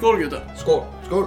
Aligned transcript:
Skål 0.00 0.18
gutta! 0.18 0.42
Skål! 0.56 0.84
Skål! 1.06 1.26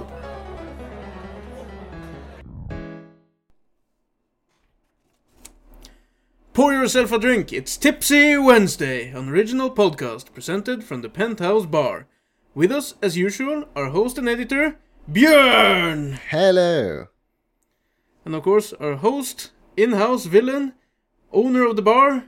Pour 6.52 6.72
yourself 6.72 7.12
a 7.12 7.18
drink. 7.18 7.52
It's 7.52 7.76
Tipsy 7.76 8.36
Wednesday, 8.36 9.10
an 9.10 9.28
original 9.28 9.70
podcast 9.70 10.34
presented 10.34 10.82
from 10.82 11.02
the 11.02 11.08
Penthouse 11.08 11.66
Bar. 11.66 12.08
With 12.52 12.72
us, 12.72 12.96
as 13.00 13.16
usual, 13.16 13.64
our 13.76 13.90
host 13.90 14.18
and 14.18 14.28
editor, 14.28 14.76
Björn! 15.08 16.18
Hello! 16.30 17.06
And 18.24 18.34
of 18.34 18.42
course, 18.42 18.72
our 18.80 18.96
host, 18.96 19.52
in 19.76 19.92
house 19.92 20.26
villain, 20.26 20.72
owner 21.32 21.64
of 21.64 21.76
the 21.76 21.82
bar, 21.82 22.24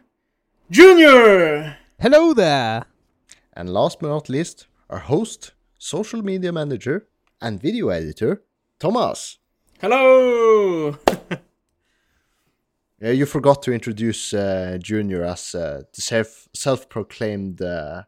Junior! 0.70 1.76
Hello 2.00 2.32
there! 2.32 2.84
And 3.52 3.68
last 3.68 3.98
but 3.98 4.10
not 4.10 4.28
least, 4.28 4.68
our 4.88 5.00
host, 5.00 5.50
social 5.78 6.22
media 6.22 6.52
manager, 6.52 7.06
and 7.40 7.60
video 7.60 7.88
editor, 7.88 8.42
Thomas. 8.78 9.38
Hello! 9.80 10.96
Yeah, 12.98 13.10
you 13.10 13.26
forgot 13.26 13.62
to 13.64 13.72
introduce 13.74 14.32
uh, 14.32 14.78
Junior 14.80 15.22
as 15.24 15.54
uh, 15.54 15.82
the 15.94 16.00
self 16.00 16.48
self 16.54 16.88
proclaimed 16.88 17.60
uh, 17.60 18.04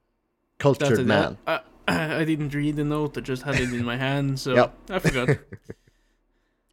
cultured 0.59 0.97
That's 0.97 1.01
man. 1.07 1.37
I, 1.47 1.61
I, 1.87 2.15
I 2.21 2.25
didn't 2.25 2.55
read 2.55 2.77
the 2.77 2.85
note, 2.85 3.19
I 3.19 3.21
just 3.21 3.43
had 3.43 3.57
it 3.57 3.71
in 3.71 3.85
my 3.85 3.97
hand, 3.99 4.41
so 4.41 4.55
Yep. 4.55 4.75
I 4.91 4.99
forgot. 4.99 5.29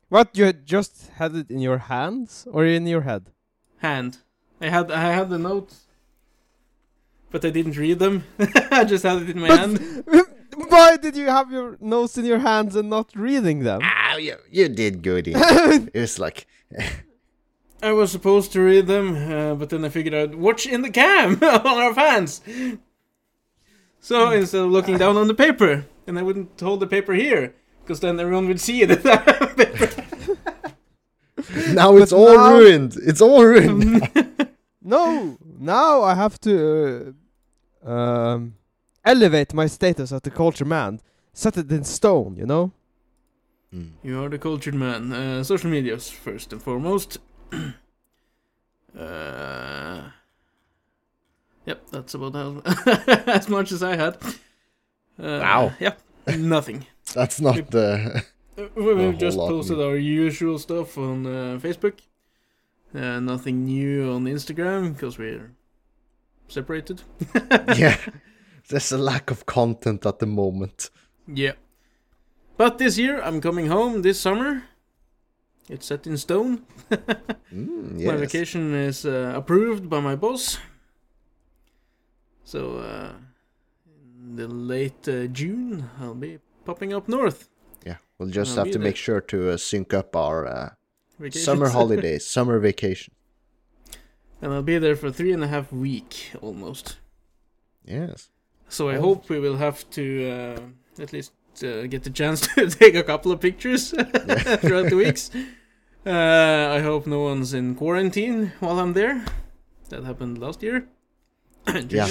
What, 0.07 0.37
you 0.37 0.53
just 0.53 1.09
had 1.15 1.35
it 1.35 1.49
in 1.51 1.59
your 1.59 1.77
hands 1.79 2.47
or 2.49 2.63
in 2.63 2.87
your 2.87 3.01
head? 3.01 3.31
hand. 3.79 4.19
I 4.61 4.69
had 4.69 4.89
I 4.91 5.11
had 5.11 5.29
the 5.29 5.37
notes, 5.37 5.81
but 7.31 7.43
I 7.43 7.49
didn't 7.49 7.75
read 7.75 7.99
them. 7.99 8.23
I 8.71 8.85
just 8.85 9.03
had 9.03 9.23
it 9.23 9.29
in 9.29 9.39
my 9.41 9.49
But- 9.49 9.59
hand. 9.59 10.05
Why 10.69 10.97
did 10.97 11.15
you 11.15 11.25
have 11.27 11.51
your 11.51 11.77
notes 11.79 12.17
in 12.17 12.25
your 12.25 12.39
hands 12.39 12.75
and 12.75 12.89
not 12.89 13.11
reading 13.15 13.63
them? 13.63 13.81
Ah, 13.83 14.15
you, 14.17 14.35
you 14.51 14.69
did 14.69 15.01
good. 15.03 15.27
It 15.93 15.93
was 15.99 16.19
like, 16.19 16.47
I 17.81 17.91
was 17.91 18.11
supposed 18.11 18.51
to 18.53 18.61
read 18.61 18.87
them, 18.87 19.15
uh, 19.15 19.55
but 19.55 19.69
then 19.69 19.83
I 19.85 19.89
figured 19.89 20.13
out 20.13 20.35
watch 20.35 20.65
in 20.65 20.81
the 20.81 20.89
cam 20.89 21.33
on 21.43 21.77
our 21.83 21.93
fans. 21.93 22.41
So 23.99 24.31
instead 24.31 24.61
of 24.61 24.71
looking 24.71 24.97
down 24.97 25.17
on 25.17 25.27
the 25.27 25.33
paper, 25.33 25.85
and 26.07 26.17
I 26.19 26.21
wouldn't 26.23 26.59
hold 26.59 26.79
the 26.79 26.87
paper 26.87 27.13
here, 27.13 27.53
because 27.81 27.99
then 27.99 28.19
everyone 28.19 28.47
would 28.47 28.61
see 28.61 28.81
it. 28.81 28.89
paper. 29.03 30.03
now 31.73 31.97
it's 31.97 32.11
But 32.11 32.17
all 32.17 32.35
now- 32.37 32.57
ruined. 32.57 32.97
It's 33.03 33.21
all 33.21 33.43
ruined. 33.43 34.07
No! 34.81 35.37
Now 35.59 36.03
I 36.03 36.13
have 36.15 36.39
to 36.41 37.15
uh, 37.85 37.89
um, 37.89 38.53
elevate 39.05 39.53
my 39.53 39.67
status 39.67 40.11
as 40.11 40.21
the 40.21 40.31
culture 40.31 40.65
man. 40.65 40.99
Set 41.33 41.57
it 41.57 41.71
in 41.71 41.83
stone, 41.83 42.35
you 42.37 42.45
know? 42.45 42.71
Mm. 43.73 43.91
You 44.03 44.23
are 44.23 44.29
the 44.29 44.37
cultured 44.37 44.75
man. 44.75 45.11
Uh, 45.11 45.43
social 45.43 45.69
medias 45.69 46.09
first 46.09 46.53
and 46.53 46.61
foremost. 46.61 47.17
uh, 48.97 50.01
yep, 51.65 51.81
that's 51.91 52.13
about 52.13 52.33
how, 52.33 52.61
as 53.27 53.49
much 53.49 53.71
as 53.71 53.83
I 53.83 53.95
had. 53.95 54.15
Uh, 55.17 55.39
Wow. 55.41 55.73
Yep, 55.79 56.01
nothing. 56.39 56.85
That's 57.13 57.39
not 57.39 57.71
the. 57.71 58.23
Uh, 58.57 58.63
we- 58.75 58.93
We've 58.95 59.17
just 59.17 59.37
posted 59.37 59.79
our 59.79 59.95
usual 59.97 60.57
stuff 60.59 60.97
on 60.97 61.25
uh, 61.25 61.59
Facebook. 61.61 61.99
Uh, 62.93 63.19
nothing 63.19 63.65
new 63.65 64.11
on 64.13 64.23
Instagram 64.25 64.93
because 64.93 65.17
we're 65.17 65.51
separated. 66.47 67.01
yeah. 67.75 67.97
There's 68.69 68.91
a 68.91 68.97
lack 68.97 69.31
of 69.31 69.45
content 69.45 70.05
at 70.05 70.19
the 70.19 70.25
moment. 70.25 70.89
Yeah. 71.27 71.53
But 72.57 72.77
this 72.77 72.97
year 72.97 73.21
I'm 73.21 73.41
coming 73.41 73.67
home 73.67 74.01
this 74.01 74.19
summer. 74.19 74.63
It's 75.69 75.87
set 75.87 76.07
in 76.07 76.17
stone. 76.17 76.63
Mm, 77.53 78.03
My 78.05 78.17
vacation 78.17 78.73
is 78.73 79.05
uh, 79.05 79.31
approved 79.35 79.89
by 79.89 80.01
my 80.01 80.15
boss. 80.15 80.57
So, 82.43 82.77
uh, 82.79 83.13
in 84.19 84.35
the 84.35 84.47
late 84.47 85.07
uh, 85.07 85.27
June, 85.27 85.89
I'll 86.01 86.15
be 86.15 86.39
popping 86.65 86.91
up 86.93 87.07
north. 87.07 87.47
Yeah, 87.85 87.97
we'll 88.17 88.29
just 88.29 88.55
have 88.57 88.65
to 88.67 88.73
there. 88.73 88.81
make 88.81 88.97
sure 88.97 89.21
to 89.21 89.51
uh, 89.51 89.57
sync 89.57 89.93
up 89.93 90.15
our 90.17 90.45
uh, 90.47 90.69
summer 91.31 91.69
holidays, 91.77 92.27
summer 92.27 92.59
vacation. 92.59 93.13
and 94.41 94.51
I'll 94.53 94.61
be 94.63 94.77
there 94.77 94.95
for 94.97 95.11
three 95.11 95.31
and 95.31 95.43
a 95.43 95.47
half 95.47 95.71
week 95.71 96.31
almost. 96.41 96.97
Yes. 97.85 98.29
So 98.69 98.89
I 98.89 98.95
Oh. 98.97 99.01
hope 99.01 99.29
we 99.29 99.39
will 99.39 99.57
have 99.57 99.89
to 99.91 100.03
uh, 100.29 101.01
at 101.03 101.13
least 101.13 101.31
uh, 101.63 101.87
get 101.87 102.03
the 102.03 102.09
chance 102.09 102.41
to 102.55 102.69
take 102.69 102.95
a 102.95 103.03
couple 103.03 103.31
of 103.31 103.39
pictures 103.39 103.89
throughout 104.61 104.89
the 104.89 104.95
weeks. 104.97 105.31
Uh, 106.07 106.77
I 106.77 106.81
hope 106.81 107.07
no 107.09 107.21
one's 107.23 107.51
in 107.55 107.73
quarantine 107.73 108.51
while 108.59 108.79
I'm 108.79 108.93
there. 108.93 109.25
That 109.89 110.03
happened 110.03 110.37
last 110.37 110.61
year. 110.61 110.85
Yeah. 111.89 112.07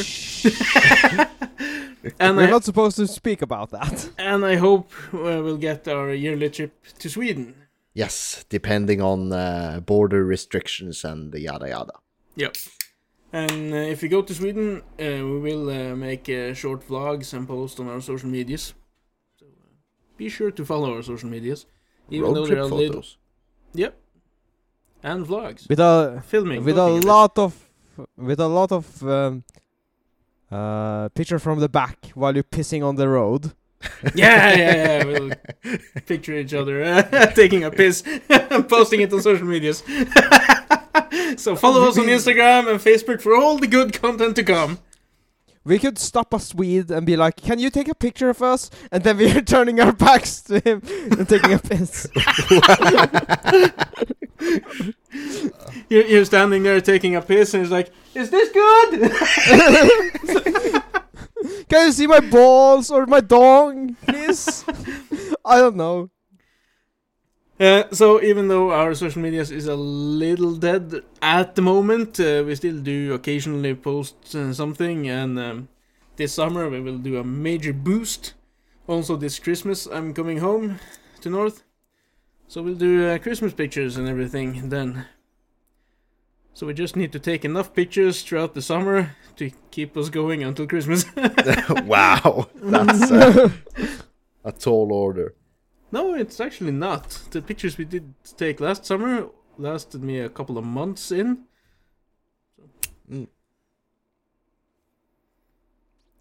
and 2.19 2.37
We're 2.37 2.48
I, 2.48 2.50
not 2.50 2.64
supposed 2.64 2.97
to 2.97 3.06
speak 3.06 3.41
about 3.43 3.70
that. 3.70 4.10
and 4.19 4.44
I 4.44 4.56
hope 4.56 4.91
uh, 5.12 5.19
we'll 5.44 5.56
get 5.59 5.87
our 5.88 6.12
yearly 6.12 6.50
trip 6.50 6.72
to 6.98 7.09
Sweden. 7.09 7.54
Yes, 7.94 8.44
depending 8.48 9.00
on 9.00 9.32
uh, 9.32 9.81
border 9.87 10.25
restrictions 10.25 11.04
and 11.04 11.31
the 11.32 11.41
yada 11.41 11.69
yada. 11.69 11.93
Yep. 12.37 12.56
And 13.34 13.74
uh, 13.74 13.78
if 13.94 14.00
we 14.02 14.08
go 14.08 14.22
to 14.22 14.32
Sweden, 14.32 14.80
uh, 15.00 15.04
we 15.30 15.38
will 15.46 15.68
uh, 15.68 15.96
make 15.96 16.28
uh, 16.28 16.54
short 16.54 16.86
vlogs 16.88 17.32
and 17.34 17.48
post 17.48 17.80
on 17.80 17.88
our 17.88 18.00
social 18.00 18.28
medias. 18.28 18.74
So 19.40 19.46
uh, 19.46 19.74
be 20.16 20.28
sure 20.28 20.52
to 20.52 20.64
follow 20.64 20.94
our 20.94 21.02
social 21.02 21.28
medias, 21.28 21.66
even 22.10 22.26
Road 22.26 22.34
though 22.36 22.46
trip 22.46 22.58
they're 22.60 22.68
photos. 22.68 22.88
little. 22.88 23.04
Yep. 23.74 23.92
And 25.02 25.26
vlogs, 25.26 25.68
With 25.68 25.80
a 25.80 26.22
filming, 26.24 26.64
with 26.64 26.78
a 26.78 26.86
lot 27.12 27.36
of 27.36 27.52
with 28.16 28.38
a 28.40 28.46
lot 28.46 28.70
of 28.72 29.02
um, 29.02 29.42
uh, 30.50 31.08
picture 31.08 31.40
from 31.40 31.58
the 31.58 31.68
back 31.68 31.98
while 32.14 32.32
you're 32.34 32.44
pissing 32.58 32.82
on 32.88 32.94
the 32.96 33.08
road. 33.08 33.52
Yeah, 34.14 34.56
yeah, 34.56 34.74
yeah. 34.84 35.04
We'll 35.04 35.30
picture 36.06 36.34
each 36.38 36.54
other 36.54 36.82
uh, 36.82 37.02
taking 37.42 37.64
a 37.64 37.70
piss 37.70 38.02
and 38.30 38.66
posting 38.76 39.00
it 39.02 39.12
on 39.12 39.20
social 39.20 39.46
medias. 39.46 39.82
So 41.40 41.56
follow 41.56 41.88
us 41.88 41.98
on 41.98 42.06
Instagram 42.06 42.70
and 42.70 42.80
Facebook 42.80 43.20
for 43.20 43.34
all 43.34 43.58
the 43.58 43.66
good 43.66 43.92
content 43.92 44.36
to 44.36 44.42
come. 44.44 44.78
We 45.64 45.78
could 45.78 45.98
stop 45.98 46.34
a 46.34 46.38
Swede 46.38 46.90
and 46.90 47.06
be 47.06 47.16
like, 47.16 47.36
"Can 47.36 47.58
you 47.58 47.70
take 47.70 47.88
a 47.88 47.94
picture 47.94 48.28
of 48.28 48.42
us?" 48.42 48.70
And 48.92 49.02
then 49.02 49.16
we're 49.16 49.40
turning 49.54 49.80
our 49.80 49.92
backs 49.92 50.42
to 50.42 50.60
him 50.60 50.82
and 51.10 51.28
taking 51.28 51.54
a 51.54 51.58
piss. 51.58 52.06
You're, 55.88 56.06
you're 56.06 56.24
standing 56.24 56.62
there 56.62 56.80
taking 56.80 57.14
a 57.14 57.22
piss, 57.22 57.54
and 57.54 57.62
he's 57.62 57.70
like, 57.70 57.92
"Is 58.14 58.30
this 58.30 58.50
good?" 58.50 59.12
Can 61.68 61.86
you 61.86 61.92
see 61.92 62.06
my 62.06 62.20
balls 62.20 62.90
or 62.90 63.06
my 63.06 63.20
dong, 63.20 63.96
please? 64.06 64.64
I 65.44 65.58
don't 65.58 65.76
know. 65.76 66.10
Uh, 67.59 67.84
so 67.92 68.20
even 68.20 68.48
though 68.48 68.72
our 68.72 68.94
social 68.94 69.22
media 69.22 69.41
is 69.41 69.69
a 69.69 69.76
little 69.76 70.56
dead 70.56 71.03
at 71.22 71.54
the 71.54 71.62
moment, 71.62 72.19
uh, 72.19 72.42
we 72.44 72.54
still 72.56 72.81
do 72.81 73.15
occasionally 73.15 73.75
post 73.75 74.34
uh, 74.34 74.53
something, 74.53 75.09
and 75.09 75.38
um, 75.38 75.69
this 76.16 76.34
summer 76.34 76.69
we 76.69 76.81
will 76.81 76.98
do 76.98 77.16
a 77.16 77.25
major 77.25 77.72
boost. 77.72 78.34
Also 78.88 79.16
this 79.16 79.38
Christmas 79.38 79.87
I'm 79.87 80.12
coming 80.12 80.38
home 80.38 80.81
to 81.20 81.31
North, 81.31 81.62
so 82.49 82.61
we'll 82.61 82.75
do 82.75 83.08
uh, 83.08 83.19
Christmas 83.19 83.52
pictures 83.52 83.96
and 83.96 84.08
everything 84.08 84.69
then. 84.69 85.06
So 86.55 86.67
we 86.67 86.75
just 86.75 86.96
need 86.96 87.12
to 87.12 87.20
take 87.20 87.44
enough 87.44 87.73
pictures 87.73 88.23
throughout 88.23 88.55
the 88.55 88.62
summer 88.62 89.17
to 89.37 89.50
keep 89.70 89.96
us 89.96 90.08
going 90.08 90.43
until 90.43 90.67
Christmas. 90.67 91.05
wow, 91.84 92.49
that's 92.56 93.11
uh, 93.12 93.49
a 94.44 94.50
tall 94.50 94.93
order. 94.93 95.34
No, 95.94 96.12
it's 96.12 96.41
actually 96.41 96.73
not. 96.73 97.08
The 97.31 97.41
pictures 97.41 97.79
we 97.79 97.85
did 97.85 98.14
take 98.37 98.58
last 98.58 98.85
summer 98.85 99.29
lasted 99.56 100.02
me 100.02 100.19
a 100.19 100.29
couple 100.29 100.58
of 100.58 100.64
months 100.64 101.12
in. 101.12 101.44
Mm. 103.08 103.29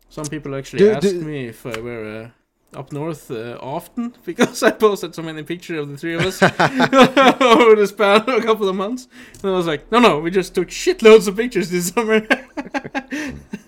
Some 0.10 0.28
people 0.28 0.54
actually 0.54 0.78
Do- 0.78 0.92
asked 0.92 1.02
do- 1.02 1.22
me 1.22 1.48
if 1.48 1.66
I 1.66 1.80
were 1.80 2.32
uh, 2.76 2.78
up 2.78 2.92
north 2.92 3.32
uh, 3.32 3.58
often 3.60 4.14
because 4.26 4.62
I 4.62 4.70
posted 4.70 5.16
so 5.16 5.24
many 5.24 5.42
pictures 5.42 5.80
of 5.80 5.90
the 5.90 5.98
three 5.98 6.14
of 6.14 6.22
us 6.22 6.44
over 6.44 7.76
the 7.76 7.88
span 7.88 8.22
of 8.22 8.28
a 8.28 8.42
couple 8.44 8.70
of 8.70 8.76
months. 8.76 9.08
And 9.42 9.52
I 9.52 9.56
was 9.56 9.66
like, 9.66 9.92
no, 9.92 9.98
no, 9.98 10.20
we 10.20 10.30
just 10.30 10.54
took 10.54 10.68
shitloads 10.68 11.28
of 11.28 11.36
pictures 11.36 11.72
this 11.72 11.88
summer. 11.88 12.20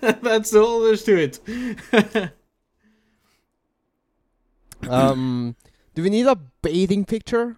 That's 0.00 0.54
all 0.54 0.84
there's 0.84 1.02
to 1.02 1.16
it. 1.18 1.40
Um, 4.88 5.56
do 5.96 6.02
we 6.02 6.10
need 6.10 6.26
a 6.26 6.36
bathing 6.36 7.04
picture? 7.06 7.56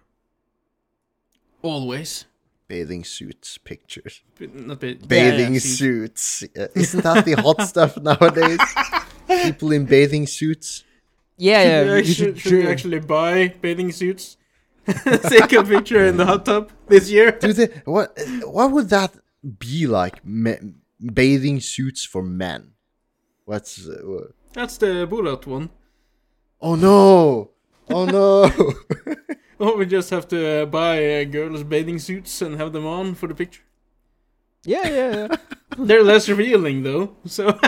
Always. 1.61 2.25
Bathing 2.69 3.03
suits 3.03 3.57
pictures. 3.57 4.21
But 4.39 4.55
Not 4.55 4.79
ba- 4.79 4.95
Bathing 4.95 5.55
yeah, 5.55 5.59
see- 5.59 5.77
suits. 5.77 6.43
Uh, 6.57 6.67
Isn't 6.73 7.03
that 7.03 7.25
the 7.25 7.33
hot 7.33 7.61
stuff 7.67 7.97
nowadays? 7.97 8.59
People 9.43 9.71
in 9.73 9.85
bathing 9.85 10.25
suits. 10.25 10.83
Yeah, 11.37 11.61
should 11.63 11.69
yeah. 11.69 11.81
we 11.81 11.87
you 11.89 11.97
actually, 11.97 12.13
should, 12.13 12.39
should 12.39 12.51
we 12.53 12.67
actually 12.67 12.99
buy 12.99 13.53
bathing 13.61 13.91
suits? 13.91 14.37
Take 14.87 15.51
a 15.53 15.63
picture 15.63 16.05
in 16.05 16.17
the 16.17 16.25
hot 16.25 16.45
tub 16.45 16.71
this 16.87 17.09
year. 17.11 17.31
Do 17.31 17.53
they, 17.53 17.67
what 17.85 18.17
what 18.45 18.71
would 18.71 18.89
that 18.89 19.11
be 19.59 19.85
like? 19.85 20.25
Me, 20.25 20.55
bathing 21.13 21.59
suits 21.59 22.03
for 22.05 22.23
men. 22.23 22.71
What's 23.45 23.87
uh, 23.87 23.99
wha- 24.03 24.31
That's 24.53 24.77
the 24.77 25.05
bullet 25.07 25.45
one. 25.45 25.69
Oh 26.61 26.75
no! 26.75 27.51
Oh 27.89 28.05
no! 28.05 28.51
Oh, 29.61 29.75
we 29.75 29.85
just 29.85 30.09
have 30.11 30.25
to 30.29 30.61
uh, 30.61 30.65
buy 30.67 31.19
uh, 31.19 31.23
girls' 31.25 31.63
bathing 31.63 31.99
suits 31.99 32.41
and 32.41 32.55
have 32.55 32.71
them 32.71 32.85
on 32.85 33.13
for 33.13 33.27
the 33.27 33.35
picture. 33.35 33.63
Yeah, 34.63 34.87
yeah, 34.87 35.15
yeah. 35.27 35.35
They're 35.77 36.01
less 36.03 36.29
revealing 36.29 36.83
though, 36.83 37.17
so 37.25 37.59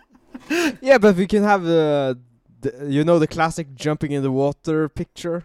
yeah, 0.80 0.96
but 0.96 1.16
we 1.16 1.26
can 1.26 1.42
have 1.42 1.64
the, 1.64 2.18
the, 2.62 2.86
you 2.88 3.04
know, 3.04 3.18
the 3.18 3.26
classic 3.26 3.74
jumping 3.74 4.12
in 4.12 4.22
the 4.22 4.30
water 4.32 4.88
picture. 4.88 5.44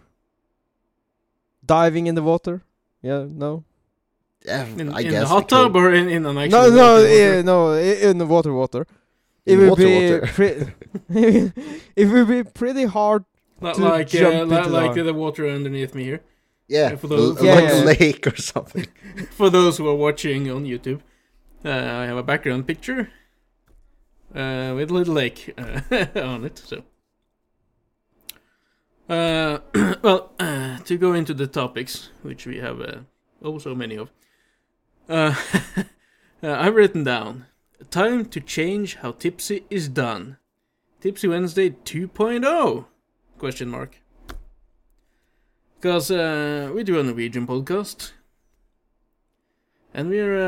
Diving 1.66 2.06
in 2.06 2.14
the 2.14 2.22
water. 2.22 2.62
Yeah, 3.02 3.26
no. 3.28 3.64
Yeah, 4.46 4.64
in, 4.64 4.90
I 4.90 5.00
in 5.00 5.10
guess 5.10 5.22
the 5.24 5.26
hot 5.26 5.48
tub 5.50 5.76
or 5.76 5.92
in, 5.92 6.08
in 6.08 6.24
an 6.24 6.38
actual 6.38 6.62
No, 6.62 6.70
no, 6.70 6.92
water 7.02 7.08
yeah, 7.14 7.42
no, 7.42 7.72
in 7.74 8.16
the 8.16 8.26
water, 8.26 8.54
water. 8.54 8.86
It 9.44 9.52
In 9.52 9.60
would 9.60 9.68
water, 9.70 9.84
be 9.84 9.94
water. 10.12 10.26
pre- 10.32 11.52
it 11.96 12.06
would 12.08 12.28
be 12.28 12.42
pretty 12.42 12.84
hard. 12.84 13.24
Li- 13.60 13.74
to 13.74 13.80
like 13.80 14.08
jump 14.08 14.34
uh, 14.34 14.44
li- 14.44 14.56
into 14.58 14.68
like 14.70 14.94
the- 14.94 15.02
the 15.02 15.14
water 15.14 15.48
underneath 15.48 15.94
me 15.94 16.04
here. 16.04 16.20
Yeah, 16.68 16.96
for 16.96 17.08
those- 17.08 17.38
l- 17.38 17.44
Yeah, 17.46 17.54
like 17.54 17.64
yeah. 17.64 17.82
a 17.82 17.84
lake 17.84 18.26
or 18.26 18.36
something. 18.36 18.86
For 19.30 19.48
those 19.50 19.78
who 19.78 19.88
are 19.88 19.94
watching 19.94 20.50
on 20.50 20.64
YouTube, 20.64 21.00
uh, 21.64 21.70
I 21.70 22.04
have 22.06 22.16
a 22.18 22.22
background 22.22 22.66
picture 22.66 23.10
uh, 24.34 24.72
with 24.76 24.90
a 24.90 24.94
little 24.94 25.14
lake 25.14 25.54
uh, 25.56 25.80
on 26.20 26.44
it. 26.44 26.58
So, 26.58 26.84
uh, 29.08 29.58
well, 30.02 30.32
uh, 30.38 30.78
to 30.80 30.96
go 30.98 31.12
into 31.14 31.32
the 31.34 31.46
topics, 31.46 32.10
which 32.22 32.46
we 32.46 32.58
have 32.58 32.80
uh, 32.80 32.98
oh 33.42 33.58
so 33.58 33.74
many 33.74 33.96
of, 33.96 34.10
uh, 35.08 35.34
uh, 36.42 36.52
I've 36.52 36.74
written 36.74 37.04
down 37.04 37.46
time 37.90 38.26
to 38.26 38.40
change 38.40 38.96
how 38.96 39.12
Tipsy 39.12 39.64
is 39.70 39.88
done. 39.88 40.36
Tipsy 41.00 41.28
Wednesday 41.28 41.70
2.0? 41.70 42.84
Question 43.38 43.68
mark. 43.68 44.00
Because 45.76 46.10
uh, 46.10 46.72
we 46.74 46.82
do 46.82 46.98
a 46.98 47.02
Norwegian 47.04 47.46
podcast. 47.46 48.12
And 49.94 50.10
we're 50.10 50.38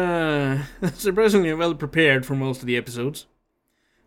uh, 0.82 0.88
surprisingly 0.94 1.54
well 1.54 1.74
prepared 1.74 2.26
for 2.26 2.34
most 2.34 2.60
of 2.60 2.66
the 2.66 2.76
episodes. 2.76 3.26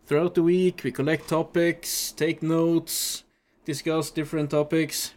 Throughout 0.06 0.34
the 0.34 0.42
week, 0.42 0.82
we 0.84 0.92
collect 0.92 1.28
topics, 1.28 2.12
take 2.12 2.42
notes, 2.42 3.24
discuss 3.64 4.10
different 4.10 4.50
topics. 4.50 5.14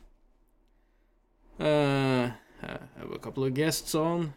Uh, 1.60 2.32
I 2.64 2.80
have 3.00 3.12
a 3.14 3.20
couple 3.20 3.44
of 3.44 3.54
guests 3.54 3.94
on. 3.94 4.34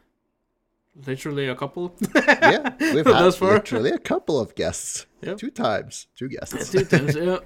Literally 1.06 1.46
a 1.46 1.54
couple. 1.54 1.94
yeah, 2.14 2.74
we've 2.80 3.06
had 3.06 3.34
far. 3.34 3.54
literally 3.54 3.90
a 3.90 3.98
couple 3.98 4.40
of 4.40 4.56
guests. 4.56 5.06
Yep. 5.22 5.38
Two 5.38 5.50
times, 5.50 6.08
two 6.16 6.28
guests. 6.28 6.70
Two 6.70 6.84
times, 6.84 7.14
yeah. 7.16 7.38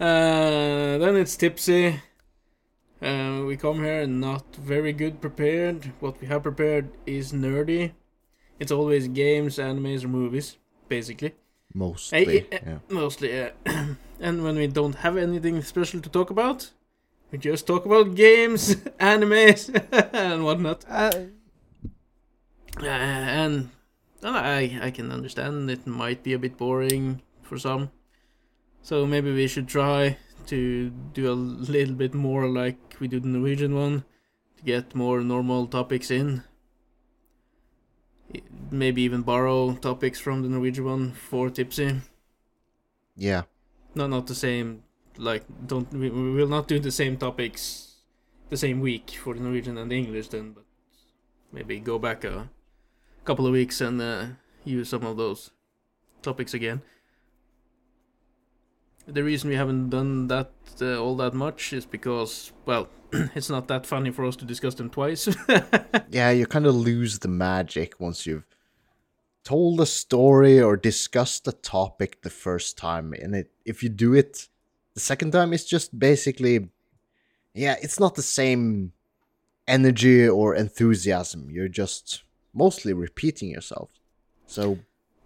Uh, 0.00 0.98
then 0.98 1.16
it's 1.16 1.36
tipsy. 1.36 2.00
Uh, 3.02 3.44
we 3.46 3.56
come 3.56 3.82
here 3.82 4.06
not 4.06 4.44
very 4.56 4.92
good 4.92 5.20
prepared. 5.20 5.92
What 6.00 6.20
we 6.20 6.26
have 6.28 6.42
prepared 6.42 6.90
is 7.06 7.32
nerdy. 7.32 7.92
It's 8.58 8.72
always 8.72 9.08
games, 9.08 9.56
animes, 9.58 10.04
or 10.04 10.08
movies, 10.08 10.56
basically. 10.88 11.34
Mostly, 11.74 12.24
Hey, 12.24 12.46
eh, 12.52 12.58
yeah. 12.66 12.78
Mostly, 12.88 13.30
yeah. 13.32 13.50
and 14.20 14.44
when 14.44 14.56
we 14.56 14.66
don't 14.66 14.96
have 14.96 15.16
anything 15.16 15.62
special 15.62 16.00
to 16.00 16.08
talk 16.10 16.30
about, 16.30 16.70
we 17.30 17.38
just 17.38 17.66
talk 17.66 17.86
about 17.86 18.14
games, 18.16 18.74
animes, 19.00 19.70
and 20.14 20.44
whatnot. 20.44 20.84
Uh, 20.88 21.10
Uh, 22.78 22.86
and 22.86 23.70
and 24.22 24.36
I 24.36 24.78
I 24.82 24.90
can 24.90 25.10
understand 25.12 25.70
it 25.70 25.86
might 25.86 26.22
be 26.22 26.32
a 26.32 26.38
bit 26.38 26.56
boring 26.56 27.20
for 27.42 27.58
some, 27.58 27.90
so 28.82 29.06
maybe 29.06 29.32
we 29.32 29.46
should 29.46 29.68
try 29.68 30.16
to 30.46 30.90
do 31.12 31.30
a 31.30 31.34
little 31.34 31.94
bit 31.94 32.14
more 32.14 32.48
like 32.48 32.96
we 33.00 33.08
do 33.08 33.20
the 33.20 33.28
Norwegian 33.28 33.74
one, 33.74 34.04
to 34.56 34.64
get 34.64 34.94
more 34.94 35.20
normal 35.20 35.66
topics 35.66 36.10
in. 36.10 36.42
Maybe 38.70 39.02
even 39.02 39.22
borrow 39.22 39.74
topics 39.74 40.20
from 40.20 40.42
the 40.42 40.48
Norwegian 40.48 40.84
one 40.84 41.12
for 41.12 41.50
Tipsy. 41.50 42.00
Yeah, 43.16 43.42
No, 43.94 44.06
not 44.06 44.26
the 44.26 44.34
same. 44.34 44.84
Like, 45.16 45.44
don't 45.66 45.92
we, 45.92 46.10
we 46.10 46.32
will 46.32 46.48
not 46.48 46.68
do 46.68 46.78
the 46.78 46.92
same 46.92 47.16
topics 47.16 47.96
the 48.48 48.56
same 48.56 48.80
week 48.80 49.10
for 49.10 49.34
the 49.34 49.40
Norwegian 49.40 49.78
and 49.78 49.90
the 49.90 49.98
English 49.98 50.28
then, 50.28 50.52
but 50.52 50.64
maybe 51.52 51.78
go 51.80 51.98
back 51.98 52.24
a 52.24 52.48
couple 53.24 53.46
of 53.46 53.52
weeks 53.52 53.80
and 53.80 54.00
uh, 54.00 54.26
use 54.64 54.88
some 54.88 55.04
of 55.04 55.16
those 55.16 55.50
topics 56.22 56.54
again. 56.54 56.82
The 59.12 59.24
reason 59.24 59.50
we 59.50 59.56
haven't 59.56 59.90
done 59.90 60.28
that 60.28 60.52
uh, 60.80 60.98
all 60.98 61.16
that 61.16 61.34
much 61.34 61.72
is 61.72 61.84
because, 61.84 62.52
well, 62.64 62.88
it's 63.12 63.50
not 63.50 63.68
that 63.68 63.86
funny 63.86 64.10
for 64.10 64.24
us 64.24 64.36
to 64.36 64.44
discuss 64.44 64.74
them 64.74 64.90
twice. 64.90 65.28
yeah. 66.10 66.30
You 66.30 66.46
kind 66.46 66.66
of 66.66 66.74
lose 66.74 67.18
the 67.18 67.28
magic 67.28 67.98
once 67.98 68.26
you've 68.26 68.46
told 69.44 69.80
a 69.80 69.86
story 69.86 70.60
or 70.60 70.76
discussed 70.76 71.48
a 71.48 71.52
topic 71.52 72.22
the 72.22 72.30
first 72.30 72.78
time, 72.78 73.12
and 73.12 73.34
it 73.34 73.50
if 73.64 73.82
you 73.82 73.88
do 73.88 74.14
it 74.14 74.48
the 74.94 75.00
second 75.00 75.32
time, 75.32 75.52
it's 75.52 75.64
just 75.64 75.98
basically, 75.98 76.68
yeah, 77.54 77.76
it's 77.82 77.98
not 77.98 78.14
the 78.14 78.22
same 78.22 78.92
energy 79.66 80.28
or 80.28 80.54
enthusiasm. 80.54 81.50
You're 81.50 81.68
just 81.68 82.22
mostly 82.52 82.92
repeating 82.92 83.50
yourself. 83.50 83.90
So 84.46 84.78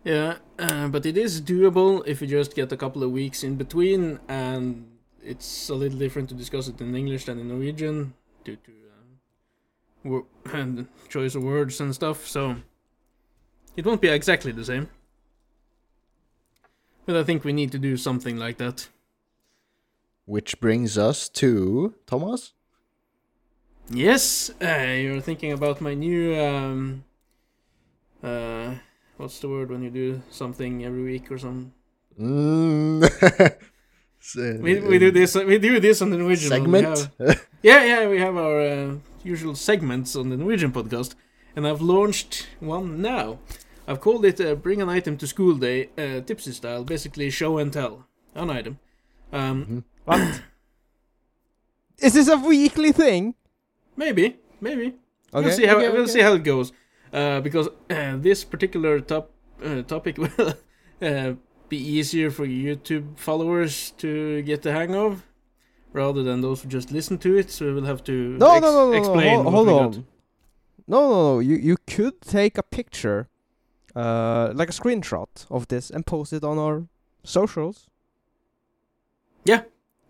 Yeah, 0.04 0.36
uh, 0.58 0.88
but 0.88 1.06
it 1.06 1.16
is 1.16 1.40
doable 1.40 2.06
if 2.06 2.20
you 2.20 2.28
just 2.28 2.54
get 2.54 2.70
a 2.70 2.76
couple 2.76 3.02
of 3.02 3.10
weeks 3.10 3.42
in 3.42 3.56
between, 3.56 4.20
and 4.28 4.86
it's 5.22 5.70
a 5.70 5.74
little 5.74 5.98
different 5.98 6.28
to 6.28 6.34
discuss 6.34 6.68
it 6.68 6.78
in 6.80 6.94
English 6.94 7.24
than 7.24 7.38
in 7.38 7.48
Norwegian 7.48 8.12
due 8.44 8.56
to 8.56 8.72
uh, 8.72 10.10
wo- 10.10 10.26
and 10.52 10.86
choice 11.08 11.34
of 11.34 11.42
words 11.42 11.80
and 11.80 11.94
stuff. 11.94 12.26
So 12.26 12.56
it 13.76 13.86
won't 13.86 14.02
be 14.02 14.08
exactly 14.08 14.52
the 14.52 14.64
same. 14.64 14.90
But 17.06 17.16
I 17.16 17.24
think 17.24 17.42
we 17.42 17.54
need 17.54 17.72
to 17.72 17.78
do 17.78 17.96
something 17.96 18.36
like 18.36 18.58
that. 18.58 18.88
Which 20.26 20.60
brings 20.60 20.96
us 20.98 21.28
to 21.30 21.94
Thomas. 22.06 22.52
Yes, 23.90 24.50
uh, 24.62 24.96
you're 24.98 25.20
thinking 25.20 25.52
about 25.52 25.82
my 25.82 25.92
new 25.92 26.38
um, 26.40 27.04
uh, 28.22 28.53
what's 29.16 29.38
the 29.40 29.48
word 29.48 29.70
when 29.70 29.82
you 29.82 29.90
do 29.90 30.22
something 30.30 30.84
every 30.84 31.02
week 31.04 31.30
or 31.30 31.38
something? 31.38 31.72
Mm. 32.20 33.54
So, 34.26 34.56
We, 34.58 34.80
we 34.80 34.98
do 34.98 35.10
this. 35.10 35.34
We 35.34 35.58
do 35.58 35.78
this 35.80 36.00
on 36.00 36.08
the 36.08 36.16
Norwegian. 36.16 36.48
We 36.50 36.56
segment. 36.56 37.10
have- 37.18 37.46
Yeah, 37.62 37.84
yeah, 37.84 38.08
we 38.08 38.18
have 38.20 38.36
our 38.38 38.58
uh, 38.60 38.94
usual 39.22 39.54
segments 39.54 40.16
on 40.16 40.30
the 40.30 40.36
Norwegian 40.38 40.72
podcast, 40.72 41.14
and 41.54 41.66
I've 41.68 41.82
launched 41.82 42.46
one 42.58 43.02
now. 43.02 43.38
I've 43.86 44.00
called 44.00 44.24
it 44.24 44.40
uh, 44.40 44.54
"Bring 44.54 44.80
an 44.80 44.88
Item 44.88 45.18
to 45.18 45.26
School 45.26 45.56
Day," 45.56 45.90
uh, 45.98 46.22
tipsy 46.22 46.52
style, 46.52 46.84
basically 46.84 47.28
show 47.28 47.58
and 47.58 47.70
tell 47.70 48.06
an 48.34 48.48
item. 48.48 48.78
Um, 49.30 49.66
Mhm. 49.66 49.84
what? 50.06 50.40
Is 51.98 52.14
this 52.14 52.28
a 52.28 52.38
weekly 52.38 52.92
thing? 52.92 53.34
maybe, 53.96 54.36
maybe 54.60 54.86
Okay. 55.34 55.44
we'll 55.46 55.52
see 55.52 55.66
how 55.66 55.76
okay, 55.76 55.90
we'll 55.90 56.02
okay. 56.02 56.12
see 56.12 56.20
how 56.22 56.32
it 56.32 56.44
goes. 56.44 56.72
Uh, 57.14 57.40
because 57.40 57.68
uh, 57.90 58.16
this 58.16 58.42
particular 58.44 58.98
top 58.98 59.30
uh, 59.64 59.82
topic 59.82 60.18
will 60.22 60.54
uh, 61.00 61.32
be 61.68 61.76
easier 61.76 62.28
for 62.30 62.44
YouTube 62.44 63.16
followers 63.16 63.92
to 63.98 64.42
get 64.42 64.62
the 64.62 64.72
hang 64.72 64.94
of, 64.96 65.22
rather 65.92 66.24
than 66.24 66.40
those 66.40 66.62
who 66.62 66.68
just 66.68 66.90
listen 66.90 67.16
to 67.18 67.38
it. 67.38 67.50
So 67.52 67.66
we 67.66 67.72
will 67.74 67.84
have 67.86 68.02
to 68.04 68.12
No, 68.12 68.56
ex- 68.56 68.62
no, 68.62 68.72
no, 68.72 68.86
no, 68.86 68.90
no. 68.90 68.98
explain. 68.98 69.42
Hold, 69.42 69.54
hold 69.54 69.68
on. 69.68 70.06
No, 70.88 71.00
no, 71.00 71.08
no. 71.34 71.38
You 71.38 71.54
you 71.56 71.76
could 71.86 72.20
take 72.20 72.58
a 72.58 72.62
picture, 72.64 73.28
uh, 73.94 74.50
like 74.52 74.68
a 74.68 74.72
screenshot 74.72 75.28
of 75.50 75.68
this 75.68 75.90
and 75.90 76.04
post 76.04 76.32
it 76.32 76.42
on 76.42 76.58
our 76.58 76.88
socials. 77.22 77.88
Yeah, 79.44 79.62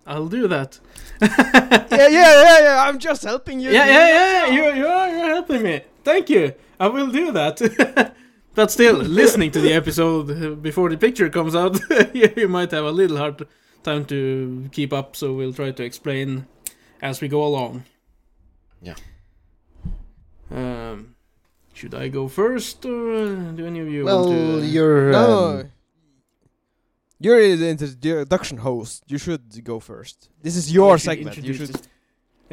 I'll 0.07 0.29
do 0.29 0.49
that. 0.49 0.81
yeah, 1.23 2.09
yeah, 2.09 2.09
yeah, 2.09 2.59
yeah. 2.61 2.85
I'm 2.89 2.99
just 2.99 3.23
helping 3.25 3.61
you. 3.61 3.71
Yeah, 3.71 3.87
yeah, 3.87 4.09
yeah. 4.09 4.47
You, 4.55 4.63
you 4.81 4.87
are, 4.87 5.09
you're 5.11 5.24
helping 5.47 5.63
me. 5.63 5.81
Thank 6.03 6.31
you. 6.31 6.55
I 6.79 6.89
will 6.89 7.09
do 7.09 7.33
that. 7.33 8.15
but 8.55 8.71
still, 8.71 8.97
listening 8.97 9.51
to 9.53 9.61
the 9.61 9.73
episode 9.73 10.31
uh, 10.31 10.51
before 10.55 10.91
the 10.91 10.97
picture 10.97 11.29
comes 11.31 11.55
out, 11.55 11.79
you 12.15 12.33
you 12.37 12.49
might 12.49 12.71
have 12.71 12.85
a 12.85 12.93
little 12.93 13.17
hard 13.17 13.47
time 13.83 14.05
to 14.07 14.69
keep 14.73 14.93
up. 14.93 15.17
So 15.17 15.33
we'll 15.33 15.53
try 15.53 15.71
to 15.73 15.85
explain 15.85 16.47
as 17.03 17.21
we 17.21 17.29
go 17.29 17.45
along. 17.45 17.85
Yeah. 18.83 18.97
Um, 20.51 21.15
should 21.73 21.95
I 21.95 22.09
go 22.09 22.29
first, 22.29 22.85
or 22.85 23.15
uh, 23.15 23.53
do 23.53 23.67
any 23.67 23.81
of 23.81 23.89
you 23.89 24.05
well, 24.05 24.29
want 24.29 24.63
to? 24.63 24.67
you're. 24.67 25.13
No, 25.13 25.19
um, 25.19 25.57
no. 25.59 25.71
You're 27.21 27.57
the 27.57 27.71
introduction 27.71 28.59
host. 28.59 29.05
You 29.07 29.19
should 29.19 29.65
go 29.65 29.81
first. 29.81 30.29
This 30.43 30.57
is 30.57 30.71
your 30.71 30.95
I 30.95 30.97
should 30.97 31.05
segment. 31.05 31.37
You 31.37 31.53
introduce 31.53 31.71
should. 31.71 31.89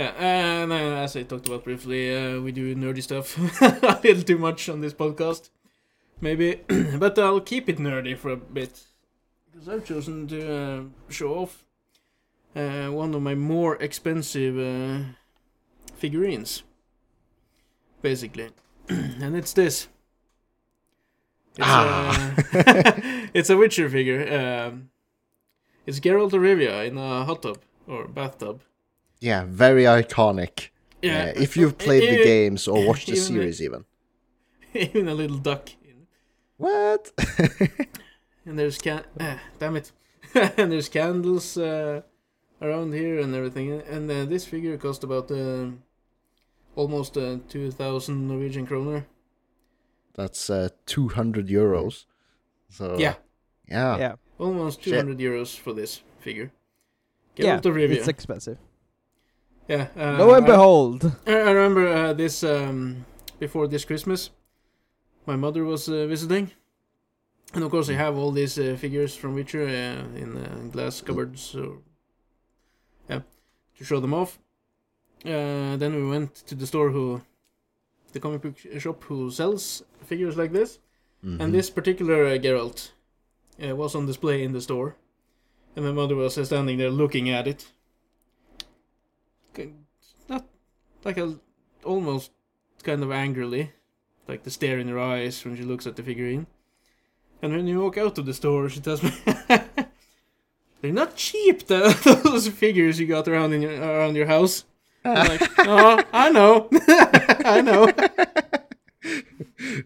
Yeah, 0.02 0.14
and 0.18 0.72
uh, 0.72 1.04
as 1.04 1.16
I 1.16 1.22
talked 1.22 1.46
about 1.48 1.64
briefly, 1.64 2.16
uh, 2.16 2.42
we 2.42 2.52
do 2.52 2.76
nerdy 2.76 3.04
stuff 3.04 3.38
a 3.62 4.00
little 4.04 4.24
too 4.24 4.40
much 4.40 4.68
on 4.68 4.82
this 4.82 4.96
podcast, 4.96 5.52
maybe, 6.20 6.56
but 6.98 7.20
I'll 7.20 7.40
keep 7.40 7.70
it 7.70 7.78
nerdy 7.78 8.18
for 8.18 8.32
a 8.32 8.36
bit 8.36 8.82
because 9.52 9.70
I've 9.70 9.86
chosen 9.86 10.28
to 10.30 10.40
uh, 10.56 10.82
show 11.10 11.36
off 11.36 11.64
uh, 12.56 12.88
one 12.88 13.14
of 13.14 13.22
my 13.22 13.36
more 13.36 13.76
expensive 13.76 14.58
uh, 14.58 15.04
figurines, 15.94 16.64
basically, 18.02 18.50
and 18.90 19.36
it's 19.38 19.54
this. 19.54 19.88
It's, 21.58 21.60
Ah. 21.70 22.34
uh, 22.56 22.94
it's 23.36 23.52
a 23.52 23.56
Witcher 23.58 23.88
figure. 23.88 24.22
Um, 24.34 24.90
it's 25.86 26.00
Geralt 26.00 26.34
of 26.34 26.42
Rivia 26.42 26.88
in 26.88 26.98
a 26.98 27.24
hot 27.24 27.44
tub 27.44 27.60
or 27.86 28.08
bathtub. 28.08 28.64
Yeah, 29.22 29.46
very 29.48 29.84
iconic. 29.84 30.70
Yeah, 31.02 31.26
Uh, 31.36 31.42
if 31.42 31.56
you've 31.58 31.78
played 31.78 32.04
the 32.04 32.22
Eh, 32.22 32.24
games 32.24 32.68
or 32.68 32.86
watched 32.88 33.08
the 33.08 33.14
even 33.14 33.24
the- 33.36 33.42
series, 33.42 33.62
even. 33.62 33.86
even 34.74 35.08
a 35.08 35.14
little 35.14 35.38
duck. 35.38 35.70
What? 36.58 37.12
And 38.46 38.58
there's 38.58 38.80
can. 38.80 39.04
Uh, 39.20 39.38
damn 39.60 39.76
it. 39.76 39.92
and 40.58 40.72
there's 40.72 40.90
candles 40.90 41.58
uh, 41.58 42.02
around 42.60 42.94
here 42.94 43.20
and 43.20 43.36
everything. 43.36 43.72
And 43.88 44.10
uh, 44.10 44.26
this 44.26 44.46
figure 44.46 44.78
cost 44.78 45.04
about 45.04 45.30
uh, 45.32 45.68
almost 46.76 47.18
uh, 47.18 47.38
two 47.48 47.70
thousand 47.72 48.28
Norwegian 48.28 48.66
kroner. 48.66 49.06
That's 50.16 50.50
uh, 50.50 50.70
200 50.88 51.48
euros. 51.50 52.06
So 52.70 52.98
Yeah, 53.00 53.16
yeah, 53.70 53.98
Yeah. 54.00 54.16
almost 54.40 54.82
two 54.84 54.96
hundred 54.96 55.20
euros 55.20 55.56
for 55.58 55.74
this 55.74 56.02
figure. 56.20 56.52
Yeah. 57.38 57.58
Geralt 57.60 57.66
of 57.66 57.76
Rivia. 57.76 57.98
It's 57.98 58.08
expensive. 58.08 58.58
Yeah. 59.72 59.88
Uh, 59.98 60.18
Lo 60.26 60.34
and 60.34 60.46
I- 60.46 60.48
behold. 60.52 61.00
I, 61.28 61.52
remember 61.52 61.88
uh, 61.88 62.14
this 62.14 62.44
um, 62.44 63.06
before 63.40 63.68
this 63.68 63.86
Christmas. 63.86 64.30
My 65.26 65.36
mother 65.36 65.64
was 65.64 65.88
uh, 65.88 66.08
visiting, 66.08 66.52
and 67.54 67.64
of 67.64 67.70
course 67.72 67.90
I 67.90 67.94
have 67.94 68.18
all 68.18 68.32
these 68.32 68.58
uh, 68.58 68.76
figures 68.80 69.16
from 69.16 69.36
Witcher 69.36 69.64
uh, 69.68 70.18
in 70.22 70.30
uh, 70.38 70.70
glass 70.72 71.02
cupboards. 71.02 71.42
So 71.42 71.82
yeah, 73.10 73.22
to 73.78 73.84
show 73.84 74.00
them 74.00 74.14
off. 74.14 74.40
Uh, 75.24 75.78
then 75.78 75.94
we 75.96 76.10
went 76.10 76.34
to 76.48 76.56
the 76.56 76.66
store 76.66 76.90
who, 76.90 77.22
the 78.14 78.20
comic 78.20 78.42
book 78.42 78.56
shop 78.80 79.04
who 79.04 79.30
sells 79.30 79.84
figures 80.06 80.36
like 80.38 80.52
this, 80.52 80.80
Mhm. 81.24 81.40
and 81.40 81.54
this 81.54 81.70
particular 81.70 82.26
uh, 82.26 82.40
Geralt 82.40 82.92
uh, 83.64 83.76
was 83.76 83.94
on 83.96 84.08
display 84.08 84.44
in 84.44 84.54
the 84.54 84.62
store, 84.62 84.96
and 85.76 85.86
my 85.86 85.92
mother 85.92 86.16
was 86.16 86.38
uh, 86.38 86.44
standing 86.46 86.80
there 86.80 86.90
looking 86.90 87.30
at 87.30 87.48
it. 87.48 87.72
K- 89.54 89.74
Not 90.30 90.46
like 91.04 91.18
a 91.18 91.36
almost 91.84 92.32
kind 92.84 93.04
of 93.04 93.12
angrily, 93.12 93.72
like 94.28 94.44
the 94.44 94.50
stare 94.52 94.80
in 94.80 94.88
her 94.88 95.00
eyes 95.00 95.44
when 95.46 95.56
she 95.56 95.64
looks 95.64 95.86
at 95.88 95.96
the 95.96 96.04
figurine. 96.04 96.48
And 97.42 97.54
when 97.54 97.68
you 97.68 97.82
walk 97.82 97.98
out 97.98 98.18
of 98.18 98.26
the 98.26 98.34
store, 98.34 98.70
she 98.70 98.80
tells 98.80 99.02
me, 99.04 99.12
"They're 100.82 100.92
not 100.94 101.16
cheap. 101.16 101.68
The, 101.68 102.22
those 102.24 102.48
figures 102.48 103.00
you 103.00 103.08
got 103.08 103.28
around 103.28 103.54
in 103.54 103.62
your 103.62 103.74
around 103.82 104.16
your 104.16 104.28
house." 104.28 104.66
I'm 105.04 105.28
like, 105.40 105.42
"Oh, 105.60 106.04
I 106.14 106.30
know, 106.30 106.70
I 107.46 107.62
know." 107.62 107.92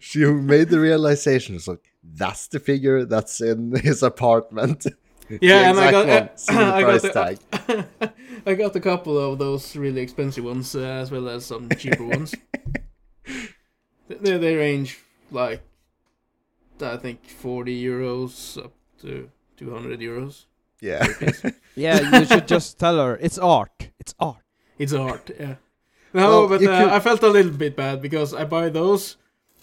she 0.00 0.24
made 0.26 0.68
the 0.68 0.80
realization. 0.80 1.54
It's 1.56 1.68
like 1.68 1.92
that's 2.04 2.48
the 2.48 2.60
figure 2.60 3.04
that's 3.04 3.40
in 3.40 3.72
his 3.72 4.02
apartment. 4.02 4.86
The 5.28 5.38
Yeah, 5.42 5.70
and 5.70 5.78
I 5.80 5.90
got 5.90 6.06
one. 6.06 6.30
I 6.72 6.80
got 6.82 7.02
the, 7.02 7.10
tag. 7.10 8.12
I 8.46 8.54
got 8.54 8.76
a 8.76 8.80
couple 8.80 9.18
of 9.18 9.38
those 9.38 9.74
really 9.76 10.00
expensive 10.00 10.44
ones 10.44 10.74
uh, 10.76 10.80
as 10.80 11.10
well 11.10 11.28
as 11.28 11.46
some 11.46 11.68
cheaper 11.78 12.04
ones. 12.04 12.34
They, 14.08 14.38
they 14.38 14.54
range 14.54 15.00
like 15.32 15.62
I 16.80 16.96
think 16.96 17.26
forty 17.26 17.82
euros 17.84 18.56
up 18.62 18.72
to 19.00 19.28
two 19.56 19.72
hundred 19.74 19.98
euros. 20.00 20.44
Yeah. 20.80 21.06
Yeah, 21.74 22.20
you 22.20 22.24
should 22.26 22.46
just 22.46 22.78
tell 22.78 22.98
her 22.98 23.16
it's 23.20 23.36
art. 23.38 23.90
It's 23.98 24.14
art. 24.20 24.42
It's 24.78 24.92
art, 24.92 25.30
yeah. 25.40 25.56
No, 26.14 26.28
Well, 26.46 26.48
but 26.48 26.62
uh, 26.62 26.84
could- 26.84 26.92
I 26.92 27.00
felt 27.00 27.22
a 27.22 27.28
little 27.28 27.50
bit 27.50 27.74
bad 27.76 28.00
because 28.00 28.32
I 28.32 28.44
buy 28.44 28.68
those, 28.68 29.16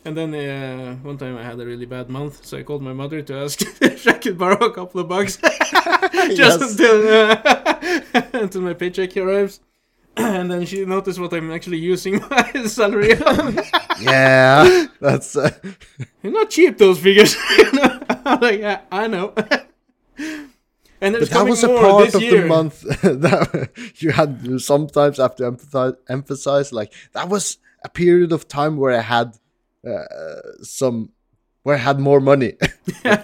and 0.05 0.17
then 0.17 0.33
uh, 0.36 0.95
one 0.98 1.17
time 1.17 1.38
I 1.38 1.43
had 1.43 1.60
a 1.60 1.65
really 1.65 1.86
bad 1.86 2.10
month, 2.10 2.45
so 2.45 2.57
I 2.57 2.63
called 2.63 2.81
my 2.81 2.93
mother 2.93 3.22
to 3.22 3.36
ask 3.36 3.62
if 3.81 4.07
I 4.07 4.13
could 4.13 4.38
borrow 4.38 4.65
a 4.65 4.74
couple 4.74 5.01
of 5.01 5.07
bucks 5.07 5.38
just 6.36 6.62
until 6.62 7.07
uh, 7.07 8.01
until 8.33 8.62
my 8.62 8.74
paycheck 8.74 9.15
arrives. 9.17 9.60
And 10.15 10.51
then 10.51 10.63
she 10.67 10.86
noticed 10.86 11.17
what 11.19 11.33
I'm 11.33 11.51
actually 11.51 11.79
using 11.79 12.22
my 12.29 12.51
salary 12.67 13.19
on. 13.19 13.57
yeah, 14.00 14.86
that's 15.01 15.36
uh, 15.36 15.50
They're 16.22 16.31
not 16.31 16.51
cheap, 16.51 16.77
those 16.77 17.00
figures. 17.00 17.36
Like, 18.24 18.60
yeah, 18.60 18.81
I 18.91 19.07
know. 19.07 19.33
and 21.01 21.15
there's 21.15 21.29
but 21.29 21.29
that 21.29 21.31
coming 21.31 21.50
was 21.50 21.63
a 21.63 21.67
part 21.67 22.13
of 22.13 22.22
year. 22.22 22.41
the 22.41 22.48
month 22.48 22.81
that 22.81 23.69
you 23.98 24.12
had 24.12 24.62
sometimes 24.62 25.17
have 25.17 25.36
to 25.38 25.45
emphasize, 25.48 25.93
emphasize 26.07 26.72
like 26.72 26.93
that 27.13 27.27
was 27.27 27.57
a 27.83 27.89
period 27.89 28.31
of 28.31 28.48
time 28.48 28.77
where 28.77 28.95
I 28.95 29.01
had 29.01 29.36
uh, 29.88 30.63
some 30.63 31.10
where 31.63 31.75
I 31.75 31.80
had 31.80 32.00
more 32.00 32.20
money. 32.20 32.54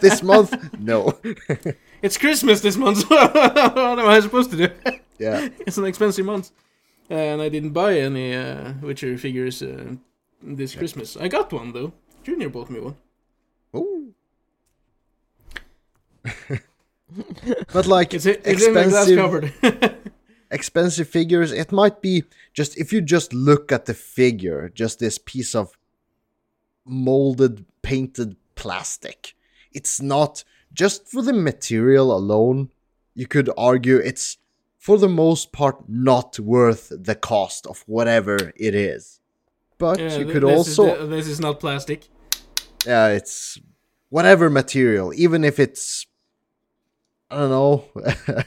This 0.02 0.24
month, 0.32 0.54
no. 0.80 1.20
It's 2.02 2.18
Christmas 2.18 2.62
this 2.62 2.78
month. 2.78 3.10
what 3.10 4.00
am 4.00 4.08
I 4.08 4.22
supposed 4.22 4.52
to 4.52 4.58
do? 4.58 4.70
yeah, 5.18 5.50
it's 5.68 5.78
an 5.78 5.86
expensive 5.86 6.26
month, 6.26 6.52
and 7.10 7.42
I 7.42 7.50
didn't 7.50 7.74
buy 7.74 8.00
any 8.00 8.34
uh, 8.36 8.74
Witcher 8.82 9.18
figures 9.18 9.62
uh, 9.62 9.96
this 10.42 10.76
Christmas. 10.76 11.18
I 11.18 11.28
got 11.28 11.52
one 11.52 11.74
though. 11.74 11.92
Junior 12.24 12.50
bought 12.50 12.70
me 12.70 12.80
one. 12.80 12.96
Ooh. 13.76 14.14
but 17.74 17.86
like 17.86 18.14
It's, 18.14 18.26
it's 18.26 18.66
in 18.66 18.74
my 18.74 18.84
glass 18.88 19.10
expensive, 19.10 19.98
expensive 20.52 21.10
figures, 21.10 21.52
it 21.52 21.72
might 21.72 22.02
be 22.02 22.24
just 22.54 22.78
if 22.78 22.94
you 22.94 23.02
just 23.02 23.34
look 23.34 23.72
at 23.72 23.86
the 23.86 23.94
figure, 23.94 24.70
just 24.74 25.00
this 25.00 25.18
piece 25.18 25.56
of 25.56 25.79
molded, 26.90 27.66
painted 27.82 28.36
plastic. 28.56 29.36
It's 29.72 30.02
not 30.02 30.44
just 30.74 31.08
for 31.08 31.22
the 31.22 31.34
material 31.34 32.16
alone. 32.16 32.70
You 33.16 33.28
could 33.28 33.50
argue 33.58 33.98
it's 33.98 34.38
for 34.78 34.98
the 34.98 35.10
most 35.10 35.52
part 35.52 35.88
not 35.90 36.40
worth 36.40 36.92
the 36.96 37.16
cost 37.16 37.66
of 37.68 37.84
whatever 37.88 38.52
it 38.56 38.74
is. 38.76 39.20
But 39.78 40.00
Yeah, 40.00 40.18
you 40.18 40.26
could 40.26 40.44
this 40.44 40.58
also 40.58 40.94
Is 40.94 41.00
the- 41.00 41.06
this 41.16 41.28
is 41.28 41.40
not 41.40 41.60
plastic. 41.60 42.08
yeah, 42.86 43.08
it's 43.08 43.60
whatever 44.10 44.50
material, 44.50 45.14
even 45.16 45.44
if 45.44 45.60
it's 45.60 46.06
I 47.32 47.38
don't 47.38 47.50
know 47.52 47.86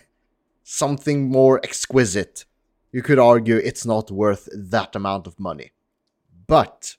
something 0.64 1.28
more 1.30 1.60
exquisite. 1.62 2.44
You 2.90 3.02
could 3.02 3.18
argue 3.18 3.56
it's 3.56 3.86
not 3.86 4.10
worth 4.10 4.48
that 4.52 4.94
amount 4.96 5.26
of 5.26 5.38
money, 5.40 5.72
but 6.46 6.96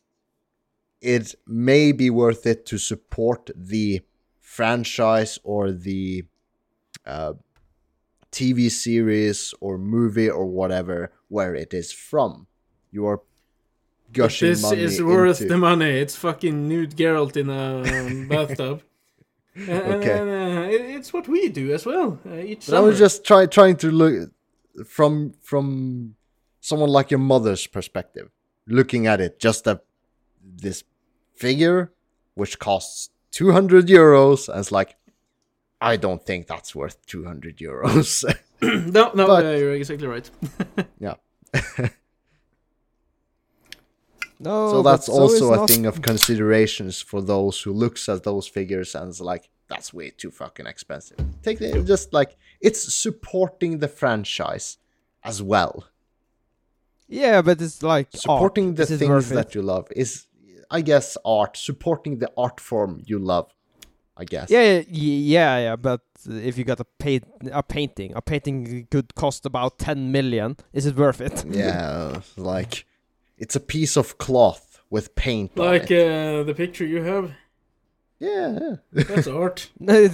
it 1.04 1.36
may 1.46 1.92
be 1.92 2.10
worth 2.10 2.46
it 2.46 2.66
to 2.68 2.78
support 2.78 3.50
the 3.56 4.02
franchise 4.40 5.38
or 5.44 5.72
the 5.72 6.24
uh, 7.06 7.34
TV 8.32 8.70
series 8.72 9.54
or 9.60 9.78
movie 9.78 10.30
or 10.30 10.46
whatever 10.46 11.12
where 11.28 11.54
it 11.56 11.74
is 11.74 11.92
from. 11.92 12.48
You 12.92 13.06
are 13.08 13.18
But 13.18 14.14
gushing 14.14 14.50
this 14.50 14.62
money 14.62 14.82
is 14.82 15.02
worth 15.02 15.42
into- 15.42 15.54
the 15.54 15.58
money. 15.58 15.92
It's 16.04 16.16
fucking 16.16 16.68
nude 16.70 16.96
Geralt 16.96 17.36
in 17.38 17.50
a 17.50 17.82
um, 17.82 18.28
bathtub. 18.34 18.82
Okay. 19.58 20.20
uh, 20.20 20.62
it- 20.70 20.96
it's 20.98 21.12
what 21.14 21.28
we 21.28 21.50
do 21.50 21.74
as 21.74 21.86
well. 21.86 22.20
Uh, 22.26 22.36
each 22.38 22.70
I 22.72 22.80
was 22.80 22.98
just 22.98 23.24
try, 23.26 23.46
trying 23.46 23.76
to 23.78 23.92
look 23.92 24.32
from 24.88 25.34
from 25.42 26.16
someone 26.62 26.90
like 26.90 27.12
your 27.12 27.20
mother's 27.20 27.68
perspective, 27.68 28.30
looking 28.68 29.06
at 29.08 29.20
it 29.22 29.40
just 29.40 29.68
a 29.68 29.82
this 30.42 30.84
figure 31.36 31.92
which 32.36 32.60
costs 32.60 33.10
two 33.32 33.52
hundred 33.52 33.88
euros, 33.88 34.50
and 34.50 34.60
it's 34.60 34.72
like, 34.72 34.96
I 35.82 35.98
don't 35.98 36.24
think 36.26 36.48
that's 36.48 36.74
worth 36.76 37.04
two 37.06 37.26
hundred 37.26 37.58
euros. 37.58 38.24
no, 38.62 39.12
no, 39.14 39.28
but- 39.28 39.46
uh, 39.46 39.50
you're 39.52 39.74
exactly 39.74 40.08
right. 40.08 40.30
yeah, 41.00 41.16
No, 44.40 44.72
so 44.72 44.82
that's 44.84 45.08
also 45.08 45.34
is 45.36 45.42
a 45.42 45.56
not- 45.56 45.70
thing 45.70 45.86
of 45.86 46.02
considerations 46.02 47.02
for 47.02 47.22
those 47.22 47.62
who 47.62 47.72
looks 47.72 48.10
at 48.10 48.24
those 48.24 48.48
figures 48.48 48.94
and 48.96 49.10
is 49.10 49.22
like, 49.22 49.50
that's 49.70 49.94
way 49.94 50.10
too 50.10 50.32
fucking 50.32 50.66
expensive. 50.68 51.18
Take 51.42 51.62
it 51.62 51.86
just 51.86 52.14
like 52.14 52.36
it's 52.60 52.94
supporting 52.94 53.80
the 53.80 53.88
franchise 53.88 54.78
as 55.24 55.42
well. 55.42 55.86
Yeah, 57.08 57.42
but 57.42 57.62
it's 57.62 57.82
like 57.82 58.10
supporting 58.14 58.70
art. 58.70 58.76
the 58.78 58.84
Is 58.84 58.92
it 58.92 58.98
things 58.98 59.32
it? 59.32 59.36
that 59.36 59.56
you 59.56 59.62
love 59.62 59.88
is 59.96 60.26
i 60.72 60.82
guess 60.82 61.18
art 61.26 61.58
supporting 61.58 62.20
the 62.20 62.30
art 62.38 62.60
form 62.60 63.02
you 63.06 63.20
love 63.20 63.50
I 64.16 64.26
guess. 64.26 64.52
Yeah, 64.52 64.62
yeah, 64.62 64.84
yeah, 64.90 65.58
yeah. 65.58 65.76
But 65.76 66.02
if 66.30 66.56
you 66.56 66.64
got 66.64 66.80
a 66.80 66.86
paint, 67.00 67.24
a 67.52 67.64
painting, 67.64 68.14
a 68.16 68.22
painting 68.22 68.88
could 68.92 69.16
cost 69.16 69.44
about 69.44 69.80
ten 69.80 70.12
million. 70.12 70.56
Is 70.72 70.86
it 70.86 70.96
worth 70.96 71.20
it? 71.20 71.44
Yeah, 71.50 72.22
like 72.38 72.86
it's 73.40 73.56
a 73.56 73.60
piece 73.60 73.98
of 73.98 74.20
cloth 74.20 74.80
with 74.92 75.16
paint 75.16 75.58
on 75.58 75.66
Like 75.66 75.90
it. 75.90 76.08
uh, 76.08 76.44
the 76.44 76.54
picture 76.54 76.86
you 76.86 77.02
have, 77.02 77.32
yeah, 78.20 78.60
yeah. 78.62 78.76
that's 78.92 79.26
art. 79.44 79.72
that's 79.80 80.14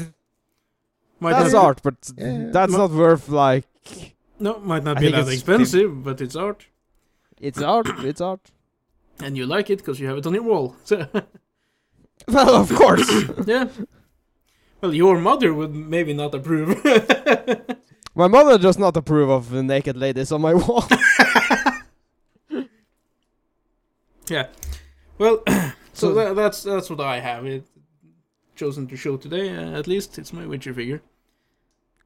Might 1.20 1.32
not 1.32 1.52
be- 1.52 1.58
art, 1.58 1.82
but 1.84 1.96
Yeah. 2.18 2.52
that's 2.54 2.72
Ma- 2.72 2.78
not 2.78 2.92
worth 2.92 3.28
like. 3.28 3.66
No, 4.40 4.60
might 4.60 4.86
not 4.86 4.96
I 4.96 5.02
be 5.02 5.12
that 5.12 5.20
it's 5.28 5.34
expensive, 5.34 6.06
but 6.06 6.22
it's 6.22 6.38
art, 6.38 6.68
It's 7.42 7.62
art. 7.62 7.88
It's 8.06 8.22
art. 8.22 8.50
And 9.22 9.38
you 9.38 9.46
like 9.46 9.70
it 9.70 9.78
because 9.80 10.00
you 10.00 10.08
have 10.08 10.18
it 10.18 10.26
on 10.28 10.34
your 10.34 10.44
wall. 10.44 10.76
So, 10.84 11.06
Well, 12.28 12.56
of 12.56 12.74
course. 12.76 13.10
yeah. 13.46 13.68
Well, 14.82 14.94
your 14.94 15.20
mother 15.20 15.54
would 15.54 15.74
maybe 15.74 16.14
not 16.14 16.34
approve. 16.36 16.84
my 18.16 18.28
mother 18.28 18.58
does 18.58 18.78
not 18.78 18.96
approve 18.98 19.30
of 19.30 19.50
the 19.50 19.64
naked 19.64 19.98
ladies 19.98 20.32
on 20.32 20.42
my 20.42 20.54
wall. 20.54 20.86
yeah. 24.30 24.48
Well, 25.18 25.44
so 25.48 25.72
So- 25.94 26.14
tha- 26.14 26.34
that's 26.36 26.64
that's 26.64 26.90
what 26.90 27.00
I 27.02 27.20
have 27.20 27.46
it 27.46 27.66
chosen 28.56 28.88
to 28.88 28.96
show 28.98 29.18
today. 29.18 29.56
Uh, 29.56 29.78
at 29.80 29.88
least 29.88 30.18
it's 30.18 30.34
my 30.34 30.46
Witcher 30.46 30.74
figure. 30.74 31.02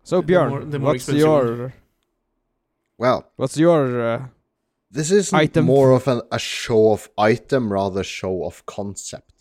So 0.04 0.22
The 0.22 0.34
Björn, 0.34 0.50
more- 0.50 0.66
the 0.66 0.80
more 0.80 0.88
what's 0.94 1.08
expensive 1.10 1.26
your 1.28 1.74
Well, 2.98 3.32
what's 3.36 3.58
your 3.58 4.02
uh, 4.02 4.28
this 4.94 5.10
isn't 5.12 5.38
Item. 5.38 5.66
more 5.66 5.92
of 5.92 6.08
an, 6.08 6.22
a 6.32 6.40
show 6.40 6.92
of 6.92 7.10
item, 7.18 7.72
rather 7.74 8.04
show 8.04 8.46
of 8.46 8.66
concept. 8.66 9.34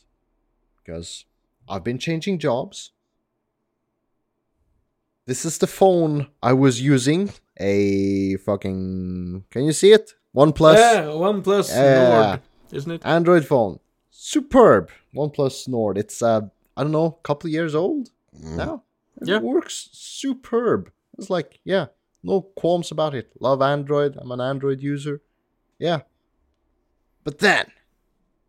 Because 0.79 1.25
I've 1.69 1.85
been 1.85 1.99
changing 1.99 2.39
jobs. 2.39 2.91
This 5.27 5.45
is 5.45 5.59
the 5.59 5.67
phone 5.67 6.29
I 6.43 6.53
was 6.53 6.81
using. 6.81 7.31
A 7.59 8.37
fucking. 8.39 9.45
Can 9.51 9.65
you 9.65 9.73
see 9.73 9.93
it? 9.93 10.15
OnePlus 10.35 10.77
yeah, 10.77 11.03
OnePlus 11.05 11.69
Yeah. 11.69 12.25
Nord, 12.27 12.41
isn't 12.73 12.91
it? 12.93 13.03
Android 13.05 13.45
phone. 13.45 13.79
Superb. 14.11 14.91
OnePlus 15.15 15.69
Nord. 15.69 15.99
It's, 15.99 16.23
uh, 16.23 16.41
I 16.77 16.83
don't 16.83 16.93
know, 16.93 17.19
a 17.21 17.23
couple 17.29 17.49
of 17.49 17.53
years 17.53 17.75
old 17.75 18.11
now. 18.33 18.83
It 19.21 19.29
Yeah. 19.29 19.41
works 19.41 19.91
superb. 19.93 20.91
It's 21.19 21.29
like, 21.29 21.61
yeah, 21.65 21.87
no 22.23 22.41
qualms 22.41 22.91
about 22.91 23.15
it. 23.15 23.31
Love 23.39 23.61
Android. 23.61 24.17
I'm 24.19 24.33
an 24.33 24.41
Android 24.41 24.81
user. 24.81 25.21
Yeah. 25.83 26.03
But 27.25 27.41
then, 27.41 27.73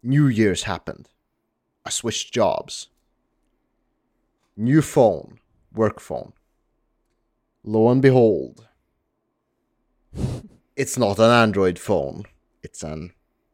New 0.04 0.28
Year's 0.28 0.64
happened. 0.64 1.10
I 1.84 1.90
switched 1.90 2.32
jobs. 2.32 2.90
New 4.56 4.84
phone, 4.84 5.40
work 5.74 6.00
phone. 6.00 6.34
Lo 7.64 7.90
and 7.90 8.04
behold, 8.04 8.68
it's 10.76 10.96
not 10.96 11.18
an 11.18 11.32
Android 11.32 11.80
phone. 11.80 12.26
It's 12.62 12.84
an 12.84 13.14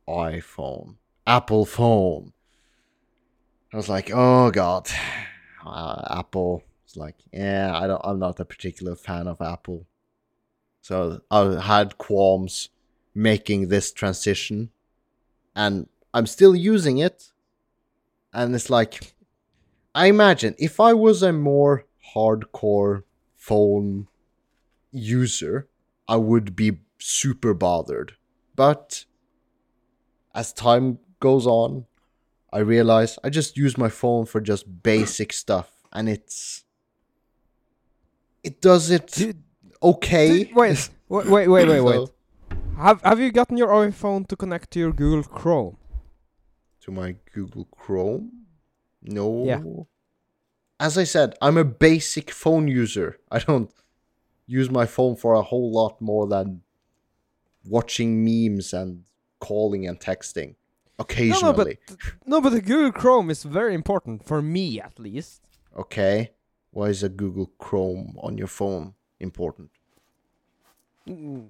iPhone, 0.09 0.95
Apple 1.25 1.65
phone. 1.65 2.33
I 3.71 3.77
was 3.77 3.87
like, 3.87 4.11
oh 4.13 4.51
god, 4.51 4.89
uh, 5.65 6.19
Apple. 6.19 6.63
It's 6.83 6.97
like, 6.97 7.15
yeah, 7.31 7.71
I 7.73 7.87
don't. 7.87 8.01
I'm 8.03 8.19
not 8.19 8.41
a 8.41 8.45
particular 8.45 8.97
fan 8.97 9.29
of 9.29 9.39
Apple. 9.39 9.87
So 10.81 11.21
I 11.31 11.61
had 11.61 11.97
qualms 11.97 12.67
making 13.13 13.69
this 13.69 13.91
transition, 13.91 14.69
and 15.55 15.87
I'm 16.13 16.27
still 16.27 16.55
using 16.55 16.97
it. 16.97 17.31
And 18.33 18.53
it's 18.53 18.69
like, 18.69 19.13
I 19.95 20.07
imagine 20.07 20.55
if 20.59 20.79
I 20.79 20.93
was 20.93 21.23
a 21.23 21.33
more 21.33 21.85
hardcore 22.15 23.03
phone 23.35 24.07
user, 24.91 25.67
I 26.07 26.17
would 26.17 26.55
be 26.55 26.79
super 26.99 27.53
bothered. 27.53 28.15
But 28.55 29.05
as 30.35 30.53
time 30.53 30.99
goes 31.19 31.47
on, 31.47 31.85
I 32.51 32.59
realize 32.59 33.19
I 33.23 33.29
just 33.29 33.57
use 33.57 33.77
my 33.77 33.89
phone 33.89 34.25
for 34.25 34.41
just 34.41 34.81
basic 34.83 35.33
stuff, 35.33 35.71
and 35.93 36.09
it's 36.09 36.63
it 38.43 38.61
does 38.61 38.89
it 38.89 39.35
okay. 39.83 40.51
wait, 40.55 40.89
wait, 41.07 41.27
wait, 41.27 41.47
wait, 41.47 41.81
wait, 41.81 42.09
Have 42.79 43.01
Have 43.01 43.19
you 43.19 43.31
gotten 43.31 43.57
your 43.57 43.69
iPhone 43.69 44.25
to 44.27 44.35
connect 44.35 44.71
to 44.71 44.79
your 44.79 44.93
Google 44.93 45.23
Chrome? 45.23 45.77
to 46.81 46.91
my 46.91 47.15
Google 47.33 47.65
Chrome. 47.65 48.45
No. 49.01 49.43
Yeah. 49.45 49.61
As 50.79 50.97
I 50.97 51.03
said, 51.03 51.35
I'm 51.41 51.57
a 51.57 51.65
basic 51.65 52.31
phone 52.31 52.69
user. 52.69 53.19
I 53.29 53.39
don't 53.39 53.69
use 54.47 54.69
my 54.71 54.85
phone 54.85 55.17
for 55.17 55.33
a 55.33 55.41
whole 55.41 55.71
lot 55.73 55.99
more 55.99 56.25
than 56.25 56.61
watching 57.65 58.23
memes 58.23 58.73
and 58.73 59.03
calling 59.39 59.85
and 59.87 59.99
texting 59.99 60.55
No, 60.97 61.03
occasionally. 61.03 61.41
no, 61.43 61.53
but 61.53 61.67
no, 62.25 62.41
but 62.41 62.51
the 62.51 62.61
Google 62.61 62.93
Chrome 62.93 63.29
is 63.29 63.43
very 63.43 63.73
important 63.75 64.23
for 64.25 64.41
me, 64.41 64.79
at 64.79 64.97
least. 64.99 65.41
Okay. 65.77 66.31
Why 66.71 66.85
is 66.87 67.03
a 67.03 67.09
Google 67.09 67.51
Chrome 67.57 68.15
on 68.19 68.37
your 68.37 68.47
phone 68.47 68.93
important? 69.19 69.71
Mm, 71.07 71.49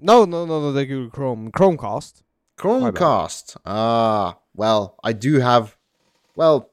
No, 0.00 0.24
no, 0.24 0.44
no, 0.44 0.60
no, 0.60 0.72
the 0.72 0.84
Google 0.86 1.10
Chrome, 1.10 1.50
Chromecast. 1.52 2.22
Chromecast. 2.58 3.56
Ah, 3.64 4.38
well, 4.54 4.96
I 5.02 5.12
do 5.12 5.40
have, 5.40 5.76
well, 6.36 6.70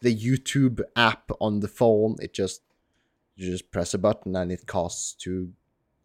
the 0.00 0.14
YouTube 0.14 0.80
app 0.96 1.30
on 1.40 1.60
the 1.60 1.68
phone. 1.68 2.16
It 2.20 2.32
just 2.32 2.62
you 3.36 3.50
just 3.50 3.70
press 3.70 3.94
a 3.94 3.98
button 3.98 4.36
and 4.36 4.52
it 4.52 4.66
casts 4.66 5.14
to 5.24 5.50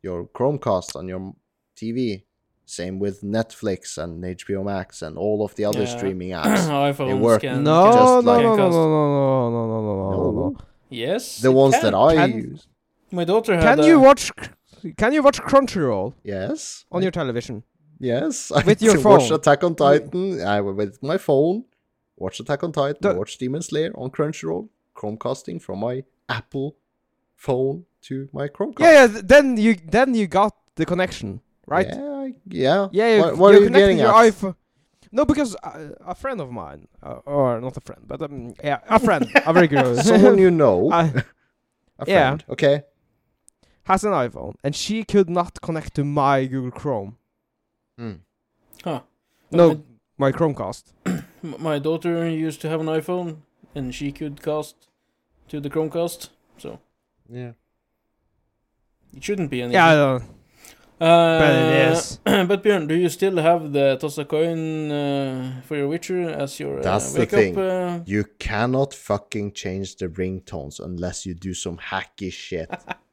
your 0.01 0.25
Chromecast 0.27 0.95
on 0.95 1.07
your 1.07 1.33
TV. 1.75 2.23
Same 2.65 2.97
with 2.99 3.21
Netflix 3.21 3.97
and 3.97 4.23
HBO 4.23 4.63
Max 4.65 5.01
and 5.01 5.17
all 5.17 5.45
of 5.45 5.53
the 5.55 5.65
other 5.65 5.81
Yeah. 5.83 5.97
streaming 5.97 6.29
apps. 6.29 6.67
iPhones 6.67 7.19
work. 7.19 7.41
can 7.41 7.63
No, 7.63 7.91
no, 7.91 8.21
no, 8.21 8.31
like- 8.31 8.43
no, 8.43 8.55
no, 8.55 8.69
no, 8.69 8.69
no, 8.69 9.49
no, 9.49 9.49
no, 9.49 9.67
no, 9.67 9.81
no, 9.81 10.31
no, 10.31 10.49
no. 10.49 10.57
Yes, 10.89 11.39
the 11.41 11.51
ones 11.51 11.75
can. 11.75 11.83
that 11.83 11.93
I 11.93 12.15
Can- 12.15 12.37
use. 12.37 12.67
My 13.11 13.23
daughter 13.23 13.53
had. 13.55 13.63
Can 13.77 13.79
a- 13.81 13.87
you 13.87 13.99
watch? 13.99 14.31
Can 14.93 15.13
you 15.13 15.23
watch 15.23 15.39
Crunchyroll 15.41 16.13
Yes. 16.23 16.85
on 16.91 17.01
your 17.01 17.11
television? 17.11 17.63
Yes. 17.99 18.51
I 18.55 18.63
With 18.63 18.81
your 18.81 18.95
can 18.95 19.03
Watch. 19.11 19.31
Attack 19.31 19.63
on 19.63 19.75
Titan. 19.75 20.41
I 20.41 20.61
with 20.61 21.01
my 21.01 21.17
phone. 21.17 21.65
Watch 22.17 22.39
Attack 22.39 22.63
on 22.63 22.71
Titan. 22.71 22.97
The- 23.01 23.15
watch 23.15 23.37
Demon 23.37 23.61
Slayer 23.61 23.91
on 23.95 24.09
Crunchyroll. 24.11 24.69
Chromecasting 24.95 25.61
from 25.61 25.79
my 25.79 26.03
Apple 26.29 26.75
phone 27.35 27.85
to 28.03 28.29
my 28.31 28.47
Chromecast. 28.47 28.79
Yeah, 28.79 28.91
yeah. 29.05 29.21
Then 29.23 29.57
you 29.57 29.75
then 29.75 30.13
you 30.15 30.25
got 30.27 30.55
the 30.75 30.85
connection, 30.85 31.41
right? 31.67 31.87
Yeah, 31.87 32.11
I- 32.11 32.33
yeah. 32.47 32.87
Yeah, 32.91 33.21
What, 33.21 33.37
what 33.37 33.51
you're 33.53 33.63
you 33.63 33.69
getting 33.69 33.97
your 33.99 34.09
at? 34.15 34.33
iPhone. 34.33 34.55
No, 35.11 35.23
because 35.25 35.55
uh, 35.63 35.89
a 36.05 36.15
friend 36.15 36.39
of 36.41 36.51
mine, 36.51 36.87
uh, 37.03 37.19
or 37.25 37.59
not 37.61 37.77
a 37.77 37.81
friend, 37.81 38.01
but 38.07 38.21
um, 38.21 38.53
yeah, 38.63 38.79
a 38.89 38.99
friend, 38.99 39.29
a 39.45 39.53
very 39.53 39.67
good, 39.67 39.97
Someone 40.03 40.37
you 40.37 40.51
know. 40.51 40.91
a 40.91 41.23
yeah. 42.07 42.29
friend. 42.29 42.43
Okay. 42.49 42.83
Has 43.85 44.03
an 44.03 44.11
iPhone, 44.11 44.55
and 44.63 44.75
she 44.75 45.03
could 45.03 45.29
not 45.29 45.61
connect 45.61 45.95
to 45.95 46.03
my 46.03 46.45
Google 46.45 46.71
Chrome. 46.71 47.17
Hmm. 47.97 48.13
Huh. 48.83 49.01
No, 49.51 49.69
My, 49.69 49.79
my 50.17 50.31
Chromecast. 50.31 50.83
my 51.41 51.79
daughter 51.79 52.27
used 52.29 52.61
to 52.61 52.69
have 52.69 52.81
an 52.81 52.87
iPhone, 52.87 53.37
and 53.73 53.93
she 53.95 54.11
could 54.11 54.41
cast 54.43 54.75
to 55.49 55.59
the 55.59 55.69
Chromecast, 55.69 56.29
so 56.57 56.79
Yeah. 57.29 57.51
it 59.15 59.23
shouldn't 59.23 59.49
be 59.51 59.61
an 59.61 59.71
Yeah, 59.71 59.85
I 59.87 59.91
issue. 59.91 59.97
know. 59.97 60.19
Uh, 60.97 61.39
but 61.39 61.51
it 61.55 61.91
is. 61.91 62.19
but 62.47 62.63
Björn, 62.63 62.87
do 62.87 62.95
you 62.95 63.09
still 63.09 63.37
have 63.37 63.73
the 63.73 63.97
toss 63.99 64.17
a 64.17 64.23
coin 64.25 64.89
uh, 64.91 65.61
for 65.65 65.75
your 65.75 65.89
Witcher 65.89 66.29
as 66.29 66.57
your 66.59 66.79
uh, 66.79 66.83
That's 66.83 67.11
the 67.13 67.25
thing. 67.25 67.57
up? 67.57 67.99
Uh, 67.99 68.03
You 68.05 68.23
cannot 68.39 68.93
fucking 68.93 69.51
change 69.53 69.97
the 69.97 70.07
ringtones 70.07 70.79
unless 70.79 71.25
you 71.25 71.33
do 71.33 71.53
some 71.53 71.77
hacky 71.77 72.31
shit. 72.31 72.69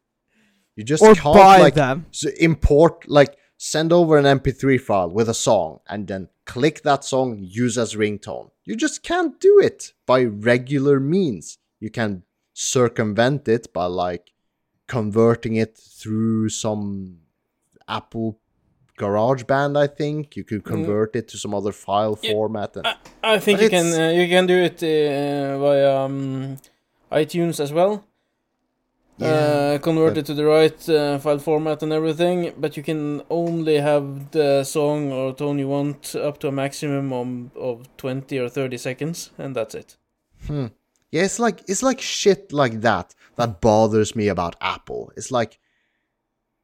you 0.77 0.85
just 0.85 1.03
Or 1.03 1.15
can't 1.15 1.35
buy 1.35 1.59
like 1.59 1.75
them. 1.75 2.07
import 2.41 3.09
like 3.09 3.37
send 3.59 3.93
over 3.93 4.17
an 4.19 4.25
MP3 4.25 4.81
file 4.81 5.11
with 5.11 5.29
a 5.29 5.35
song 5.35 5.81
and 5.89 6.09
then 6.09 6.29
click 6.47 6.83
that 6.83 7.05
song 7.05 7.39
use 7.41 7.79
as 7.79 7.95
ringtone. 7.95 8.51
You 8.65 8.75
just 8.77 9.03
can't 9.03 9.39
do 9.41 9.61
it 9.61 9.93
by 10.07 10.25
regular 10.25 10.99
means. 11.01 11.59
You 11.79 11.91
can 11.91 12.23
circumvent 12.55 13.49
it 13.49 13.73
by 13.73 13.87
like 13.87 14.33
converting 14.89 15.57
it 15.57 15.77
through 15.79 16.49
some 16.49 17.19
Apple 17.89 18.39
GarageBand, 18.99 19.77
I 19.77 19.87
think. 19.87 20.37
You 20.37 20.45
could 20.45 20.63
Mm. 20.65 20.73
convert 20.75 21.17
it 21.17 21.29
to 21.29 21.37
some 21.39 21.55
other 21.55 21.73
file 21.73 22.19
Yeah. 22.23 22.33
format 22.33 22.77
and 22.77 22.87
I 23.23 23.39
think 23.39 23.59
But 23.59 23.65
you 23.65 23.71
can 23.71 23.87
uh, 24.01 24.11
you 24.21 24.27
can 24.29 24.47
do 24.47 24.59
it 24.69 24.83
uh, 24.83 25.59
via 25.59 26.05
um, 26.05 26.57
iTunes 27.11 27.61
as 27.61 27.73
well. 27.73 28.05
Uh, 29.21 29.79
convert 29.83 30.15
but- 30.15 30.19
it 30.19 30.27
to 30.27 30.35
the 30.35 30.45
right 30.45 30.89
uh, 30.89 31.19
file 31.19 31.39
format 31.39 31.83
and 31.83 31.93
everything, 31.93 32.53
but 32.59 32.77
you 32.77 32.83
can 32.83 33.23
only 33.31 33.77
have 33.79 34.31
the 34.33 34.65
song 34.65 35.13
or 35.13 35.35
tone 35.35 35.59
you 35.59 35.69
want 35.69 36.15
up 36.17 36.39
to 36.39 36.49
a 36.49 36.53
maximum 36.53 37.13
of, 37.13 37.57
of 37.57 37.97
20 37.97 38.39
or 38.39 38.49
30 38.49 38.77
seconds, 38.79 39.31
and 39.39 39.55
that's 39.55 39.75
it. 39.75 39.97
Hmm. 40.47 40.67
Yeah, 41.11 41.25
it's 41.25 41.39
like 41.39 41.63
it's 41.69 41.83
like 41.83 42.01
shit 42.01 42.53
like 42.53 42.81
that 42.81 43.15
that 43.37 43.61
bothers 43.61 44.17
me 44.17 44.29
about 44.29 44.57
Apple. 44.63 45.13
It's 45.17 45.31
like 45.31 45.59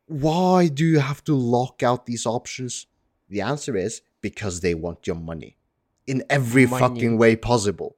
why 0.06 0.68
do 0.68 0.86
you 0.86 1.00
have 1.00 1.22
to 1.24 1.34
lock 1.34 1.82
out 1.82 2.06
these 2.06 2.24
options? 2.26 2.86
The 3.28 3.42
answer 3.42 3.76
is 3.76 4.00
because 4.22 4.60
they 4.60 4.74
want 4.74 5.06
your 5.06 5.16
money 5.16 5.58
in 6.06 6.24
every 6.30 6.66
Money. 6.66 6.80
fucking 6.80 7.18
way 7.18 7.36
possible. 7.36 7.96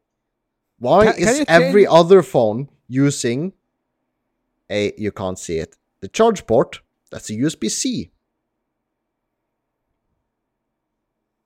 Why 0.78 1.04
Can- 1.06 1.14
can 1.14 1.22
is 1.28 1.38
you 1.40 1.44
every 1.48 1.86
other 1.86 2.22
phone 2.22 2.68
using 2.88 3.52
a 4.70 4.92
you 4.96 5.12
can't 5.12 5.38
see 5.38 5.58
it 5.58 5.76
the 6.00 6.08
charge 6.08 6.46
port 6.46 6.80
that's 7.10 7.28
a 7.30 7.34
USB 7.34 7.70
C? 7.70 8.10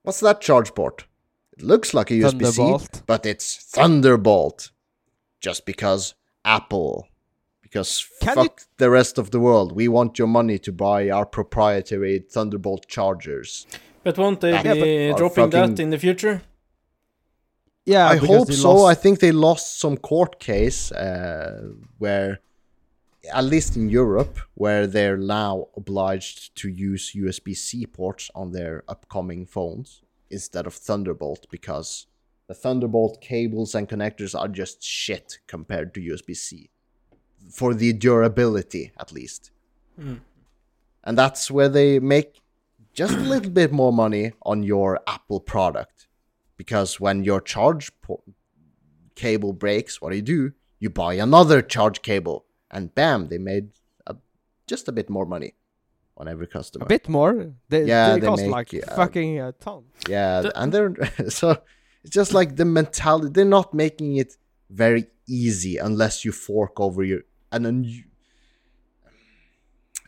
What's 0.02 0.20
that 0.20 0.40
charge 0.40 0.74
port? 0.74 1.06
It 1.56 1.62
looks 1.62 1.94
like 1.94 2.10
a 2.10 2.14
USB 2.14 2.46
C, 2.46 3.00
but 3.06 3.24
it's 3.24 3.56
Thunderbolt. 3.56 4.70
Just 5.40 5.64
because 5.66 6.14
Apple. 6.44 7.08
Because 7.62 8.06
Can 8.20 8.36
you- 8.38 8.44
fuck 8.44 8.62
the 8.78 8.90
rest 8.90 9.18
of 9.18 9.30
the 9.30 9.40
world. 9.40 9.72
We 9.72 9.88
want 9.88 10.18
your 10.18 10.28
money 10.28 10.58
to 10.58 10.72
buy 10.72 11.10
our 11.10 11.26
proprietary 11.26 12.18
Thunderbolt 12.18 12.86
chargers. 12.86 13.66
But 14.02 14.18
won't 14.18 14.40
they 14.40 14.50
Yeah, 14.52 14.74
be 14.74 15.12
dropping 15.16 15.50
fucking- 15.50 15.74
that 15.76 15.82
in 15.82 15.90
the 15.90 15.98
future? 15.98 16.42
Yeah, 17.86 18.06
I 18.08 18.16
hope 18.16 18.48
they 18.48 18.54
so. 18.54 18.84
I 18.86 18.94
think 18.94 19.20
they 19.20 19.32
lost 19.32 19.78
some 19.78 19.96
court 19.98 20.38
case 20.40 20.90
uh, 20.92 21.68
where, 21.98 22.40
at 23.32 23.44
least 23.44 23.76
in 23.76 23.88
Europe, 23.88 24.38
where 24.54 24.86
they're 24.86 25.16
now 25.16 25.68
obliged 25.76 26.54
to 26.56 26.68
use 26.68 27.12
USB 27.12 27.56
C 27.56 27.86
ports 27.86 28.30
on 28.34 28.52
their 28.52 28.84
upcoming 28.88 29.46
phones 29.46 30.02
instead 30.30 30.66
of 30.66 30.74
Thunderbolt 30.74 31.46
because 31.50 32.06
the 32.46 32.54
Thunderbolt 32.54 33.20
cables 33.20 33.74
and 33.74 33.88
connectors 33.88 34.38
are 34.38 34.48
just 34.48 34.82
shit 34.82 35.38
compared 35.46 35.94
to 35.94 36.00
USB 36.00 36.36
C. 36.36 36.70
For 37.50 37.74
the 37.74 37.92
durability, 37.92 38.92
at 38.98 39.12
least. 39.12 39.50
Hmm. 39.98 40.16
And 41.02 41.16
that's 41.18 41.50
where 41.50 41.68
they 41.68 41.98
make 41.98 42.40
just 42.92 43.14
a 43.14 43.20
little 43.20 43.50
bit 43.50 43.72
more 43.72 43.92
money 43.92 44.32
on 44.42 44.62
your 44.62 45.00
Apple 45.06 45.40
product. 45.40 46.06
Because 46.56 47.00
when 47.00 47.24
your 47.24 47.40
charge 47.40 47.90
po- 48.00 48.22
cable 49.14 49.52
breaks, 49.52 50.00
what 50.00 50.10
do 50.10 50.16
you 50.16 50.22
do? 50.22 50.52
You 50.78 50.90
buy 50.90 51.14
another 51.14 51.60
charge 51.60 52.02
cable, 52.02 52.44
and 52.74 52.94
bam, 52.94 53.28
they 53.28 53.38
made 53.38 53.66
a, 54.06 54.14
just 54.66 54.88
a 54.88 54.92
bit 54.92 55.08
more 55.08 55.26
money 55.26 55.54
on 56.18 56.28
every 56.28 56.46
customer. 56.46 56.84
a 56.84 56.88
bit 56.88 57.08
more. 57.08 57.32
They, 57.70 57.84
Yeah, 57.84 58.14
they, 58.14 58.20
they 58.20 58.26
cost 58.26 58.42
make, 58.42 58.50
like 58.58 58.70
uh, 58.74 58.94
fucking 58.94 59.40
a 59.40 59.52
ton. 59.52 59.84
Yeah, 60.08 60.42
The- 60.42 60.60
and 60.60 60.72
they're 60.72 60.94
so 61.40 61.48
it's 62.02 62.14
just 62.20 62.32
like 62.34 62.56
the 62.56 62.64
mentality. 62.64 63.30
They're 63.34 63.54
not 63.60 63.72
making 63.74 64.16
it 64.22 64.36
very 64.70 65.04
easy 65.26 65.78
unless 65.78 66.24
you 66.24 66.32
fork 66.32 66.78
over 66.86 67.02
your 67.02 67.22
and 67.52 67.64
then 67.64 67.84
you 67.84 68.02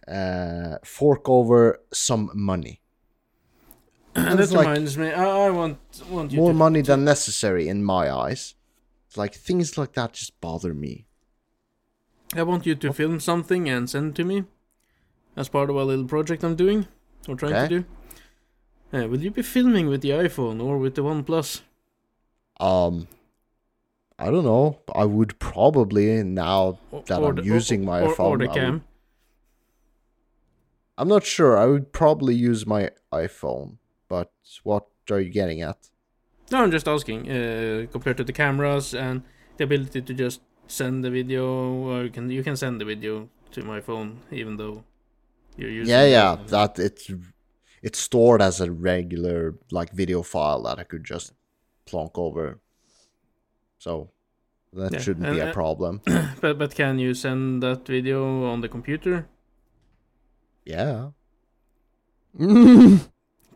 uh, 0.09 0.79
fork 0.85 1.29
over 1.29 1.81
some 1.92 2.31
money. 2.35 2.81
And 4.14 4.38
that 4.38 4.50
like- 4.50 4.66
reminds 4.66 4.96
me, 4.96 5.09
I, 5.12 5.24
I 5.46 5.50
want 5.50 5.79
want 6.09 6.33
you 6.33 6.38
more 6.38 6.52
to, 6.52 6.57
money 6.59 6.83
than 6.83 7.05
necessary 7.05 7.68
in 7.68 7.85
my 7.85 8.11
eyes. 8.11 8.55
It's 9.07 9.16
like 9.16 9.35
things 9.35 9.76
like 9.79 9.92
that 9.94 10.12
just 10.14 10.40
bother 10.40 10.72
me. 10.74 11.06
I 12.35 12.43
want 12.43 12.67
you 12.67 12.75
to 12.75 12.93
film 12.93 13.21
something 13.21 13.69
and 13.69 13.89
send 13.89 14.11
it 14.11 14.15
to 14.17 14.25
me 14.25 14.45
as 15.37 15.49
part 15.49 15.71
of 15.71 15.77
a 15.77 15.85
little 15.85 16.07
project 16.07 16.43
I'm 16.45 16.57
doing 16.57 16.87
or 17.29 17.37
trying 17.37 17.55
Okay. 17.55 17.69
to 17.69 17.79
do. 17.81 17.85
Uh, 18.93 19.09
will 19.09 19.21
you 19.21 19.31
be 19.31 19.43
filming 19.43 19.89
with 19.89 20.01
the 20.01 20.11
iPhone 20.11 20.62
or 20.62 20.79
with 20.79 20.95
the 20.95 21.03
OnePlus? 21.03 21.62
Um, 22.59 23.09
I 24.19 24.31
don't 24.31 24.45
know. 24.45 24.79
I 24.95 25.05
would 25.05 25.39
probably 25.39 26.23
now 26.25 26.79
that 27.07 27.21
or 27.21 27.31
I'm 27.31 27.37
the- 27.37 27.45
using 27.45 27.85
my 27.85 28.03
or, 28.03 28.15
phone. 28.15 28.27
or 28.35 28.39
the 28.39 28.45
I 28.45 28.49
would- 28.49 28.55
cam? 28.55 28.85
I'm 30.99 31.09
not 31.09 31.25
sure. 31.25 31.59
I 31.59 31.67
would 31.67 31.93
probably 31.93 32.35
use 32.35 32.67
my 32.67 32.91
iPhone. 33.12 33.77
But 34.09 34.33
what 34.62 34.87
are 35.11 35.21
you 35.21 35.31
getting 35.31 35.61
at? 35.61 35.91
No, 36.51 36.62
I'm 36.62 36.71
just 36.71 36.89
asking. 36.89 37.29
Uh, 37.31 37.87
compared 37.91 38.17
to 38.19 38.25
the 38.25 38.33
cameras 38.33 38.95
and 38.95 39.23
the 39.57 39.65
ability 39.65 40.01
to 40.03 40.15
just 40.15 40.41
send 40.68 41.05
the 41.05 41.11
video, 41.11 41.44
or 41.46 42.05
you 42.05 42.11
can 42.11 42.31
you 42.31 42.42
can 42.42 42.57
send 42.57 42.81
the 42.81 42.85
video 42.85 43.29
to 43.52 43.62
my 43.62 43.81
phone 43.81 44.18
even 44.31 44.57
though 44.57 44.85
you're 45.57 45.70
using. 45.70 45.90
yeah, 45.92 46.05
yeah. 46.07 46.37
That 46.48 46.79
it's 46.79 47.11
it's 47.83 47.98
stored 47.98 48.42
as 48.42 48.61
a 48.61 48.70
regular 48.70 49.55
like 49.70 49.92
video 49.92 50.22
file 50.22 50.62
that 50.64 50.79
I 50.79 50.85
could 50.85 51.05
just 51.05 51.33
plonk 51.87 52.18
over. 52.18 52.59
So 53.79 54.11
that 54.72 54.92
Yeah, 54.92 55.00
shouldn't 55.00 55.26
and, 55.26 55.37
be 55.37 55.40
a 55.40 55.50
uh, 55.50 55.52
problem. 55.52 56.00
But 56.40 56.59
but 56.59 56.74
can 56.74 56.98
you 56.98 57.14
send 57.14 57.62
that 57.62 57.87
video 57.87 58.44
on 58.52 58.61
the 58.61 58.68
computer? 58.68 59.26
yeah. 60.64 61.11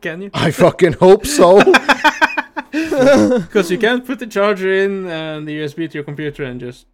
Can 0.01 0.23
you? 0.23 0.31
I 0.33 0.51
fucking 0.51 0.95
hope 0.95 1.27
so. 1.27 1.61
Because 2.73 3.71
you 3.71 3.79
can't 3.79 4.07
put 4.07 4.19
the 4.21 4.27
charger 4.27 4.73
in 4.73 5.07
and 5.09 5.47
the 5.47 5.59
USB 5.61 5.89
to 5.91 5.95
your 5.99 6.05
computer 6.05 6.45
and 6.45 6.61
just. 6.61 6.87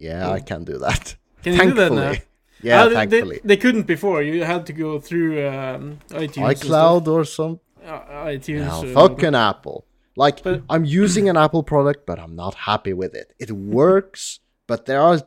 Yeah, 0.00 0.30
I 0.38 0.40
can 0.40 0.64
do 0.64 0.76
that. 0.86 1.14
Can 1.44 1.52
you 1.54 1.64
do 1.70 1.74
that 1.74 1.92
now? 1.92 2.14
Yeah, 2.62 2.82
Ah, 2.82 2.88
they- 2.88 2.94
thankfully. 2.94 3.40
They, 3.42 3.48
they 3.54 3.56
couldn't 3.56 3.86
before. 3.86 4.22
You 4.22 4.44
had 4.44 4.66
to 4.66 4.74
go 4.74 4.98
through 5.00 5.32
um, 5.48 5.82
iTunes. 6.10 6.52
iCloud 6.54 7.06
or 7.08 7.24
some 7.24 7.60
stuff. 7.82 8.04
Uh, 8.10 8.26
iTunes. 8.34 8.66
Yeah, 8.84 8.90
uh, 8.90 8.94
fucking 9.08 9.34
Apple. 9.34 9.86
Like 10.16 10.42
But- 10.42 10.62
I'm 10.68 10.84
using 10.84 11.28
an 11.30 11.36
Apple 11.44 11.62
product, 11.62 12.00
but 12.04 12.18
I'm 12.18 12.34
not 12.36 12.54
happy 12.70 12.92
with 12.92 13.14
it. 13.14 13.28
It 13.38 13.50
works, 13.52 14.40
but 14.66 14.84
there 14.84 15.00
are 15.00 15.18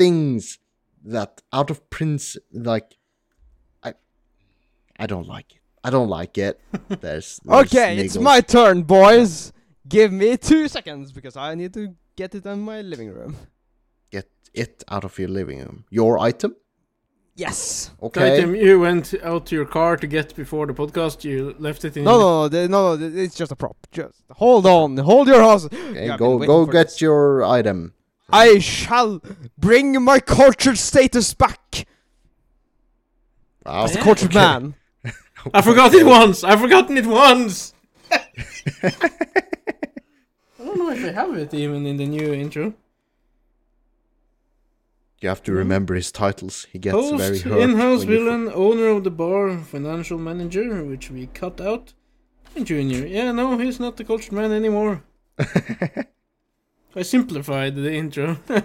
things 0.00 0.58
that 1.04 1.42
out 1.52 1.70
of 1.70 1.78
prince 1.90 2.36
like 2.52 2.96
I 3.82 3.94
I 4.98 5.06
don't 5.06 5.26
like 5.26 5.48
it. 5.56 5.62
I 5.82 5.90
don't 5.90 6.08
like 6.08 6.36
it. 6.38 6.60
There's, 6.88 7.40
there's 7.44 7.66
Okay, 7.66 7.98
it's 7.98 8.18
my 8.18 8.40
turn, 8.40 8.82
boys. 8.82 9.52
Give 9.88 10.12
me 10.12 10.36
two 10.36 10.66
seconds 10.68 11.12
because 11.12 11.36
I 11.36 11.54
need 11.54 11.72
to 11.74 11.94
get 12.16 12.34
it 12.34 12.44
in 12.44 12.60
my 12.60 12.80
living 12.82 13.10
room. 13.12 13.36
Get 14.56 14.68
it 14.68 14.84
out 14.88 15.04
of 15.04 15.18
your 15.18 15.28
living 15.28 15.58
room. 15.58 15.84
Your 15.90 16.18
item? 16.18 16.56
Yes. 17.34 17.90
The 18.00 18.06
Okay. 18.06 18.26
item 18.38 18.54
you 18.54 18.80
went 18.80 19.14
out 19.22 19.44
to 19.46 19.54
your 19.54 19.66
car 19.66 19.96
to 19.98 20.06
get 20.06 20.34
before 20.34 20.66
the 20.66 20.72
podcast, 20.72 21.22
you 21.24 21.54
left 21.58 21.84
it 21.84 21.96
in. 21.96 22.04
No, 22.04 22.18
no, 22.18 22.48
no, 22.48 22.66
no, 22.66 22.96
no, 22.96 23.22
it's 23.24 23.36
just 23.36 23.52
a 23.52 23.56
prop. 23.56 23.76
Just 23.92 24.22
hold 24.42 24.64
on, 24.66 24.96
hold 24.96 25.28
your 25.28 25.42
horse. 25.42 25.66
Okay, 25.66 26.06
Yeah, 26.06 26.16
go 26.16 26.38
go 26.38 26.64
get 26.66 26.86
this. 26.88 27.00
your 27.02 27.44
item. 27.58 27.92
I 28.30 28.58
shall 28.58 29.20
bring 29.58 30.02
my 30.02 30.18
cultured 30.20 30.78
status 30.78 31.34
back 31.34 31.86
Wow. 33.66 33.84
as 33.84 33.94
a 33.94 33.98
Yeah, 33.98 34.04
cultured 34.04 34.30
okay. 34.36 34.38
man. 34.38 34.74
I 35.54 35.60
forgot 35.62 35.92
it 35.94 36.06
once. 36.06 36.42
I've 36.42 36.60
forgotten 36.60 36.96
it 36.96 37.06
once. 37.06 37.74
I 38.12 38.92
don't 40.58 40.78
know 40.78 40.90
if 40.90 41.04
I 41.04 41.12
have 41.12 41.36
it 41.36 41.52
even 41.54 41.86
in 41.86 41.96
the 41.98 42.06
new 42.06 42.32
intro. 42.32 42.72
You 45.20 45.28
have 45.30 45.42
to 45.44 45.52
remember 45.52 45.94
his 45.94 46.12
titles. 46.12 46.66
He 46.70 46.78
gets 46.78 47.10
very 47.12 47.38
hurt. 47.38 47.58
in-house 47.60 48.02
villain, 48.04 48.50
owner 48.52 48.88
of 48.88 49.02
the 49.04 49.10
bar, 49.10 49.56
financial 49.58 50.18
manager, 50.18 50.84
which 50.84 51.10
we 51.10 51.26
cut 51.28 51.60
out. 51.60 51.94
And 52.54 52.66
Junior. 52.66 53.06
Yeah, 53.06 53.32
no, 53.32 53.56
he's 53.58 53.80
not 53.80 53.96
the 53.96 54.04
cultured 54.04 54.32
man 54.32 54.52
anymore. 54.52 55.02
I 56.94 57.02
simplified 57.02 57.76
the 57.76 57.92
intro. 57.92 58.38
I 58.48 58.62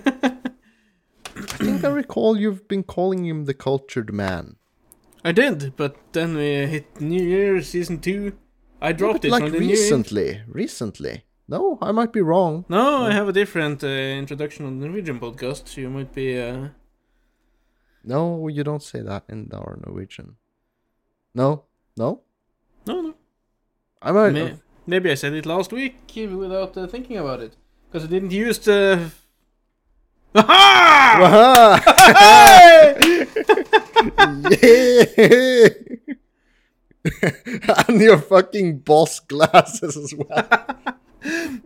think 1.57 1.83
I 1.83 1.89
recall 1.89 2.37
you've 2.37 2.67
been 2.67 2.83
calling 2.83 3.25
him 3.25 3.45
the 3.45 3.53
cultured 3.53 4.13
man. 4.13 4.57
I 5.23 5.31
did, 5.31 5.73
but 5.77 5.95
then 6.13 6.35
we 6.35 6.65
hit 6.65 6.99
New 6.99 7.23
Year 7.23 7.61
season 7.61 7.99
two. 7.99 8.33
I 8.81 8.91
dropped 8.91 9.21
But 9.21 9.27
it 9.27 9.31
like 9.31 9.43
from 9.43 9.51
the 9.51 9.59
new. 9.59 9.65
in- 9.65 9.71
recently, 9.71 10.41
recently. 10.47 11.23
No, 11.51 11.77
I 11.81 11.91
might 11.91 12.13
be 12.13 12.21
wrong. 12.21 12.63
No, 12.69 13.03
I 13.03 13.11
have 13.11 13.27
a 13.27 13.33
different 13.33 13.83
uh, 13.83 13.87
introduction 13.87 14.65
on 14.65 14.79
the 14.79 14.85
Norwegian 14.85 15.19
podcast. 15.19 15.75
You 15.75 15.89
might 15.89 16.15
be. 16.15 16.39
Uh... 16.39 16.69
No, 18.05 18.47
you 18.47 18.63
don't 18.63 18.81
say 18.81 19.01
that 19.01 19.25
in 19.27 19.49
our 19.53 19.77
Norwegian. 19.85 20.37
No, 21.35 21.65
no. 21.97 22.21
No, 22.87 23.01
no. 23.01 23.15
I 24.01 24.13
might. 24.13 24.31
May- 24.31 24.55
maybe 24.87 25.11
I 25.11 25.15
said 25.15 25.33
it 25.33 25.45
last 25.45 25.73
week 25.73 25.95
without 26.15 26.77
uh, 26.77 26.87
thinking 26.87 27.17
about 27.17 27.41
it. 27.41 27.57
Because 27.91 28.07
I 28.07 28.09
didn't 28.09 28.31
use 28.31 28.57
the. 28.59 29.11
Aha! 30.35 31.81
yeah. 34.61 35.67
and 37.87 37.99
your 37.99 38.19
fucking 38.19 38.79
boss 38.79 39.19
glasses 39.19 39.97
as 39.97 40.13
well. 40.15 40.47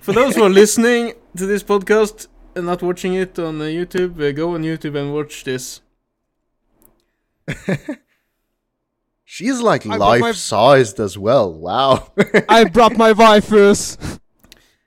For 0.00 0.12
those 0.12 0.34
who 0.36 0.42
are 0.44 0.48
listening 0.50 1.14
to 1.36 1.46
this 1.46 1.62
podcast 1.62 2.28
and 2.54 2.66
not 2.66 2.82
watching 2.82 3.14
it 3.14 3.38
on 3.38 3.60
uh, 3.60 3.64
YouTube, 3.64 4.20
uh, 4.20 4.32
go 4.32 4.54
on 4.54 4.62
YouTube 4.62 4.96
and 4.96 5.12
watch 5.14 5.44
this. 5.44 5.80
She's 9.24 9.60
like 9.60 9.86
I 9.86 9.98
bought 9.98 10.20
my- 10.20 10.26
life 10.28 10.36
sized 10.36 10.98
as 11.00 11.16
well. 11.18 11.52
Wow. 11.52 12.12
I 12.48 12.64
brought 12.64 12.96
my 12.96 13.12
waifus. 13.12 13.98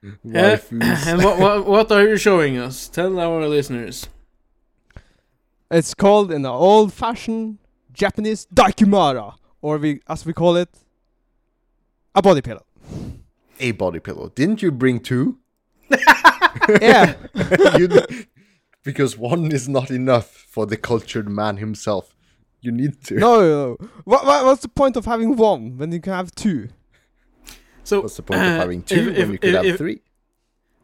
Uh, 0.05 0.09
Waifus. 0.25 1.07
and 1.07 1.23
what, 1.23 1.39
what 1.39 1.65
what 1.65 1.91
are 1.91 2.05
you 2.07 2.17
showing 2.17 2.57
us? 2.57 2.89
Tell 2.89 3.17
our 3.19 3.47
listeners. 3.47 4.07
It's 5.71 5.93
called 5.93 6.29
in 6.31 6.41
the 6.41 6.51
old-fashioned 6.51 7.57
Japanese 7.93 8.45
daikimara, 8.53 9.35
or 9.61 9.77
we, 9.77 10.01
as 10.07 10.25
we 10.25 10.33
call 10.33 10.55
it, 10.57 10.69
a 12.13 12.21
body 12.21 12.41
pillow. 12.41 12.65
A 13.63 13.71
body 13.71 13.99
pillow. 13.99 14.30
Didn't 14.36 14.62
you 14.62 14.71
bring 14.71 14.99
two? 14.99 15.39
yeah. 16.82 17.15
You- 17.80 17.89
because 18.84 19.17
one 19.17 19.52
is 19.54 19.69
not 19.69 19.89
enough 19.91 20.28
for 20.49 20.65
the 20.65 20.76
cultured 20.76 21.30
man 21.30 21.56
himself. 21.58 22.13
You 22.60 22.71
need 22.71 23.02
to. 23.06 23.15
No, 23.15 23.39
no. 23.39 23.78
What, 24.04 24.26
what, 24.26 24.43
what's 24.45 24.62
the 24.62 24.67
point 24.67 24.95
of 24.97 25.06
having 25.06 25.36
one 25.38 25.78
when 25.78 25.91
you 25.93 26.02
can 26.02 26.13
have 26.13 26.32
two? 26.36 26.67
So 27.86 28.02
What's 28.02 28.17
the 28.17 28.23
point 28.23 28.41
uh, 28.41 28.45
of 28.45 28.58
having 28.60 28.82
two 28.84 28.95
if- 28.95 29.06
when 29.06 29.15
if- 29.15 29.30
you 29.32 29.38
could 29.39 29.49
if- 29.49 29.56
have 29.56 29.65
if- 29.65 29.78
three? 29.78 30.02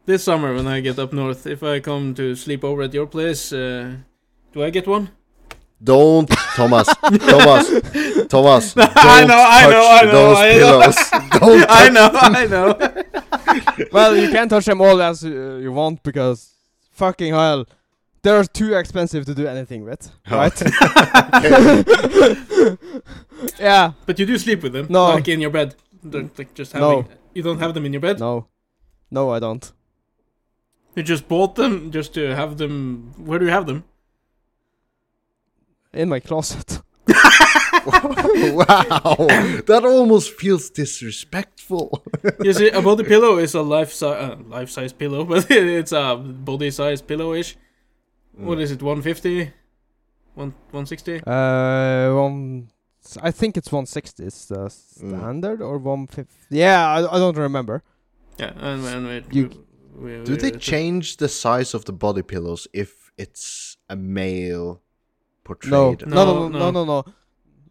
This 0.06 0.24
summer, 0.24 0.54
when 0.54 0.66
I 0.66 0.80
get 0.80 0.98
up 0.98 1.12
north, 1.12 1.46
if 1.46 1.62
I 1.62 1.78
come 1.80 2.14
to 2.14 2.34
sleep 2.34 2.64
over 2.64 2.82
at 2.82 2.94
your 2.94 3.06
place, 3.06 3.52
uh, 3.52 3.96
do 4.52 4.62
I 4.64 4.70
get 4.70 4.86
one? 4.88 5.10
Don't, 5.82 6.28
Thomas. 6.56 6.86
Thomas. 6.86 7.70
Thomas. 8.28 8.74
Don't 8.74 8.92
I 8.96 9.24
know, 9.30 9.44
I 9.48 9.62
touch 9.62 9.70
know, 9.70 9.88
I 9.88 10.02
know, 10.04 10.12
Those 10.12 10.38
I 10.38 10.58
know. 10.58 10.80
Don't 11.38 11.64
I 11.70 11.88
touch 11.88 11.88
know, 11.88 12.10
I 12.12 12.46
know. 12.46 12.76
well, 13.92 14.14
you 14.16 14.28
can't 14.30 14.50
touch 14.50 14.66
them 14.66 14.80
all 14.82 15.00
as 15.00 15.24
uh, 15.24 15.28
you 15.62 15.72
want 15.72 16.02
because 16.02 16.52
fucking 16.92 17.32
hell, 17.32 17.64
they're 18.22 18.44
too 18.44 18.74
expensive 18.74 19.24
to 19.24 19.34
do 19.34 19.46
anything 19.46 19.82
with, 19.84 20.10
Oh. 20.30 20.36
right? 20.36 20.62
yeah. 23.58 23.92
But 24.06 24.18
you 24.18 24.26
do 24.26 24.38
sleep 24.38 24.62
with 24.62 24.72
them, 24.72 24.86
No. 24.90 25.06
like 25.14 25.28
in 25.28 25.40
your 25.40 25.50
bed. 25.50 25.74
Don't, 26.08 26.36
like 26.38 26.54
just 26.54 26.72
having. 26.72 26.88
No. 26.88 27.04
You 27.34 27.42
don't 27.42 27.58
have 27.58 27.74
them 27.74 27.84
in 27.86 27.92
your 27.92 28.00
bed. 28.00 28.18
No. 28.20 28.46
No, 29.10 29.30
I 29.30 29.38
don't. 29.38 29.70
You 30.94 31.02
just 31.02 31.28
bought 31.28 31.54
them 31.54 31.90
just 31.90 32.12
to 32.14 32.34
have 32.34 32.58
them. 32.58 33.12
Where 33.16 33.38
do 33.38 33.44
you 33.46 33.50
have 33.50 33.66
them? 33.66 33.84
In 35.92 36.08
my 36.08 36.20
closet. 36.20 36.80
wow. 37.86 39.16
That 39.66 39.82
almost 39.84 40.32
feels 40.38 40.70
disrespectful. 40.70 42.02
you 42.44 42.52
see, 42.52 42.68
a 42.70 42.80
body 42.82 43.04
pillow 43.04 43.38
is 43.38 43.54
a 43.54 43.62
life 43.62 43.92
si- 43.92 44.06
uh, 44.06 44.36
life 44.46 44.70
size 44.70 44.92
pillow, 44.92 45.24
but 45.30 45.50
it's 45.50 45.92
a 45.92 46.16
body 46.16 46.70
size 46.70 47.02
pillow 47.02 47.32
ish. 47.34 47.56
What 48.36 48.58
is 48.60 48.70
it? 48.70 48.82
150? 48.82 49.52
One 50.34 50.54
160? 50.70 51.22
Uh, 51.26 52.14
one. 52.14 52.68
I 53.22 53.30
think 53.30 53.56
it's 53.56 53.72
160 53.72 54.24
is 54.24 54.46
the 54.46 54.68
standard 54.68 55.60
or 55.62 55.78
150. 55.78 56.32
Yeah, 56.50 56.86
I, 56.86 57.16
I 57.16 57.18
don't 57.18 57.36
remember. 57.36 57.82
Yeah, 58.38 58.52
and, 58.56 58.84
and 58.86 59.06
we, 59.06 59.22
You- 59.40 59.66
we, 59.96 60.18
we, 60.18 60.24
Do 60.24 60.36
they 60.36 60.52
change 60.52 61.16
the 61.16 61.28
size 61.28 61.74
of 61.74 61.84
the 61.84 61.92
body 61.92 62.22
pillows 62.22 62.66
if 62.72 63.10
it's 63.18 63.76
a 63.88 63.96
male 63.96 64.66
No, 64.66 64.80
portrayed? 65.44 66.06
no, 66.06 66.24
no, 66.24 66.48
no, 66.48 66.58
No, 66.58 66.70
no, 66.70 66.84
no, 66.84 66.84
no. 66.84 67.04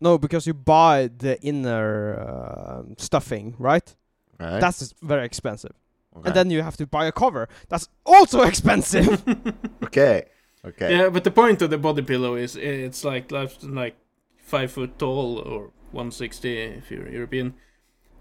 No, 0.02 0.18
because 0.18 0.48
you 0.48 0.54
buy 0.54 1.10
the 1.18 1.42
inner 1.42 2.18
uh, 2.20 2.84
stuffing, 2.98 3.56
right? 3.60 3.96
Right? 4.40 4.62
That's 4.62 4.94
very 5.02 5.26
expensive. 5.26 5.74
Okay. 6.16 6.28
And 6.28 6.36
then 6.36 6.50
you 6.50 6.62
have 6.62 6.78
to 6.78 6.88
buy 6.88 7.06
a 7.06 7.12
cover. 7.12 7.50
That's 7.68 7.90
also 8.06 8.42
expensive. 8.52 9.24
okay. 9.84 10.26
Okay. 10.66 10.98
Yeah, 10.98 11.10
but 11.10 11.24
the 11.24 11.32
point 11.32 11.62
of 11.62 11.70
the 11.70 11.78
body 11.78 12.02
pillow 12.02 12.36
is 12.36 12.56
it's 12.56 13.04
like 13.04 13.32
life 13.32 13.58
like 13.64 13.96
five 14.38 14.72
foot 14.72 14.98
tall 15.00 15.40
or 15.40 15.72
160 15.92 16.58
if 16.58 16.92
you're 16.92 17.10
European, 17.10 17.54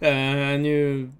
uh, 0.01 0.07
and 0.07 0.65
you 0.67 1.13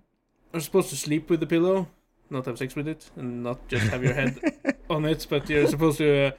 are 0.55 0.61
supposed 0.61 0.91
to 0.91 0.97
sleep 0.97 1.29
with 1.29 1.41
the 1.41 1.47
pillow, 1.47 1.89
not 2.31 2.47
have 2.47 2.59
sex 2.59 2.77
with 2.77 2.87
it, 2.87 3.11
and 3.17 3.43
not 3.43 3.67
just 3.69 3.87
have 3.89 4.05
your 4.05 4.15
head 4.15 4.39
on 4.91 5.05
it, 5.05 5.27
but 5.29 5.49
you're 5.51 5.67
supposed 5.67 5.99
to 5.99 6.27
uh, 6.27 6.31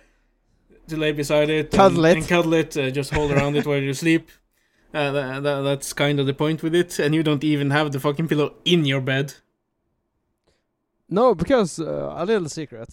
to 0.89 0.97
lay 0.97 1.12
beside 1.12 1.49
it, 1.49 1.71
Cuddle 1.71 2.06
and, 2.06 2.17
it. 2.17 2.21
and 2.21 2.28
cuddle 2.28 2.54
it, 2.54 2.75
uh, 2.78 2.89
just 2.91 3.13
hold 3.13 3.32
around 3.32 3.56
it 3.56 3.65
while 3.65 3.82
you 3.82 3.93
sleep. 3.93 4.30
Uh, 4.93 5.12
tha- 5.12 5.39
tha- 5.41 5.62
that's 5.63 5.93
kind 5.93 6.19
of 6.19 6.25
the 6.25 6.34
point 6.34 6.63
with 6.63 6.73
it, 6.75 6.99
and 6.99 7.13
you 7.15 7.23
don't 7.23 7.43
even 7.43 7.69
have 7.71 7.91
the 7.91 7.99
fucking 7.99 8.28
pillow 8.28 8.56
in 8.65 8.86
your 8.86 9.02
bed. 9.02 9.34
no, 11.10 11.34
because 11.36 11.80
uh, 11.80 12.13
a 12.17 12.25
little 12.25 12.49
secret. 12.49 12.89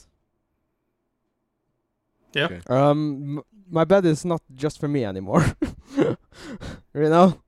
Yeah. 2.35 2.44
Okay. 2.46 2.61
Um, 2.68 3.38
m- 3.38 3.44
my 3.70 3.85
bed 3.85 4.04
is 4.04 4.24
not 4.24 4.42
just 4.54 4.78
for 4.78 4.88
me 4.88 5.04
anymore. 5.04 5.44
you 5.96 6.16
know. 6.94 7.40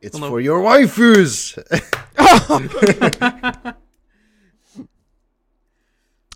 It's 0.00 0.16
Oh, 0.16 0.20
no. 0.20 0.28
for 0.28 0.40
your 0.40 0.60
waifus. 0.60 1.56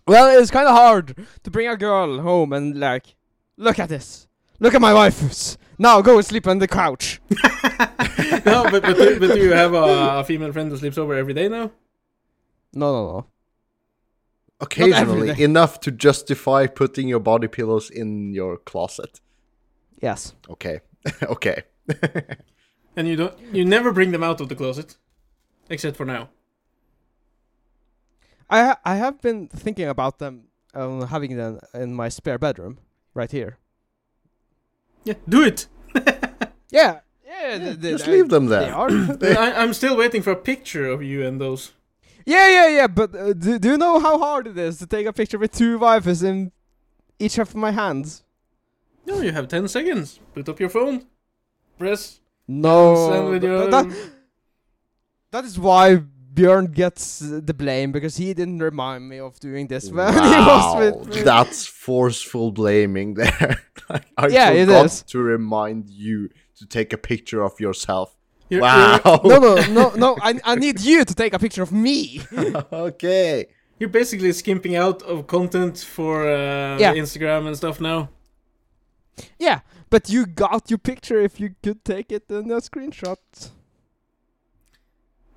Well, 0.08 0.40
it's 0.40 0.50
kind 0.50 0.66
of 0.66 0.74
hard 0.74 1.14
to 1.42 1.50
bring 1.50 1.68
a 1.68 1.76
girl 1.76 2.20
home 2.20 2.52
and 2.52 2.78
like, 2.78 3.14
look 3.56 3.78
at 3.78 3.88
this. 3.88 4.26
Look 4.58 4.74
at 4.74 4.80
my 4.80 4.92
wife. 4.92 5.56
Now 5.78 6.00
go 6.00 6.16
and 6.16 6.26
sleep 6.26 6.46
on 6.46 6.58
the 6.58 6.66
couch. 6.66 7.20
no, 7.30 8.64
but 8.70 8.82
but 8.82 8.96
do, 8.96 9.20
but 9.20 9.34
do 9.34 9.38
you 9.38 9.52
have 9.52 9.74
a, 9.74 10.18
a 10.20 10.24
female 10.24 10.52
friend 10.52 10.70
who 10.70 10.76
sleeps 10.76 10.98
over 10.98 11.14
every 11.14 11.34
day 11.34 11.48
now? 11.48 11.70
No, 12.74 12.92
no, 12.92 13.12
no. 13.12 13.26
Occasionally, 14.60 15.40
enough 15.40 15.78
to 15.80 15.92
justify 15.92 16.66
putting 16.66 17.06
your 17.06 17.20
body 17.20 17.46
pillows 17.46 17.90
in 17.90 18.32
your 18.32 18.56
closet. 18.56 19.20
Yes. 20.02 20.34
Okay. 20.50 20.80
okay. 21.22 21.62
And 22.96 23.06
you 23.06 23.14
don't 23.14 23.38
you 23.52 23.64
never 23.64 23.92
bring 23.92 24.10
them 24.10 24.24
out 24.24 24.40
of 24.40 24.48
the 24.48 24.56
closet. 24.56 24.96
Except 25.70 25.96
for 25.96 26.04
now. 26.04 26.30
I 28.50 28.64
ha- 28.64 28.80
I 28.84 28.94
have 28.96 29.20
been 29.20 29.48
thinking 29.48 29.88
about 29.88 30.18
them 30.18 30.44
um, 30.74 31.06
having 31.08 31.36
them 31.36 31.58
in 31.74 31.94
my 31.94 32.08
spare 32.08 32.38
bedroom 32.38 32.78
right 33.14 33.30
here. 33.30 33.58
Yeah, 35.04 35.14
do 35.28 35.42
it. 35.42 35.66
Yeah. 36.70 37.00
Yeah. 37.26 37.58
th- 37.58 37.80
th- 37.80 37.92
Just 37.96 38.08
I- 38.08 38.12
leave 38.12 38.28
them 38.28 38.46
They 38.46 38.58
there. 38.66 38.74
are. 38.74 38.90
I, 39.38 39.52
I'm 39.62 39.72
still 39.72 39.96
waiting 39.96 40.20
for 40.22 40.32
a 40.32 40.36
picture 40.36 40.86
of 40.86 41.02
you 41.02 41.26
and 41.26 41.40
those. 41.40 41.72
yeah, 42.26 42.46
yeah, 42.50 42.68
yeah. 42.68 42.86
But 42.88 43.14
uh, 43.14 43.32
do, 43.32 43.58
do 43.58 43.68
you 43.70 43.78
know 43.78 44.00
how 44.00 44.18
hard 44.18 44.46
it 44.46 44.58
is 44.58 44.76
to 44.80 44.86
take 44.86 45.06
a 45.06 45.12
picture 45.14 45.38
with 45.38 45.52
two 45.52 45.78
waifus 45.78 46.22
in 46.22 46.52
each 47.18 47.38
of 47.38 47.54
my 47.54 47.70
hands? 47.70 48.22
No, 49.06 49.22
you 49.22 49.32
have 49.32 49.48
ten 49.48 49.66
seconds. 49.68 50.20
Put 50.34 50.46
up 50.50 50.60
your 50.60 50.68
phone. 50.68 51.06
Press. 51.78 52.20
No. 52.46 53.08
Send 53.10 53.30
with 53.30 53.42
your. 53.44 53.70
that, 53.70 53.86
that 55.30 55.44
is 55.46 55.58
why 55.58 56.02
Björn 56.38 56.72
gets 56.72 57.20
uh, 57.22 57.40
the 57.44 57.54
blame 57.54 57.90
because 57.92 58.16
he 58.16 58.32
didn't 58.34 58.60
remind 58.60 59.08
me 59.08 59.18
of 59.18 59.38
doing 59.40 59.66
this 59.66 59.90
when 59.90 60.12
he 60.12 60.20
was 60.20 60.24
Wow, 60.46 60.78
with 60.78 61.16
me. 61.16 61.22
that's 61.22 61.66
forceful 61.66 62.52
blaming 62.52 63.14
there. 63.14 63.60
I 64.16 64.28
Yeah, 64.28 64.50
it 64.50 64.66
forgot 64.66 64.86
is. 64.86 65.02
to 65.12 65.18
remind 65.18 65.88
you 65.90 66.28
to 66.58 66.66
take 66.66 66.92
a 66.92 66.98
picture 66.98 67.42
of 67.42 67.58
yourself. 67.60 68.14
You're- 68.50 68.62
Wow. 68.62 69.00
no, 69.24 69.38
no, 69.38 69.54
no, 69.78 69.90
no. 70.04 70.16
I, 70.22 70.40
I 70.44 70.54
need 70.54 70.80
you 70.80 71.04
to 71.04 71.14
take 71.14 71.34
a 71.34 71.38
picture 71.38 71.62
of 71.62 71.72
me. 71.72 72.22
okay. 72.72 73.46
You're 73.78 73.90
basically 73.90 74.32
skimping 74.32 74.74
out 74.76 75.02
of 75.02 75.26
content 75.26 75.78
for 75.78 76.22
uh, 76.26 76.78
Yeah. 76.78 76.94
Instagram 76.94 77.46
and 77.46 77.56
stuff 77.56 77.80
now. 77.80 78.08
yeah, 79.38 79.60
but 79.90 80.08
you 80.08 80.26
got 80.26 80.70
your 80.70 80.78
picture 80.78 81.20
if 81.20 81.40
you 81.40 81.50
could 81.62 81.84
take 81.84 82.12
it 82.12 82.24
in 82.30 82.50
a 82.50 82.60
screenshot. 82.60 83.16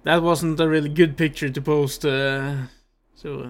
That 0.03 0.23
wasn't 0.23 0.59
a 0.59 0.67
really 0.67 0.89
good 0.89 1.15
picture 1.17 1.49
to 1.49 1.61
post. 1.61 2.05
Uh, 2.05 2.55
so 3.13 3.39
uh, 3.39 3.49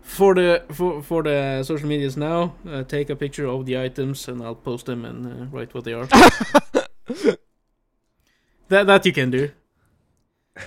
for 0.00 0.34
the 0.34 0.62
for 0.72 1.02
for 1.02 1.22
the 1.22 1.62
social 1.64 1.88
medias 1.88 2.16
now, 2.16 2.54
uh, 2.68 2.82
take 2.84 3.10
a 3.10 3.16
picture 3.16 3.46
of 3.46 3.66
the 3.66 3.78
items 3.78 4.26
and 4.28 4.42
I'll 4.42 4.54
post 4.54 4.86
them 4.86 5.04
and 5.04 5.26
uh, 5.26 5.46
write 5.50 5.74
what 5.74 5.84
they 5.84 5.92
are. 5.92 6.06
that 8.68 8.86
that 8.86 9.04
you 9.06 9.12
can 9.12 9.30
do. 9.30 9.50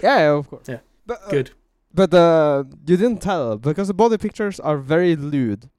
Yeah, 0.01 0.17
yeah, 0.19 0.31
of 0.31 0.49
course. 0.49 0.67
Yeah. 0.67 0.79
But, 1.05 1.21
uh, 1.25 1.29
Good. 1.29 1.51
But 1.93 2.13
uh, 2.13 2.63
you 2.87 2.97
didn't 2.97 3.21
tell 3.21 3.57
because 3.57 3.87
the 3.87 3.93
body 3.93 4.17
pictures 4.17 4.59
are 4.59 4.77
very 4.77 5.15
lewd, 5.15 5.69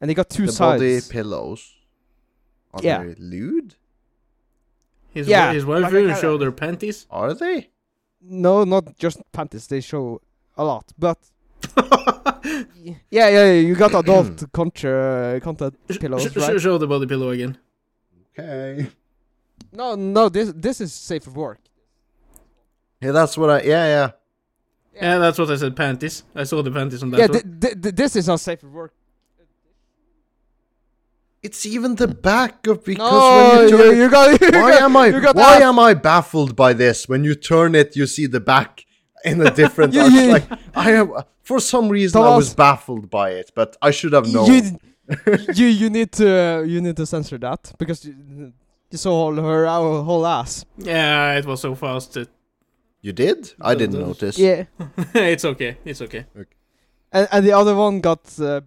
and 0.00 0.08
they 0.08 0.14
got 0.14 0.30
two 0.30 0.46
the 0.46 0.52
sides. 0.52 0.80
body 0.80 1.00
pillows. 1.10 1.74
Are 2.72 2.80
Yeah. 2.82 3.02
they 3.04 3.14
lewd? 3.18 3.74
His 5.12 5.26
Yeah, 5.28 5.38
wi- 5.46 5.54
his 5.54 5.64
wife 5.66 5.92
like 5.92 6.16
I 6.16 6.20
show 6.20 6.36
their 6.38 6.52
panties. 6.52 7.06
Are 7.10 7.34
they? 7.34 7.68
no, 8.22 8.64
not 8.64 8.96
just 8.98 9.18
panties. 9.32 9.66
They 9.66 9.80
show 9.80 10.20
a 10.56 10.64
lot, 10.64 10.92
but 10.98 11.18
yeah, 12.76 12.94
yeah, 13.10 13.28
yeah 13.28 13.52
you 13.52 13.74
got 13.74 13.94
adult 13.94 14.44
contra- 14.52 15.40
content 15.42 15.74
pillows, 16.00 16.22
Sh- 16.22 16.32
sh- 16.32 16.36
right? 16.36 16.60
show 16.60 16.78
the 16.78 16.86
body 16.86 17.06
pillow 17.06 17.30
again. 17.30 17.56
Okay. 18.38 18.88
No, 19.72 19.94
no, 19.94 20.28
this 20.28 20.52
this 20.56 20.80
is 20.80 20.92
safe 20.92 21.24
for 21.24 21.30
work. 21.30 21.58
Yeah, 23.00 23.12
that's 23.12 23.36
what 23.38 23.50
I. 23.50 23.62
Yeah, 23.62 23.84
yeah. 23.86 24.10
Yeah, 24.94 25.18
that's 25.18 25.38
what 25.38 25.50
I 25.50 25.56
said. 25.56 25.74
Panties. 25.76 26.24
I 26.34 26.44
saw 26.44 26.62
the 26.62 26.70
panties 26.70 27.02
on 27.02 27.10
that 27.10 27.18
yeah, 27.20 27.26
th- 27.28 27.44
th- 27.60 27.80
th- 27.82 27.94
this 27.94 28.16
is 28.16 28.26
not 28.26 28.40
safe 28.40 28.60
for 28.60 28.68
work. 28.68 28.92
It's 31.42 31.64
even 31.64 31.94
the 31.94 32.08
back 32.08 32.66
of 32.66 32.84
because 32.84 32.98
no, 33.10 33.48
when 33.48 33.62
you 33.64 33.70
turn 33.70 33.86
you, 33.86 33.92
it, 33.92 33.96
you 34.04 34.10
got. 34.10 34.40
You 34.42 34.60
why 34.60 34.72
got, 34.72 34.82
am 34.82 34.96
I 34.96 35.06
you 35.06 35.20
got 35.20 35.36
why 35.36 35.56
ass- 35.56 35.62
am 35.62 35.78
I 35.78 35.94
baffled 35.94 36.54
by 36.54 36.72
this? 36.74 37.08
When 37.08 37.24
you 37.24 37.34
turn 37.34 37.74
it, 37.74 37.96
you 37.96 38.06
see 38.06 38.26
the 38.26 38.40
back, 38.40 38.84
in 39.24 39.40
a 39.40 39.50
different. 39.50 39.94
You- 39.94 40.02
I 40.02 40.06
you- 40.08 40.32
like, 40.32 40.48
I 40.74 40.90
am 40.92 41.12
for 41.42 41.58
some 41.60 41.88
reason 41.88 42.20
I 42.20 42.36
was 42.36 42.54
baffled 42.54 43.08
by 43.10 43.30
it, 43.30 43.52
but 43.54 43.76
I 43.80 43.90
should 43.90 44.12
have 44.12 44.26
known. 44.32 44.46
You, 44.52 44.78
you 45.54 45.66
you 45.66 45.88
need 45.90 46.12
to 46.12 46.28
uh, 46.28 46.60
you 46.62 46.80
need 46.80 46.96
to 46.96 47.06
censor 47.06 47.38
that 47.38 47.72
because 47.78 48.04
you, 48.04 48.52
you 48.90 48.98
saw 48.98 49.32
her 49.34 49.66
our 49.66 50.02
whole 50.02 50.26
ass. 50.26 50.64
Yeah, 50.76 51.38
it 51.38 51.46
was 51.46 51.60
so 51.62 51.74
fast. 51.74 52.12
That 52.14 52.28
You 53.00 53.12
did? 53.14 53.54
I 53.60 53.74
didn't 53.74 54.00
notice. 54.00 54.36
Yeah, 54.38 54.64
it's 55.14 55.44
okay. 55.44 55.78
It's 55.86 56.02
okay. 56.02 56.26
okay. 56.36 56.56
and, 57.12 57.26
and 57.32 57.46
the 57.46 57.52
other 57.52 57.74
one 57.74 58.00
got 58.00 58.20
uh, 58.40 58.60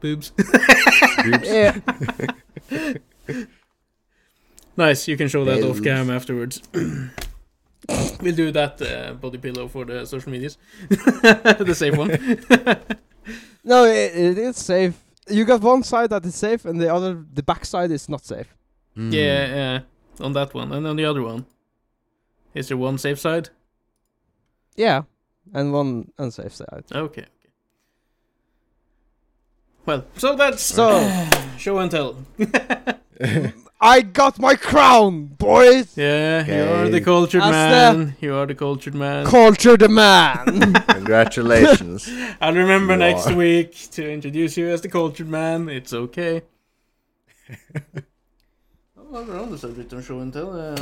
Boobs. 0.00 0.30
Boobs. 1.24 1.48
yeah. 1.48 1.78
nice. 4.76 5.08
You 5.08 5.16
can 5.16 5.28
show 5.28 5.44
that 5.44 5.62
off 5.62 5.82
cam 5.82 6.10
afterwards. 6.10 6.62
we'll 6.72 8.34
do 8.34 8.50
that 8.52 8.80
uh, 8.82 9.14
body 9.14 9.38
pillow 9.38 9.68
for 9.68 9.84
the 9.84 10.06
social 10.06 10.32
medias. 10.32 10.58
the 10.88 11.74
safe 11.74 11.96
one. 11.96 12.10
No, 13.64 13.84
it, 13.84 14.14
it 14.14 14.38
is 14.38 14.56
safe. 14.56 14.94
You 15.28 15.44
got 15.44 15.60
one 15.60 15.82
side 15.82 16.10
that 16.10 16.24
is 16.24 16.34
safe, 16.34 16.64
and 16.64 16.80
the 16.80 16.92
other, 16.92 17.24
the 17.32 17.42
back 17.42 17.64
side 17.64 17.90
is 17.90 18.08
not 18.08 18.24
safe. 18.24 18.54
Mm. 18.96 19.12
Yeah, 19.12 19.46
yeah. 19.46 19.80
On 20.20 20.32
that 20.32 20.54
one, 20.54 20.72
and 20.72 20.86
on 20.86 20.96
the 20.96 21.04
other 21.04 21.22
one. 21.22 21.46
Is 22.54 22.68
there 22.68 22.76
one 22.76 22.98
safe 22.98 23.20
side? 23.20 23.50
Yeah, 24.76 25.02
and 25.52 25.72
one 25.72 26.10
unsafe 26.18 26.54
side. 26.54 26.84
Okay. 26.92 27.26
Okay. 29.82 29.86
Well, 29.86 30.04
so 30.16 30.36
that's 30.36 30.62
So 30.62 31.00
show 31.58 31.78
and 31.78 31.90
tell. 31.90 32.16
I 33.82 34.02
got 34.02 34.38
my 34.38 34.56
crown, 34.56 35.24
boys. 35.38 35.96
Yeah, 35.96 36.44
you 36.44 36.70
are 36.70 36.88
the 36.88 36.96
Okay. 36.96 37.04
cultured 37.04 37.40
That's 37.40 37.94
the- 37.94 37.98
man. 38.04 38.16
You 38.20 38.34
are 38.34 38.44
the 38.46 38.54
cultured 38.54 38.94
man. 38.94 39.24
Culture 39.24 39.76
the 39.78 39.88
man. 39.88 40.74
Congratulations. 40.88 42.06
I'll 42.42 42.52
remember 42.54 42.92
You 42.92 42.98
next 42.98 43.26
are. 43.28 43.34
week 43.34 43.72
to 43.92 44.10
introduce 44.10 44.58
you 44.58 44.68
as 44.68 44.82
the 44.82 44.88
cultured 44.90 45.28
man. 45.28 45.68
It's 45.70 45.94
okay. 45.94 46.42
While 48.94 49.24
we're 49.24 49.40
on 49.40 49.50
the 49.50 49.58
subject 49.58 49.92
of 49.94 50.04
show 50.04 50.20
and 50.20 50.32
tell, 50.32 50.52
uh, 50.54 50.76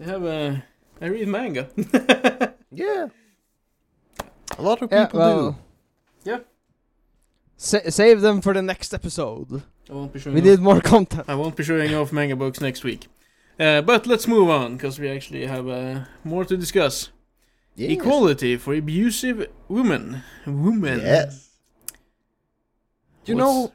I 0.00 0.04
have 0.04 0.24
a. 0.24 0.64
I 1.00 1.06
read 1.06 1.28
manga. 1.28 1.68
yeah. 2.72 3.08
A 4.58 4.62
lot 4.62 4.80
of 4.82 4.90
yeah, 4.90 5.04
people 5.04 5.20
well. 5.20 5.50
do. 5.52 5.56
Yeah. 6.26 6.40
Sa- 7.56 7.88
save 7.88 8.20
them 8.20 8.40
for 8.40 8.52
the 8.52 8.62
next 8.62 8.92
episode. 8.92 9.62
I 9.88 9.92
won't 9.94 10.12
be 10.12 10.18
showing. 10.20 10.34
We 10.34 10.40
off, 10.42 10.46
need 10.46 10.60
more 10.60 10.80
content. 10.80 11.24
I 11.28 11.34
won't 11.36 11.56
be 11.56 11.64
showing 11.64 11.94
off 11.94 12.12
manga 12.12 12.36
books 12.36 12.60
next 12.60 12.84
week. 12.84 13.06
Uh, 13.58 13.80
but 13.80 14.06
let's 14.06 14.26
move 14.28 14.50
on 14.50 14.76
because 14.76 14.98
we 14.98 15.08
actually 15.08 15.46
have 15.46 15.66
uh, 15.68 16.04
more 16.24 16.44
to 16.44 16.56
discuss. 16.56 17.10
Yes. 17.76 17.92
Equality 17.92 18.56
for 18.56 18.74
abusive 18.74 19.46
women. 19.68 20.22
Women. 20.46 21.00
Yes. 21.00 21.50
You 23.24 23.36
What's- 23.36 23.44
know, 23.46 23.72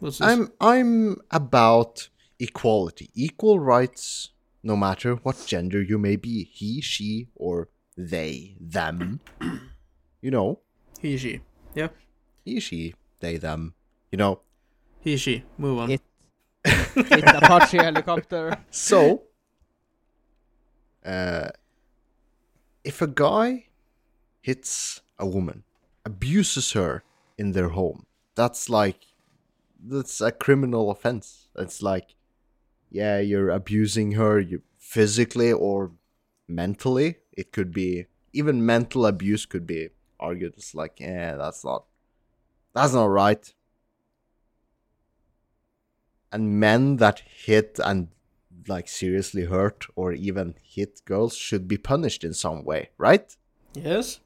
What's 0.00 0.18
this? 0.18 0.26
I'm 0.28 0.52
I'm 0.60 1.16
about 1.30 2.08
equality, 2.38 3.10
equal 3.14 3.60
rights, 3.60 4.30
no 4.62 4.76
matter 4.76 5.14
what 5.22 5.44
gender 5.46 5.80
you 5.80 5.96
may 5.98 6.16
be, 6.16 6.44
he, 6.44 6.80
she, 6.80 7.28
or 7.36 7.68
they, 7.96 8.56
them. 8.60 9.20
you 10.20 10.30
know, 10.30 10.58
he, 11.00 11.16
she. 11.16 11.40
He, 12.44 12.60
she, 12.60 12.94
they, 13.20 13.36
them. 13.38 13.74
You 14.10 14.18
know. 14.18 14.40
He, 15.00 15.16
she. 15.16 15.44
Move 15.58 15.78
on. 15.78 15.90
It- 15.90 16.02
It's 16.94 17.32
Apache 17.32 17.78
helicopter. 17.78 18.58
So, 18.70 19.22
uh, 21.04 21.48
if 22.84 23.00
a 23.02 23.06
guy 23.06 23.66
hits 24.40 25.00
a 25.18 25.26
woman, 25.26 25.64
abuses 26.04 26.72
her 26.72 27.02
in 27.38 27.52
their 27.52 27.70
home, 27.70 28.06
that's 28.34 28.68
like 28.68 29.00
that's 29.84 30.20
a 30.20 30.30
criminal 30.30 30.90
offense. 30.90 31.48
It's 31.56 31.82
like, 31.82 32.14
yeah, 32.90 33.18
you're 33.18 33.50
abusing 33.50 34.12
her, 34.12 34.38
you 34.38 34.62
physically 34.78 35.52
or 35.52 35.92
mentally. 36.48 37.16
It 37.32 37.52
could 37.52 37.72
be 37.72 38.06
even 38.32 38.64
mental 38.64 39.06
abuse 39.06 39.46
could 39.46 39.66
be 39.66 39.88
argued. 40.22 40.54
It's 40.56 40.74
like, 40.74 41.00
yeah, 41.00 41.36
that's 41.36 41.64
not 41.64 41.84
that's 42.74 42.94
not 42.94 43.06
right. 43.06 43.52
And 46.30 46.58
men 46.58 46.96
that 46.96 47.22
hit 47.26 47.78
and 47.84 48.08
like 48.68 48.88
seriously 48.88 49.44
hurt 49.44 49.86
or 49.96 50.12
even 50.12 50.54
hit 50.62 51.02
girls 51.04 51.36
should 51.36 51.68
be 51.68 51.76
punished 51.76 52.24
in 52.24 52.32
some 52.32 52.64
way, 52.64 52.90
right? 52.96 53.36
Yes. 53.74 54.20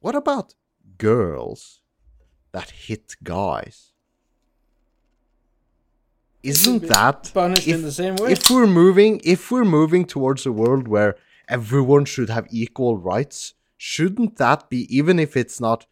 What 0.00 0.14
about 0.14 0.54
girls 0.96 1.80
that 2.52 2.70
hit 2.70 3.16
guys? 3.22 3.92
Isn't 6.42 6.82
that 6.88 7.32
Punished 7.34 7.66
in 7.66 7.82
the 7.82 7.90
same 7.90 8.14
way. 8.16 8.30
if 8.32 8.48
we're 8.48 8.66
moving 8.66 9.20
if 9.24 9.50
we're 9.50 9.64
moving 9.64 10.04
towards 10.04 10.46
a 10.46 10.52
world 10.52 10.86
where 10.86 11.16
everyone 11.48 12.04
should 12.04 12.30
have 12.30 12.46
equal 12.50 12.96
rights, 12.96 13.54
shouldn't 13.78 14.36
that 14.36 14.68
be 14.68 14.80
even 14.94 15.18
if 15.18 15.36
it's 15.36 15.60
not 15.60 15.86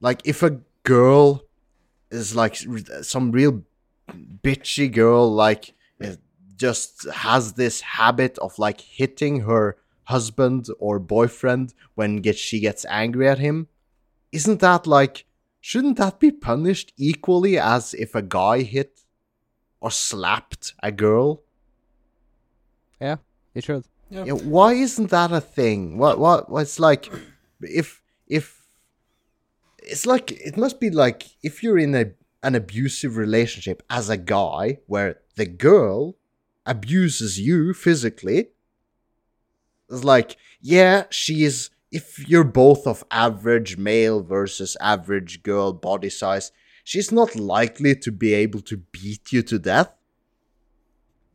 like 0.00 0.22
if 0.24 0.42
a 0.42 0.58
girl 0.82 1.44
is 2.10 2.34
like 2.34 2.56
some 3.02 3.30
real 3.30 3.62
bitchy 4.42 4.90
girl 4.90 5.30
like 5.30 5.74
uh, 6.02 6.16
just 6.56 7.06
has 7.10 7.52
this 7.52 7.82
habit 7.82 8.38
of 8.38 8.58
like 8.58 8.80
hitting 8.80 9.40
her 9.40 9.76
husband 10.04 10.66
or 10.78 10.98
boyfriend 10.98 11.74
when 11.94 12.16
get 12.16 12.36
she 12.36 12.58
gets 12.58 12.86
angry 12.88 13.28
at 13.28 13.38
him 13.38 13.68
isn't 14.32 14.60
that 14.60 14.86
like 14.86 15.26
shouldn't 15.60 15.98
that 15.98 16.18
be 16.18 16.30
punished 16.30 16.92
equally 16.96 17.58
as 17.58 17.94
if 17.94 18.14
a 18.14 18.22
guy 18.22 18.62
hit 18.62 19.00
or 19.80 19.90
slapped 19.90 20.72
a 20.82 20.90
girl 20.90 21.42
Yeah, 23.00 23.16
It 23.54 23.64
should. 23.64 23.84
Why 24.22 24.74
isn't 24.74 25.10
that 25.10 25.32
a 25.32 25.40
thing? 25.40 25.98
What 25.98 26.18
what 26.18 26.50
what's 26.50 26.78
like 26.78 27.10
if 27.60 28.02
if 28.26 28.66
it's 29.78 30.06
like 30.06 30.32
it 30.32 30.56
must 30.56 30.80
be 30.80 30.90
like 30.90 31.24
if 31.42 31.62
you're 31.62 31.78
in 31.78 31.94
a 31.94 32.12
an 32.42 32.54
abusive 32.54 33.16
relationship 33.16 33.82
as 33.90 34.08
a 34.08 34.16
guy 34.16 34.78
where 34.86 35.20
the 35.36 35.46
girl 35.46 36.16
abuses 36.66 37.38
you 37.38 37.74
physically 37.74 38.48
it's 39.90 40.04
like 40.04 40.36
yeah 40.60 41.04
she 41.10 41.44
is 41.44 41.70
if 41.90 42.28
you're 42.28 42.44
both 42.44 42.86
of 42.86 43.04
average 43.10 43.76
male 43.76 44.22
versus 44.22 44.76
average 44.80 45.42
girl 45.42 45.72
body 45.72 46.08
size 46.10 46.52
she's 46.84 47.10
not 47.10 47.34
likely 47.34 47.96
to 47.96 48.12
be 48.12 48.34
able 48.34 48.60
to 48.60 48.76
beat 48.76 49.32
you 49.32 49.42
to 49.42 49.58
death. 49.58 49.90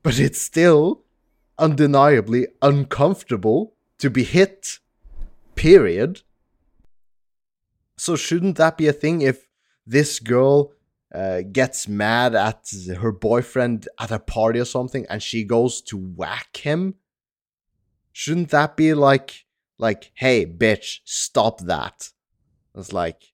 But 0.03 0.19
it's 0.19 0.39
still 0.39 1.01
undeniably 1.59 2.47
uncomfortable 2.61 3.75
to 3.99 4.09
be 4.09 4.23
hit 4.23 4.79
period. 5.55 6.21
So 7.97 8.15
shouldn't 8.15 8.57
that 8.57 8.77
be 8.77 8.87
a 8.87 8.93
thing 8.93 9.21
if 9.21 9.47
this 9.85 10.19
girl 10.19 10.71
uh, 11.13 11.41
gets 11.51 11.87
mad 11.87 12.33
at 12.33 12.71
her 13.01 13.11
boyfriend 13.11 13.87
at 13.99 14.11
a 14.11 14.19
party 14.19 14.59
or 14.59 14.65
something 14.65 15.05
and 15.09 15.21
she 15.21 15.43
goes 15.43 15.81
to 15.83 15.97
whack 15.97 16.57
him? 16.57 16.95
Shouldn't 18.13 18.49
that 18.49 18.75
be 18.75 18.93
like 18.93 19.45
like 19.77 20.11
hey 20.13 20.45
bitch 20.45 20.99
stop 21.03 21.61
that? 21.61 22.09
It's 22.75 22.93
like 22.93 23.33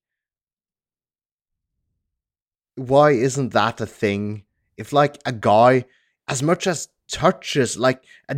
why 2.76 3.12
isn't 3.12 3.54
that 3.54 3.80
a 3.82 3.86
thing? 3.86 4.44
If 4.78 4.92
like 4.92 5.18
a 5.26 5.32
guy 5.32 5.86
as 6.28 6.42
much 6.44 6.68
as 6.68 6.90
touches 7.08 7.78
like 7.78 8.04
a 8.30 8.38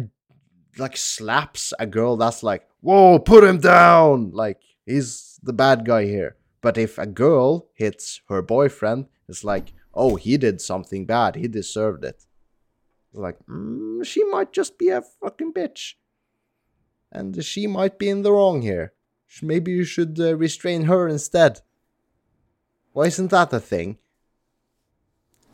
like 0.78 0.97
slaps 0.97 1.74
a 1.80 1.88
girl 1.88 2.18
that's 2.18 2.43
like 2.43 2.68
whoa 2.82 3.20
put 3.20 3.43
him 3.43 3.59
down! 3.59 4.32
Like 4.32 4.61
he's 4.86 5.39
the 5.43 5.53
bad 5.53 5.86
guy 5.86 6.05
here. 6.05 6.36
But 6.61 6.78
if 6.78 6.97
a 6.97 7.05
girl 7.05 7.70
hits 7.74 8.22
her 8.30 8.41
boyfriend 8.41 9.07
it's 9.28 9.43
like 9.43 9.74
oh 9.93 10.15
he 10.15 10.38
did 10.38 10.61
something 10.61 11.05
bad. 11.05 11.36
He 11.36 11.47
deserved 11.47 12.03
it. 12.03 12.26
Like 13.13 13.38
mm, 13.47 14.05
she 14.05 14.24
might 14.26 14.51
just 14.51 14.78
be 14.78 14.89
a 14.89 15.01
fucking 15.01 15.53
bitch. 15.53 15.93
And 17.11 17.43
she 17.43 17.68
might 17.68 17.97
be 17.97 18.09
in 18.09 18.22
the 18.22 18.34
wrong 18.34 18.61
here. 18.61 18.93
Maybe 19.41 19.72
you 19.72 19.84
should 19.84 20.20
uh, 20.20 20.36
restrain 20.36 20.84
her 20.84 21.07
instead. 21.07 21.61
Why 22.91 23.05
isn't 23.05 23.32
that 23.32 23.53
a 23.53 23.59
thing 23.59 23.97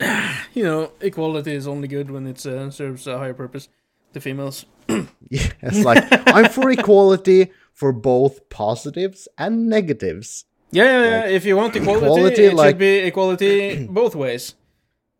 you 0.54 0.62
know, 0.64 0.92
equality 1.00 1.52
is 1.52 1.66
only 1.66 1.88
good 1.88 2.10
when 2.10 2.26
it 2.26 2.44
uh, 2.46 2.70
serves 2.70 3.06
a 3.06 3.18
higher 3.18 3.34
purpose. 3.34 3.68
The 4.12 4.20
females. 4.20 4.66
Yeah, 5.30 5.50
it's 5.62 5.82
like 5.82 6.04
I'm 6.28 6.50
for 6.50 6.70
equality 6.70 7.50
for 7.72 7.92
both 7.92 8.48
positives 8.50 9.26
and 9.38 9.68
negatives. 9.68 10.44
Yeah, 10.70 10.84
yeah, 10.84 11.02
yeah. 11.08 11.26
If 11.28 11.44
you 11.46 11.56
want 11.56 11.74
equality, 11.74 12.04
equality, 12.06 12.44
it 12.44 12.54
like- 12.54 12.68
should 12.70 12.78
be 12.78 12.98
equality 12.98 13.86
both 13.90 14.14
ways. 14.14 14.54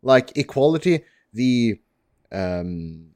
Like 0.03 0.37
equality, 0.37 1.03
the 1.33 1.79
um 2.31 3.15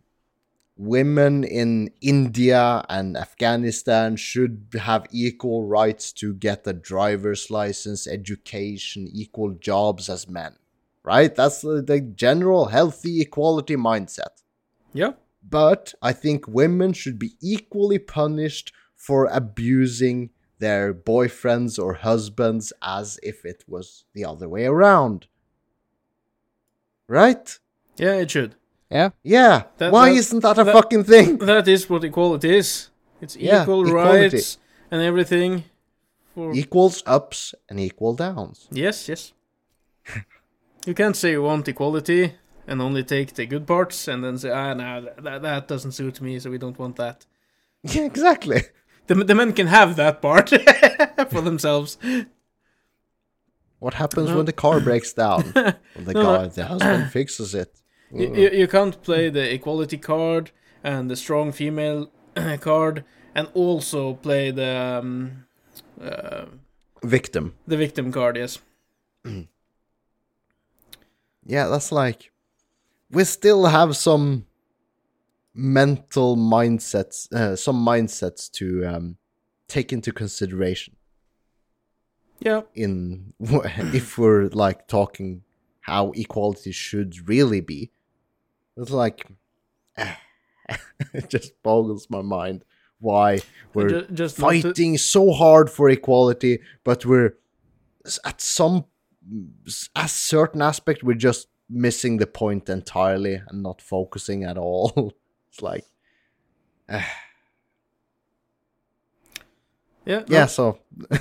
women 0.76 1.44
in 1.44 1.92
India 2.02 2.84
and 2.90 3.16
Afghanistan 3.18 4.16
should 4.16 4.68
have 4.80 5.06
equal 5.12 5.68
rights 5.68 6.12
to 6.14 6.34
get 6.34 6.66
a 6.66 6.74
driver's 6.74 7.52
license, 7.52 8.08
education, 8.08 9.08
equal 9.12 9.52
jobs 9.52 10.10
as 10.10 10.28
men. 10.28 10.56
Right? 11.14 11.34
That's 11.36 11.62
the, 11.62 11.82
the 11.82 12.00
general 12.02 12.66
healthy 12.78 13.14
equality 13.22 13.76
mindset. 13.76 14.34
Yeah. 14.94 15.14
But 15.58 15.94
I 16.10 16.12
think 16.24 16.48
women 16.48 16.94
should 16.94 17.18
be 17.18 17.32
equally 17.56 17.98
punished 18.00 18.68
for 18.96 19.20
abusing 19.42 20.30
their 20.60 20.94
boyfriends 20.94 21.74
or 21.84 21.92
husbands 21.96 22.66
as 22.82 23.08
if 23.24 23.38
it 23.52 23.64
was 23.68 24.06
the 24.14 24.24
other 24.32 24.48
way 24.56 24.66
around. 24.66 25.20
Right? 27.08 27.58
Yeah, 27.98 28.16
it 28.24 28.30
should. 28.32 28.56
Yeah. 28.92 29.10
Yeah. 29.24 29.64
That- 29.78 29.92
Why 29.92 30.10
that- 30.10 30.18
isn't 30.18 30.42
that 30.42 30.58
a 30.60 30.64
that- 30.64 30.74
fucking 30.78 31.06
thing? 31.06 31.38
That 31.40 31.68
is 31.68 31.90
what 31.90 32.04
equality 32.04 32.58
is. 32.58 32.90
It's 33.22 33.36
Yeah, 33.36 33.64
equal 33.64 33.88
equality. 33.88 34.36
rights 34.38 34.58
and 34.92 35.02
everything. 35.02 35.64
For 36.36 36.54
Equals 36.54 37.02
ups 37.06 37.56
and 37.70 37.80
equal 37.80 38.14
downs. 38.16 38.68
yes, 38.72 39.10
yes. 39.10 39.34
you 40.86 40.94
can't 40.94 41.16
say 41.16 41.32
you 41.32 41.44
want 41.44 41.68
equality 41.68 42.34
and 42.68 42.82
only 42.82 43.04
take 43.04 43.34
the 43.34 43.46
good 43.46 43.66
parts 43.66 44.08
and 44.08 44.24
then 44.24 44.38
say, 44.38 44.52
ah, 44.52 44.74
no, 44.74 45.08
that, 45.22 45.42
that 45.42 45.68
doesn't 45.68 45.92
suit 45.94 46.22
me, 46.22 46.40
so 46.40 46.50
we 46.50 46.58
don't 46.58 46.80
want 46.80 46.96
that. 46.98 47.26
Yeah, 47.84 48.04
exactly. 48.04 48.62
The, 49.08 49.16
the 49.16 49.34
men 49.36 49.54
can 49.54 49.68
have 49.68 49.96
that 49.96 50.22
part 50.22 50.50
for 51.32 51.42
themselves. 51.42 51.98
What 53.80 53.94
happens 53.94 54.30
No. 54.30 54.38
when 54.38 54.46
the 54.46 54.54
car 54.54 54.80
breaks 54.82 55.14
down? 55.14 55.54
The 55.96 56.14
no. 56.14 56.24
guy, 56.24 56.48
the 56.48 56.66
husband 56.66 57.12
fixes 57.18 57.56
it. 57.56 57.74
You, 58.12 58.36
you, 58.36 58.50
you 58.50 58.68
can't 58.68 59.02
play 59.02 59.30
the 59.30 59.54
equality 59.54 59.98
card 59.98 60.52
and 60.84 61.10
the 61.10 61.16
strong 61.16 61.52
female 61.54 62.12
card 62.60 63.06
and 63.34 63.48
also 63.54 64.16
play 64.16 64.52
the 64.52 65.00
um, 65.02 65.46
uh, 66.02 66.46
Victim. 67.04 67.54
the 67.68 67.78
victim 67.78 68.12
card. 68.12 68.36
Yes. 68.38 68.60
Yeah, 71.50 71.68
that's 71.68 71.92
like 71.92 72.32
we 73.10 73.24
still 73.24 73.66
have 73.66 73.96
some 73.98 74.46
mental 75.54 76.38
mindsets, 76.38 77.32
uh, 77.34 77.56
some 77.56 77.84
mindsets 77.84 78.52
to 78.52 78.86
um, 78.86 79.18
take 79.68 79.92
into 79.92 80.12
consideration 80.12 80.96
Yeah. 82.40 82.62
in 82.76 83.34
if 83.40 84.18
we're 84.18 84.50
like 84.50 84.88
talking 84.88 85.42
how 85.82 86.12
equality 86.12 86.72
should 86.72 87.28
really 87.28 87.62
be. 87.62 87.90
It's 88.78 88.92
like 88.92 89.26
it 89.98 91.30
just 91.30 91.62
boggles 91.64 92.08
my 92.12 92.22
mind 92.22 92.64
why 93.00 93.40
we're 93.74 93.90
Ju- 93.90 94.08
just 94.14 94.38
not 94.40 94.52
to- 94.52 94.62
fighting 94.62 94.98
so 95.00 95.32
hard 95.32 95.70
for 95.70 95.90
equality, 95.90 96.60
but 96.84 97.06
we're 97.06 97.38
at 98.24 98.40
some 98.40 98.86
a 99.96 100.08
certain 100.08 100.62
aspect 100.62 101.04
we're 101.04 101.14
just 101.14 101.48
missing 101.70 102.18
the 102.18 102.26
point 102.28 102.70
entirely 102.70 103.42
and 103.48 103.62
not 103.64 103.82
focusing 103.82 104.44
at 104.44 104.58
all. 104.58 105.14
it's 105.50 105.62
like 105.62 105.86
eh. 106.88 107.04
yeah. 110.06 110.20
no. 110.20 110.26
yeah, 110.28 110.46
so 110.48 110.80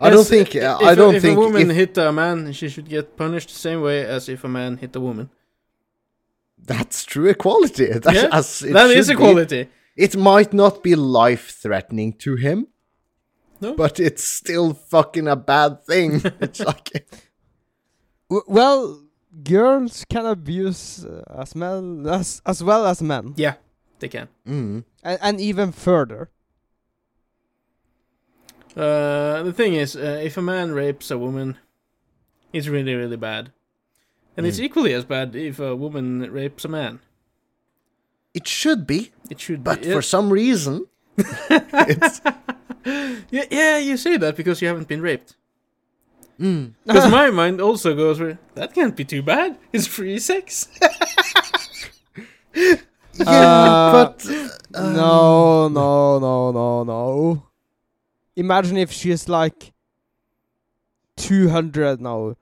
I 0.00 0.10
don't 0.10 0.26
think 0.26 0.56
i- 0.56 0.74
I 0.90 0.94
don't 0.94 1.14
if 1.16 1.22
think 1.22 1.36
a 1.36 1.40
woman 1.40 1.70
if- 1.70 1.76
hit 1.76 1.98
a 1.98 2.12
man, 2.12 2.52
she 2.52 2.68
should 2.68 2.88
get 2.88 3.16
punished 3.16 3.48
the 3.50 3.54
same 3.54 3.80
way 3.82 4.04
as 4.04 4.28
if 4.28 4.44
a 4.44 4.48
man 4.48 4.76
hit 4.78 4.96
a 4.96 5.00
woman. 5.00 5.30
that's 6.66 7.04
true 7.04 7.28
equality. 7.28 7.86
That's, 8.04 8.62
Yeah, 8.62 8.72
That 8.72 8.90
is 8.90 9.06
should 9.06 9.16
be. 9.16 9.22
equality. 9.22 9.68
It 9.96 10.16
might 10.16 10.52
not 10.52 10.82
be 10.82 10.94
life 10.96 11.50
threatening 11.62 12.12
to 12.24 12.36
him, 12.36 12.66
No. 13.60 13.74
but 13.74 13.98
it's 13.98 14.22
still 14.24 14.72
fucking 14.74 15.26
a 15.28 15.36
bad 15.36 15.82
thing. 15.84 16.20
it's 16.40 16.60
like 16.60 17.08
well, 18.30 19.02
girls 19.42 20.04
can 20.08 20.26
abuse 20.26 21.04
uh, 21.04 21.22
as 21.38 21.54
men 21.56 22.06
as 22.06 22.40
as 22.46 22.62
well 22.62 22.86
as 22.86 23.02
men, 23.02 23.34
yeah, 23.36 23.54
they 23.98 24.08
can. 24.08 24.28
mm, 24.46 24.84
and, 25.02 25.18
and 25.22 25.40
even 25.40 25.72
further. 25.72 26.30
Uh, 28.76 29.42
the 29.42 29.52
thing 29.52 29.74
is, 29.74 29.96
uh, 29.96 30.20
if 30.22 30.36
a 30.36 30.42
man 30.42 30.72
rapes 30.72 31.10
a 31.10 31.18
woman, 31.18 31.56
it's 32.52 32.68
really, 32.68 32.94
really 32.94 33.16
bad. 33.16 33.50
And 34.36 34.46
it's 34.46 34.60
Mm. 34.60 34.64
equally 34.64 34.92
as 34.94 35.04
bad 35.04 35.34
if 35.34 35.58
a 35.58 35.74
woman 35.74 36.30
rapes 36.30 36.64
a 36.64 36.68
man. 36.68 37.00
it 38.34 38.46
should 38.46 38.86
be, 38.86 39.10
It 39.30 39.40
should 39.40 39.64
but 39.64 39.82
be. 39.82 39.90
for 39.90 40.02
some 40.02 40.30
reason 40.30 40.86
it's 41.16 42.20
yeah, 43.30 43.44
yeah, 43.50 43.78
you 43.78 43.96
say 43.96 44.16
that 44.16 44.36
because 44.36 44.60
you 44.62 44.68
haven't 44.68 44.88
been 44.88 45.00
raped. 45.02 45.36
mm, 46.40 46.72
Because 46.86 47.10
my 47.10 47.30
mind 47.30 47.60
also 47.60 47.94
goes, 47.96 48.18
that 48.54 48.72
can't 48.74 48.94
be 48.96 49.04
too 49.04 49.22
bad. 49.22 49.58
It's 49.72 49.86
free 49.86 50.18
sex. 50.18 50.68
yeah, 52.54 52.74
Uh, 53.26 53.92
but 53.92 54.26
uh, 54.74 54.92
no, 54.92 55.68
no, 55.68 56.18
no, 56.18 56.52
no, 56.52 56.84
no. 56.84 57.42
Imagine 58.36 58.76
if 58.76 58.92
she's 58.92 59.28
like 59.28 59.72
200 61.16 62.00
now, 62.00 62.36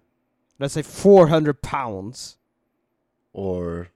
let's 0.58 0.74
say 0.74 0.82
400 0.82 1.62
pounds. 1.62 2.36
or 3.32 3.88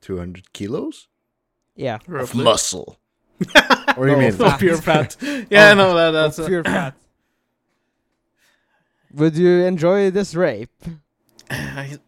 200 0.00 0.52
kilos 0.52 1.08
Yeah. 1.76 1.96
of 1.96 2.08
Roughly. 2.08 2.44
Muscle. 3.54 3.94
do 3.96 4.00
you 4.02 4.06
No, 4.12 4.18
mean 4.18 4.32
fat. 4.38 4.54
Of 4.54 4.60
pure 4.60 4.76
fat. 4.88 5.16
Yeah, 5.50 5.72
Of- 5.72 5.78
no, 5.78 5.94
that, 5.94 6.10
that's. 6.12 6.38
of 6.38 6.46
pure 6.46 6.64
fat. 6.64 6.94
Would 9.14 9.36
you 9.36 9.64
enjoy 9.64 10.10
this 10.10 10.34
rape? 10.34 10.70
I, 11.50 11.98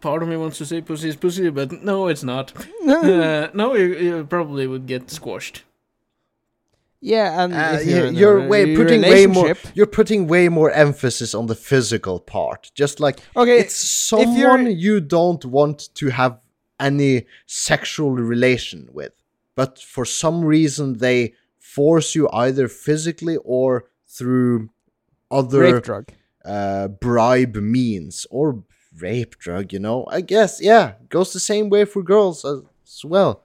part 0.00 0.22
of 0.22 0.28
me 0.28 0.36
wants 0.36 0.58
to 0.58 0.66
say 0.66 0.80
pussy 0.80 1.08
is 1.08 1.16
pussy, 1.16 1.50
but 1.50 1.70
no, 1.72 2.08
it's 2.08 2.22
not. 2.24 2.52
uh, 2.88 3.48
no, 3.54 3.74
you, 3.74 3.94
you 3.96 4.24
probably 4.24 4.66
would 4.66 4.86
get 4.86 5.10
squashed. 5.10 5.62
yeah, 7.00 7.44
and 7.44 7.54
Uh, 7.54 7.78
if 7.80 7.86
you- 7.86 7.94
you're, 7.96 8.10
you're 8.12 8.38
re- 8.40 8.48
way 8.48 8.76
putting 8.76 9.02
way 9.02 9.26
more. 9.26 9.54
You're 9.74 9.86
putting 9.86 10.26
way 10.26 10.48
more 10.48 10.70
emphasis 10.72 11.34
on 11.34 11.46
the 11.46 11.54
physical 11.54 12.18
part. 12.18 12.72
Just 12.74 12.98
like 12.98 13.20
Okay, 13.36 13.58
it's 13.60 13.76
someone 13.76 14.66
you 14.66 15.00
don't 15.00 15.44
want 15.44 15.94
to 15.94 16.08
have 16.10 16.40
any 16.80 17.26
sexual 17.46 18.12
relation 18.12 18.88
with, 18.92 19.12
but 19.58 19.80
for 19.80 20.04
some 20.04 20.44
reason 20.44 20.98
they 20.98 21.34
force 21.58 22.14
you 22.14 22.28
either 22.32 22.68
physically 22.68 23.36
or 23.44 23.90
through 24.06 24.70
other 25.32 25.60
rape 25.60 25.82
drug. 25.82 26.04
uh, 26.44 26.86
bribe 26.86 27.56
means 27.56 28.24
or 28.30 28.62
rape 29.00 29.36
drug. 29.38 29.72
You 29.72 29.80
know, 29.80 30.06
I 30.08 30.20
guess 30.20 30.60
yeah, 30.62 30.92
goes 31.08 31.32
the 31.32 31.40
same 31.40 31.70
way 31.70 31.84
for 31.86 32.04
girls 32.04 32.44
as, 32.44 32.60
as 32.86 33.04
well. 33.04 33.42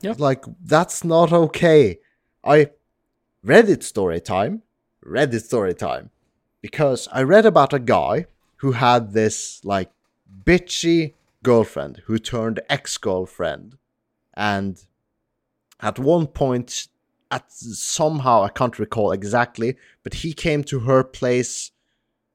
Yep. 0.00 0.18
Like 0.18 0.44
that's 0.64 1.04
not 1.04 1.30
okay. 1.30 1.98
I 2.42 2.70
Reddit 3.44 3.82
story 3.82 4.20
time. 4.20 4.62
Reddit 5.04 5.42
story 5.42 5.74
time. 5.74 6.10
Because 6.62 7.08
I 7.12 7.22
read 7.22 7.46
about 7.46 7.74
a 7.74 7.78
guy 7.78 8.26
who 8.56 8.72
had 8.72 9.12
this 9.12 9.60
like 9.64 9.90
bitchy 10.44 11.14
girlfriend 11.42 12.02
who 12.06 12.18
turned 12.18 12.60
ex-girlfriend 12.68 13.77
and 14.38 14.80
at 15.80 15.98
one 15.98 16.28
point 16.28 16.88
at 17.30 17.50
somehow 17.52 18.44
I 18.44 18.48
can't 18.48 18.78
recall 18.78 19.12
exactly, 19.12 19.76
but 20.02 20.14
he 20.14 20.32
came 20.32 20.64
to 20.64 20.80
her 20.80 21.04
place 21.04 21.72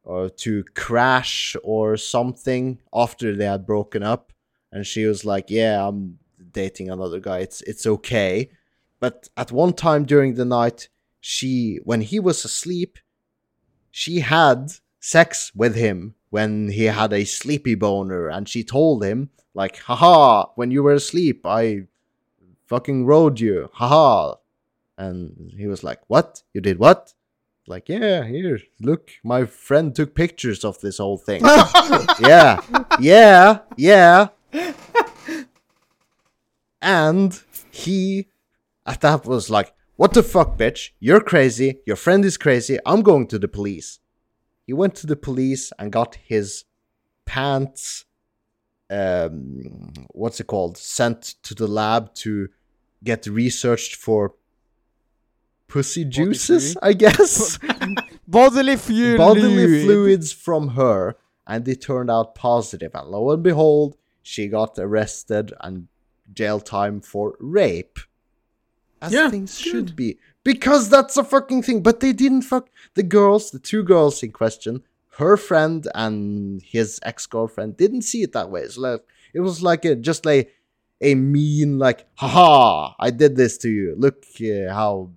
or 0.04 0.30
to 0.30 0.66
crash 0.76 1.56
or 1.64 1.98
something 1.98 2.80
after 2.94 3.36
they 3.36 3.46
had 3.46 3.66
broken 3.66 4.04
up 4.04 4.34
and 4.72 4.86
she 4.86 5.06
was 5.06 5.24
like, 5.24 5.50
"Yeah, 5.50 5.88
I'm 5.88 6.20
dating 6.52 6.90
another 6.90 7.20
guy. 7.20 7.40
It's 7.40 7.62
it's 7.62 7.88
okay." 7.88 8.52
But 9.00 9.30
at 9.38 9.52
one 9.52 9.74
time 9.74 10.04
during 10.06 10.36
the 10.36 10.46
night, 10.46 10.90
she 11.22 11.80
when 11.86 12.02
he 12.02 12.20
was 12.20 12.44
asleep, 12.44 13.00
she 13.92 14.20
had 14.20 14.74
sex 15.00 15.52
with 15.56 15.76
him 15.76 16.16
when 16.30 16.70
he 16.70 16.86
had 16.86 17.14
a 17.14 17.24
sleepy 17.24 17.76
boner 17.76 18.28
and 18.28 18.50
she 18.50 18.64
told 18.64 19.04
him 19.04 19.30
like, 19.54 19.78
"Haha, 19.78 20.48
when 20.56 20.72
you 20.72 20.84
were 20.84 20.94
asleep, 20.94 21.46
I 21.46 21.88
fucking 22.74 23.06
rode 23.06 23.40
you. 23.40 23.70
Haha." 23.74 24.36
And 24.98 25.54
he 25.56 25.68
was 25.68 25.84
like, 25.84 26.02
"What? 26.08 26.44
You 26.54 26.62
did 26.62 26.80
what?" 26.80 27.14
Like, 27.68 27.88
"Yeah, 27.88 28.26
here. 28.26 28.60
Look, 28.82 29.12
my 29.24 29.46
friend 29.46 29.96
took 29.96 30.16
pictures 30.16 30.66
of 30.66 30.80
this 30.80 30.98
whole 30.98 31.18
thing." 31.18 31.42
yeah. 32.32 32.60
Yeah. 33.00 33.60
Yeah. 33.78 34.30
and 36.82 37.42
he 37.72 38.28
at 38.86 39.02
that 39.02 39.26
was 39.26 39.50
like, 39.50 39.74
"What 39.96 40.14
the 40.14 40.24
fuck, 40.24 40.58
bitch? 40.58 40.92
You're 41.00 41.22
crazy. 41.32 41.70
Your 41.86 42.00
friend 42.06 42.26
is 42.26 42.38
crazy. 42.38 42.78
I'm 42.86 43.02
going 43.02 43.28
to 43.28 43.40
the 43.40 43.48
police." 43.48 44.00
He 44.66 44.74
went 44.74 44.96
to 44.96 45.08
the 45.08 45.18
police 45.18 45.74
and 45.78 45.92
got 45.92 46.16
his 46.16 46.64
pants 47.26 48.06
um, 48.94 49.92
what's 50.12 50.40
it 50.40 50.48
called? 50.48 50.78
Sent 50.78 51.36
to 51.44 51.56
the 51.56 51.68
lab 51.68 52.14
to 52.16 52.50
get 53.04 53.26
researched 53.28 53.96
for 53.96 54.34
pussy 55.68 56.06
juices, 56.06 56.78
I 56.82 56.94
guess. 56.94 57.60
Bodily 58.28 58.78
fluid. 58.78 59.18
Bodily 59.18 59.84
fluids 59.84 60.32
from 60.32 60.70
her, 60.70 61.16
and 61.46 61.66
they 61.66 61.76
turned 61.76 62.10
out 62.10 62.36
positive. 62.36 62.92
And 62.96 63.10
lo 63.10 63.32
and 63.32 63.44
behold, 63.44 63.98
she 64.22 64.48
got 64.48 64.78
arrested 64.80 65.54
and 65.62 65.88
jail 66.34 66.60
time 66.60 67.02
for 67.02 67.36
rape. 67.40 68.00
As 69.02 69.12
Yeah, 69.12 69.30
things 69.30 69.58
good. 69.58 69.70
should 69.70 69.96
be. 69.96 70.18
Because 70.44 70.90
that's 70.90 71.18
a 71.18 71.24
fucking 71.24 71.64
thing. 71.64 71.84
But 71.84 72.00
they 72.00 72.14
didn't 72.14 72.44
fuck 72.44 72.70
the 72.96 73.04
girls, 73.04 73.52
the 73.52 73.60
two 73.60 73.84
girls 73.84 74.24
in 74.24 74.32
question, 74.32 74.84
her 75.18 75.38
friend 75.38 75.88
and 75.94 76.62
his 76.64 77.00
ex-girlfriend 77.04 77.78
didn't 77.78 78.02
see 78.04 78.24
it 78.24 78.32
that 78.34 78.50
way. 78.50 78.62
It's 78.62 78.78
like 78.78 79.02
it 79.34 79.42
was 79.42 79.62
like 79.62 79.86
a 79.86 79.96
just 79.96 80.26
like 80.26 80.52
a 81.04 81.16
mean 81.16 81.78
like 81.78 82.08
haha 82.16 82.94
I 83.00 83.10
did 83.12 83.36
this 83.36 83.58
to 83.60 83.70
you. 83.70 83.96
Look 83.98 84.26
uh, 84.42 84.74
how 84.74 85.12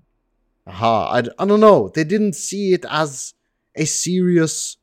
haha 0.66 1.14
I, 1.16 1.18
I 1.39 1.45
don't 1.47 1.61
know. 1.61 1.89
They 1.89 2.05
didn't 2.05 2.34
see 2.34 2.72
it 2.74 2.84
as 2.91 3.34
a 3.74 3.84
serious 3.84 4.76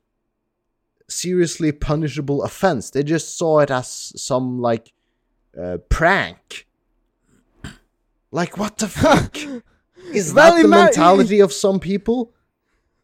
seriously 1.10 1.72
punishable 1.72 2.44
offense. 2.44 2.90
They 2.90 3.04
just 3.04 3.38
saw 3.38 3.60
it 3.60 3.70
as 3.70 4.14
some 4.16 4.60
like 4.60 4.94
uh, 5.62 5.78
prank. 5.90 6.68
Like 8.32 8.58
what 8.58 8.78
the 8.78 8.88
fuck? 9.02 9.38
Is 10.14 10.34
Well, 10.34 10.52
that 10.56 10.62
the 10.62 10.68
ima- 10.68 10.84
mentality 10.86 11.40
of 11.46 11.54
some 11.54 11.80
people? 11.80 12.34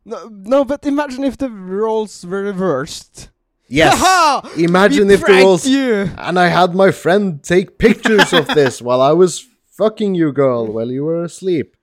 No, 0.05 0.27
no, 0.27 0.65
but 0.65 0.85
imagine 0.85 1.23
if 1.23 1.37
the 1.37 1.49
roles 1.49 2.25
were 2.25 2.41
reversed. 2.41 3.29
Yes. 3.69 4.57
Imagine 4.57 5.09
if 5.11 5.19
the 5.19 5.25
pranked 5.25 5.43
roles 5.45 5.67
you. 5.67 6.09
and 6.17 6.39
I 6.39 6.47
had 6.47 6.73
my 6.75 6.91
friend 6.91 7.41
take 7.43 7.77
pictures 7.77 8.33
of 8.33 8.47
this 8.47 8.81
while 8.81 9.01
I 9.01 9.11
was 9.11 9.47
fucking 9.67 10.15
you, 10.15 10.31
girl, 10.31 10.65
while 10.67 10.91
you 10.91 11.05
were 11.05 11.23
asleep. 11.23 11.77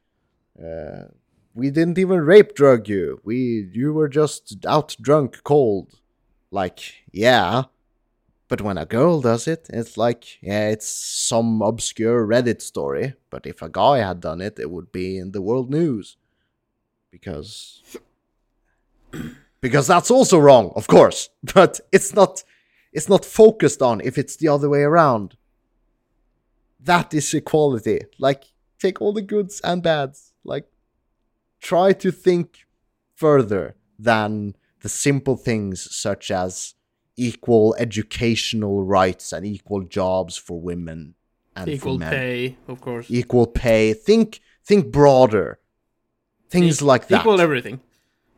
Uh, 0.60 1.04
we 1.54 1.70
didn't 1.70 1.98
even 1.98 2.20
rape 2.20 2.54
drug 2.54 2.88
you. 2.88 3.20
We 3.24 3.70
you 3.72 3.92
were 3.92 4.08
just 4.08 4.66
out 4.66 4.96
drunk, 5.00 5.42
cold. 5.44 5.94
Like, 6.50 6.80
yeah. 7.12 7.64
But 8.48 8.60
when 8.62 8.78
a 8.78 8.86
girl 8.86 9.20
does 9.20 9.48
it, 9.48 9.66
it's 9.72 9.96
like, 9.96 10.40
yeah, 10.40 10.68
it's 10.68 10.86
some 10.86 11.62
obscure 11.62 12.26
Reddit 12.26 12.62
story. 12.62 13.14
But 13.30 13.46
if 13.46 13.60
a 13.62 13.68
guy 13.68 13.98
had 13.98 14.20
done 14.20 14.40
it, 14.40 14.58
it 14.58 14.70
would 14.70 14.92
be 14.92 15.18
in 15.18 15.32
the 15.32 15.42
world 15.42 15.70
news. 15.70 16.16
Because 17.10 17.82
because 19.66 19.88
that's 19.88 20.12
also 20.12 20.38
wrong, 20.38 20.72
of 20.76 20.86
course. 20.86 21.20
But 21.54 21.80
it's 21.96 22.14
not 22.14 22.44
it's 22.92 23.08
not 23.08 23.24
focused 23.24 23.82
on 23.82 24.00
if 24.00 24.16
it's 24.16 24.36
the 24.36 24.48
other 24.54 24.68
way 24.68 24.82
around. 24.82 25.36
That 26.80 27.12
is 27.12 27.34
equality. 27.34 28.00
Like 28.18 28.44
take 28.78 29.00
all 29.02 29.12
the 29.12 29.28
goods 29.34 29.60
and 29.64 29.82
bads. 29.82 30.32
Like 30.44 30.66
try 31.60 31.92
to 32.04 32.10
think 32.12 32.46
further 33.14 33.74
than 33.98 34.54
the 34.82 34.88
simple 34.88 35.36
things 35.36 35.76
such 36.04 36.30
as 36.30 36.74
equal 37.16 37.74
educational 37.78 38.84
rights 38.84 39.32
and 39.32 39.44
equal 39.44 39.82
jobs 39.82 40.36
for 40.36 40.60
women 40.60 41.14
and 41.56 41.68
Equal 41.68 41.98
pay, 41.98 42.56
of 42.68 42.80
course. 42.80 43.06
Equal 43.10 43.46
pay. 43.46 43.94
Think 43.94 44.40
think 44.64 44.92
broader. 44.92 45.58
Things 46.50 46.82
E- 46.82 46.84
like 46.84 47.08
that 47.08 47.22
Equal 47.22 47.40
everything, 47.40 47.80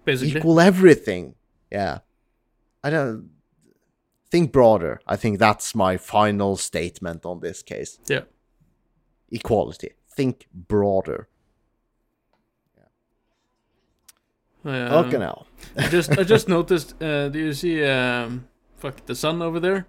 basically. 0.08 0.40
equal 0.40 0.60
everything. 0.60 1.34
Yeah. 1.70 1.98
I 2.82 2.90
don't 2.90 3.30
think 4.30 4.52
broader. 4.52 5.00
I 5.06 5.16
think 5.16 5.38
that's 5.38 5.74
my 5.74 5.96
final 5.96 6.56
statement 6.56 7.24
on 7.24 7.40
this 7.40 7.62
case. 7.62 7.98
Yeah. 8.06 8.24
Equality. 9.30 9.92
Think 10.10 10.46
broader. 10.52 11.28
Uh, 14.64 15.04
okay 15.06 15.18
now. 15.18 15.46
I 15.76 15.88
just 15.88 16.10
I 16.18 16.24
just 16.24 16.48
noticed. 16.48 17.00
Uh, 17.00 17.28
do 17.28 17.38
you 17.38 17.52
see 17.52 17.84
um, 17.84 18.48
fuck 18.76 19.06
the 19.06 19.14
sun 19.14 19.40
over 19.40 19.60
there? 19.60 19.86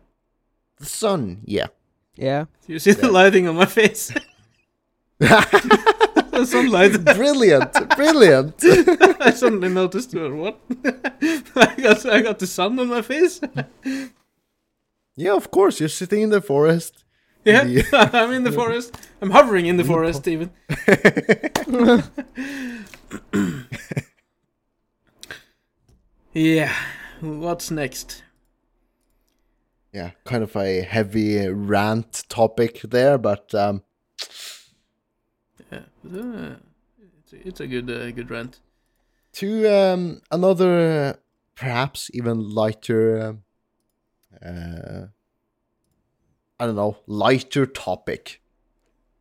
The 0.77 0.85
sun, 0.85 1.41
yeah. 1.45 1.67
Yeah. 2.15 2.45
Do 2.65 2.73
you 2.73 2.79
see 2.79 2.91
the 2.91 3.11
lighting 3.11 3.47
on 3.47 3.55
my 3.55 3.65
face? 3.65 4.13
the 6.45 6.45
sunlight. 6.45 7.03
brilliant. 7.15 7.73
Brilliant. 7.95 8.55
I 9.21 9.31
suddenly 9.31 9.69
noticed. 9.69 10.13
What? 10.13 10.59
I 11.55 11.75
got 11.81 12.05
I 12.05 12.21
got 12.21 12.39
the 12.39 12.47
sun 12.47 12.79
on 12.79 12.87
my 12.87 13.01
face. 13.01 13.41
yeah, 15.15 15.33
of 15.35 15.51
course. 15.51 15.79
You're 15.79 15.89
sitting 15.89 16.21
in 16.21 16.29
the 16.29 16.41
forest. 16.41 17.03
Yeah, 17.45 17.63
The- 17.63 18.09
I'm 18.13 18.31
in 18.33 18.43
the 18.43 18.51
forest. 18.51 18.95
I'm 19.21 19.31
hovering 19.31 19.65
in 19.67 19.77
the 19.77 19.83
forest 19.85 20.27
even. 20.27 20.51
yeah. 26.33 26.73
What's 27.21 27.71
next? 27.71 28.23
Yeah, 29.93 30.11
kind 30.23 30.43
of 30.43 30.55
a 30.55 30.81
heavy 30.81 31.47
rant 31.47 32.23
topic 32.29 32.81
there, 32.83 33.17
but 33.17 33.53
um 33.55 33.83
Yeah, 35.71 35.79
uh, 36.13 36.55
it's, 37.21 37.33
a- 37.33 37.47
it's 37.47 37.59
a 37.59 37.67
good 37.67 37.89
uh, 37.89 38.11
good 38.11 38.29
rant. 38.31 38.59
to 39.33 39.67
um, 39.67 40.21
another 40.31 40.73
uh, 40.79 41.13
perhaps 41.55 42.09
even 42.13 42.39
lighter 42.49 43.21
um, 43.21 43.43
uh, 44.45 45.05
i 46.59 46.65
don't 46.65 46.75
know 46.75 46.97
lighter 47.05 47.65
topic 47.65 48.41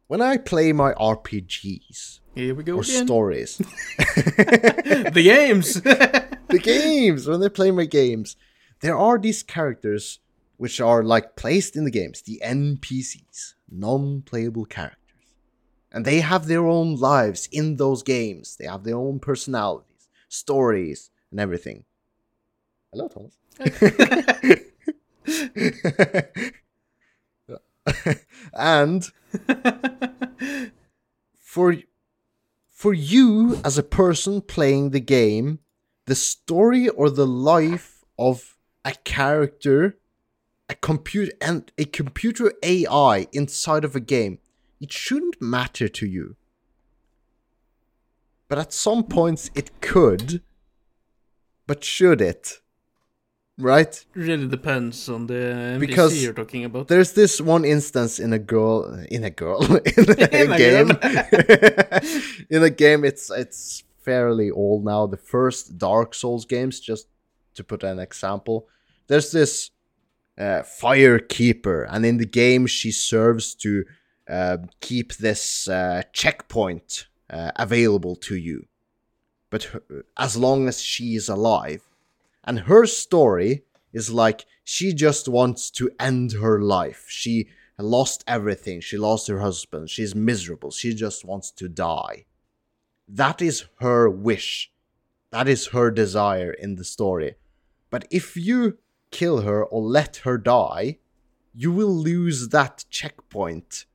when 0.07 0.21
i 0.23 0.37
play 0.37 0.73
my 0.73 0.93
rpgs 0.95 2.21
Here 2.35 2.55
we 2.55 2.63
go 2.65 2.77
or 2.77 2.83
again. 2.83 3.07
stories 3.07 3.57
the 3.99 5.23
games. 5.23 5.75
the 6.55 6.61
games 6.63 7.27
when 7.29 7.43
i 7.43 7.49
play 7.49 7.71
my 7.71 7.85
games 7.85 8.37
there 8.81 8.97
are 8.97 9.19
these 9.19 9.43
characters 9.43 10.21
which 10.57 10.81
are 10.81 11.03
like 11.03 11.37
placed 11.37 11.77
in 11.77 11.85
the 11.85 11.91
games 11.91 12.23
the 12.23 12.41
npcs 12.45 13.55
non-playable 13.71 14.65
characters 14.65 14.97
and 15.91 16.05
they 16.05 16.21
have 16.21 16.47
their 16.47 16.67
own 16.67 16.97
lives 16.97 17.49
in 17.51 17.77
those 17.77 18.03
games. 18.03 18.57
They 18.57 18.67
have 18.67 18.85
their 18.85 18.97
own 18.97 19.21
personalities 19.21 19.89
stories 20.29 21.11
and 21.31 21.41
everything. 21.41 21.85
Hello 22.93 23.09
thomas. 23.09 23.37
And 28.53 29.11
for 31.39 31.77
for 32.69 32.93
you 32.93 33.61
as 33.65 33.79
a 33.79 33.83
person 33.83 34.43
playing 34.43 34.91
the 34.91 35.01
game 35.01 35.61
the 36.07 36.15
story 36.15 36.89
or 36.89 37.11
the 37.11 37.27
life 37.27 38.05
of 38.19 38.57
a 38.85 38.93
character 39.05 39.99
a 40.69 40.75
computer 40.75 41.33
and 41.41 41.73
a 41.79 41.85
computer 41.85 42.53
ai 42.63 43.27
inside 43.33 43.85
of 43.85 43.97
a 43.97 44.01
game 44.01 44.39
it 44.81 44.93
shouldn't 44.93 45.41
matter 45.41 45.89
to 45.89 46.07
you. 46.07 46.37
But 48.49 48.59
at 48.59 48.73
some 48.73 49.05
points 49.05 49.51
it 49.55 49.81
could 49.81 50.43
but 51.69 51.85
should 51.85 52.21
it? 52.21 52.61
Right? 53.59 54.05
Really 54.15 54.49
depends 54.49 55.09
on 55.09 55.27
the 55.27 55.35
NPC 55.35 55.81
Because 55.81 56.23
you're 56.23 56.33
talking 56.33 56.65
about. 56.65 56.89
there's 56.89 57.13
this 57.13 57.41
one 57.41 57.65
instance 57.65 58.19
in 58.19 58.33
a 58.33 58.39
girl 58.39 58.85
in 59.11 59.23
a 59.25 59.31
girl 59.31 59.63
in 59.97 60.05
a, 60.09 60.43
In 60.43 60.53
a 60.53 60.59
game. 60.59 60.91
In 62.51 62.63
a 62.63 62.71
game 62.71 63.05
it's 63.05 63.31
it's 63.31 63.85
fairly 64.01 64.51
old 64.51 64.85
now. 64.85 65.07
The 65.07 65.17
first 65.19 65.77
dark 65.77 66.15
souls 66.15 66.47
games 66.47 66.81
just 66.81 67.09
to 67.55 67.65
put 67.65 67.83
an 67.83 67.99
example. 67.99 68.67
There's 69.09 69.31
this 69.33 69.71
uh, 70.39 70.63
fire 70.63 71.19
keeper 71.19 71.83
and 71.83 72.07
in 72.07 72.19
the 72.19 72.27
game 72.45 72.67
she 72.67 72.93
serves 72.93 73.57
to 73.57 73.85
uh, 74.29 74.59
keep 74.81 75.15
this 75.15 75.69
uh, 75.69 76.03
checkpoint 76.13 77.07
uh, 77.31 77.51
available 77.57 78.17
to 78.17 78.37
you 78.37 78.67
but 79.51 79.65
her, 79.65 79.83
as 80.17 80.37
long 80.37 80.69
as 80.69 80.83
she 80.83 81.15
is 81.15 81.29
alive 81.29 81.83
and 82.45 82.61
her 82.61 82.87
story 82.87 83.65
is 83.93 84.11
like 84.11 84.47
she 84.65 84.93
just 84.93 85.29
wants 85.29 85.71
to 85.71 85.91
end 85.99 86.33
her 86.33 86.61
life. 86.61 87.07
She 87.09 87.49
lost 87.79 88.25
everything. 88.27 88.81
She 88.81 88.97
lost 88.97 89.29
her 89.29 89.41
husband. 89.41 89.91
She's 89.91 90.15
miserable. 90.15 90.71
She 90.71 90.95
just 90.95 91.25
wants 91.25 91.51
to 91.53 91.69
die. 91.69 92.27
That 93.09 93.41
is 93.41 93.65
her 93.81 94.11
wish. 94.11 94.71
That 95.31 95.49
is 95.49 95.69
her 95.69 95.91
desire 95.91 96.53
in 96.53 96.77
the 96.77 96.85
story. 96.85 97.35
But 97.91 98.07
if 98.11 98.37
you 98.37 98.79
kill 99.11 99.43
her 99.43 99.65
or 99.65 99.83
let 99.83 100.17
her 100.19 100.37
die, 100.39 100.99
you 101.55 101.73
will 101.73 101.95
lose 101.95 102.49
that 102.49 102.85
checkpoint, 102.91 103.87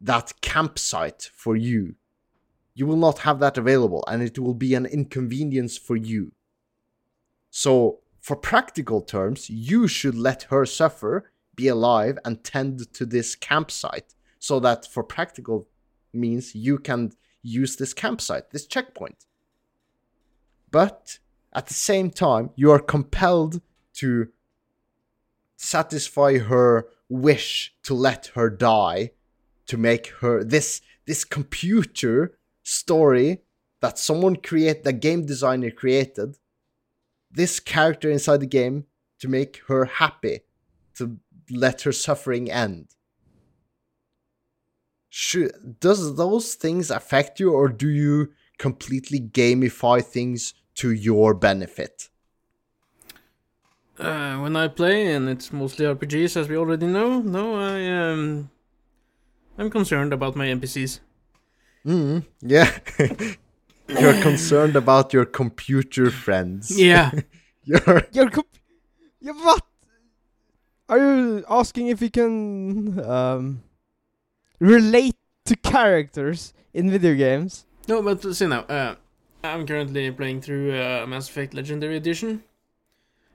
that 0.00 0.40
campsite 0.40 1.30
for 1.34 1.56
you. 1.56 1.94
You 2.74 2.86
will 2.86 2.96
not 2.96 3.20
have 3.20 3.40
that 3.40 3.58
available, 3.58 4.04
and 4.06 4.22
it 4.22 4.38
will 4.38 4.54
be 4.54 4.74
an 4.74 4.86
inconvenience 4.86 5.76
for 5.76 5.96
you. 5.96 6.32
So, 7.50 8.00
for 8.20 8.36
practical 8.36 9.00
terms, 9.00 9.48
you 9.50 9.88
should 9.88 10.14
let 10.14 10.44
her 10.44 10.66
suffer 10.66 11.32
be 11.56 11.68
alive 11.68 12.18
and 12.24 12.44
tend 12.44 12.92
to 12.94 13.04
this 13.04 13.34
campsite 13.34 14.14
so 14.38 14.60
that 14.60 14.86
for 14.86 15.02
practical 15.02 15.66
means 16.12 16.54
you 16.54 16.78
can 16.78 17.12
use 17.42 17.76
this 17.76 17.94
campsite, 17.94 18.50
this 18.50 18.66
checkpoint. 18.66 19.26
But 20.70 21.18
at 21.52 21.66
the 21.66 21.74
same 21.74 22.10
time, 22.10 22.50
you 22.54 22.70
are 22.70 22.78
compelled 22.78 23.60
to 23.94 24.28
satisfy 25.56 26.38
her 26.38 26.86
wish 27.08 27.74
to 27.82 27.94
let 27.94 28.26
her 28.34 28.50
die 28.50 29.12
to 29.68 29.76
make 29.76 30.08
her 30.20 30.42
this 30.42 30.80
this 31.06 31.24
computer 31.24 32.38
story 32.62 33.42
that 33.80 33.98
someone 33.98 34.36
create 34.36 34.82
the 34.84 34.92
game 34.92 35.24
designer 35.24 35.70
created 35.70 36.36
this 37.30 37.60
character 37.60 38.10
inside 38.10 38.40
the 38.40 38.46
game 38.46 38.84
to 39.20 39.28
make 39.28 39.60
her 39.68 39.84
happy 39.84 40.40
to 40.96 41.18
let 41.50 41.82
her 41.82 41.92
suffering 41.92 42.50
end. 42.50 42.88
Should, 45.08 45.80
does 45.80 46.16
those 46.16 46.54
things 46.54 46.90
affect 46.90 47.40
you 47.40 47.52
or 47.52 47.68
do 47.68 47.88
you 47.88 48.32
completely 48.58 49.20
gamify 49.20 50.02
things 50.02 50.54
to 50.76 50.92
your 50.92 51.34
benefit? 51.34 52.08
Uh, 53.98 54.36
when 54.38 54.54
I 54.54 54.68
play, 54.68 55.12
and 55.12 55.28
it's 55.28 55.52
mostly 55.52 55.84
RPGs, 55.84 56.36
as 56.36 56.48
we 56.48 56.56
already 56.56 56.86
know, 56.86 57.20
no, 57.20 57.56
I 57.56 58.12
um, 58.12 58.48
I'm 59.58 59.70
concerned 59.70 60.12
about 60.12 60.36
my 60.36 60.46
NPCs. 60.46 61.00
mm, 61.84 62.24
yeah 62.40 62.70
you're 63.88 64.20
concerned 64.22 64.76
about 64.76 65.12
your 65.12 65.24
computer 65.24 66.10
friends 66.10 66.70
Yeah, 66.78 67.10
you're 67.64 68.02
You're 68.12 68.30
comp- 68.30 68.46
yeah, 69.20 69.32
what? 69.32 69.62
Are 70.88 70.98
you 70.98 71.44
asking 71.50 71.88
if 71.88 72.00
you 72.00 72.10
can 72.10 72.98
um, 73.04 73.62
relate 74.60 75.16
to 75.46 75.56
characters 75.56 76.54
in 76.72 76.90
video 76.90 77.14
games? 77.14 77.66
no, 77.88 78.02
but 78.02 78.22
see 78.34 78.46
now, 78.46 78.60
uh, 78.68 78.94
I'm 79.42 79.66
currently 79.66 80.10
playing 80.12 80.40
through 80.42 80.72
uh, 80.76 81.06
Mass 81.06 81.28
Effect 81.28 81.52
Legendary 81.54 81.96
Edition, 81.96 82.44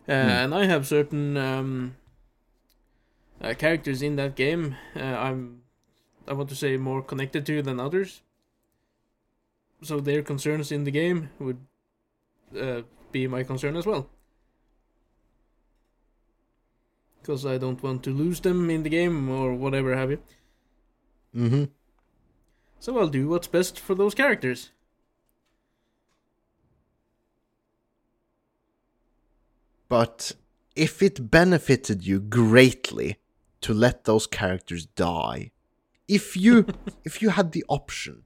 uh, 0.07 0.11
and 0.13 0.53
I 0.53 0.65
have 0.65 0.87
certain 0.87 1.35
um, 1.37 1.95
uh, 3.41 3.53
characters 3.55 4.01
in 4.01 4.15
that 4.15 4.35
game. 4.35 4.75
Uh, 4.95 5.01
I'm, 5.01 5.62
I 6.27 6.33
want 6.33 6.49
to 6.49 6.55
say, 6.55 6.77
more 6.77 7.01
connected 7.01 7.45
to 7.45 7.61
than 7.61 7.79
others. 7.79 8.21
So 9.81 9.99
their 9.99 10.21
concerns 10.21 10.71
in 10.71 10.83
the 10.83 10.91
game 10.91 11.29
would 11.39 11.57
uh, 12.59 12.81
be 13.11 13.27
my 13.27 13.43
concern 13.43 13.75
as 13.75 13.85
well. 13.85 14.09
Because 17.21 17.45
I 17.45 17.57
don't 17.57 17.81
want 17.81 18.03
to 18.03 18.09
lose 18.09 18.41
them 18.41 18.69
in 18.69 18.83
the 18.83 18.89
game 18.89 19.29
or 19.29 19.53
whatever 19.53 19.95
have 19.95 20.11
you. 20.11 20.19
mm-hmm. 21.35 21.65
So 22.79 22.99
I'll 22.99 23.07
do 23.07 23.29
what's 23.29 23.47
best 23.47 23.79
for 23.79 23.95
those 23.95 24.13
characters. 24.13 24.71
But 29.87 30.33
if 30.75 31.01
it 31.01 31.29
benefited 31.31 32.05
you 32.05 32.19
greatly 32.19 33.17
to 33.61 33.73
let 33.73 34.03
those 34.03 34.27
characters 34.27 34.85
die, 34.85 35.51
if 36.13 36.37
you 36.37 36.65
if 37.03 37.21
you 37.21 37.29
had 37.29 37.51
the 37.51 37.65
option 37.67 38.23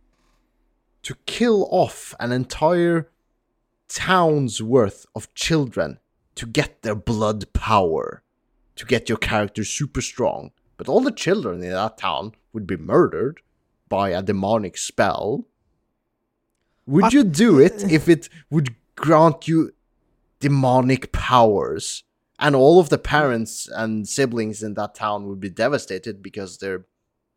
to 1.03 1.15
kill 1.25 1.67
off 1.71 2.13
an 2.19 2.31
entire 2.31 3.09
town's 3.87 4.61
worth 4.61 5.05
of 5.15 5.33
children 5.33 5.99
to 6.35 6.45
get 6.45 6.81
their 6.81 6.95
blood 6.95 7.53
power, 7.53 8.23
to 8.75 8.85
get 8.85 9.07
your 9.07 9.17
character 9.17 9.63
super 9.63 10.01
strong, 10.01 10.51
but 10.75 10.89
all 10.89 10.99
the 10.99 11.11
children 11.11 11.63
in 11.63 11.71
that 11.71 11.97
town 11.97 12.33
would 12.51 12.67
be 12.67 12.75
murdered 12.75 13.39
by 13.87 14.09
a 14.09 14.21
demonic 14.21 14.77
spell. 14.77 15.47
Would 16.85 17.13
you 17.13 17.23
do 17.23 17.59
it 17.59 17.89
if 17.89 18.09
it 18.09 18.27
would 18.49 18.75
grant 18.95 19.47
you 19.47 19.73
demonic 20.39 21.11
powers? 21.11 22.03
And 22.39 22.55
all 22.55 22.79
of 22.79 22.89
the 22.89 22.99
parents 22.99 23.67
and 23.67 24.07
siblings 24.07 24.61
in 24.61 24.75
that 24.75 24.93
town 24.93 25.27
would 25.27 25.39
be 25.39 25.49
devastated 25.49 26.21
because 26.21 26.57
their 26.57 26.85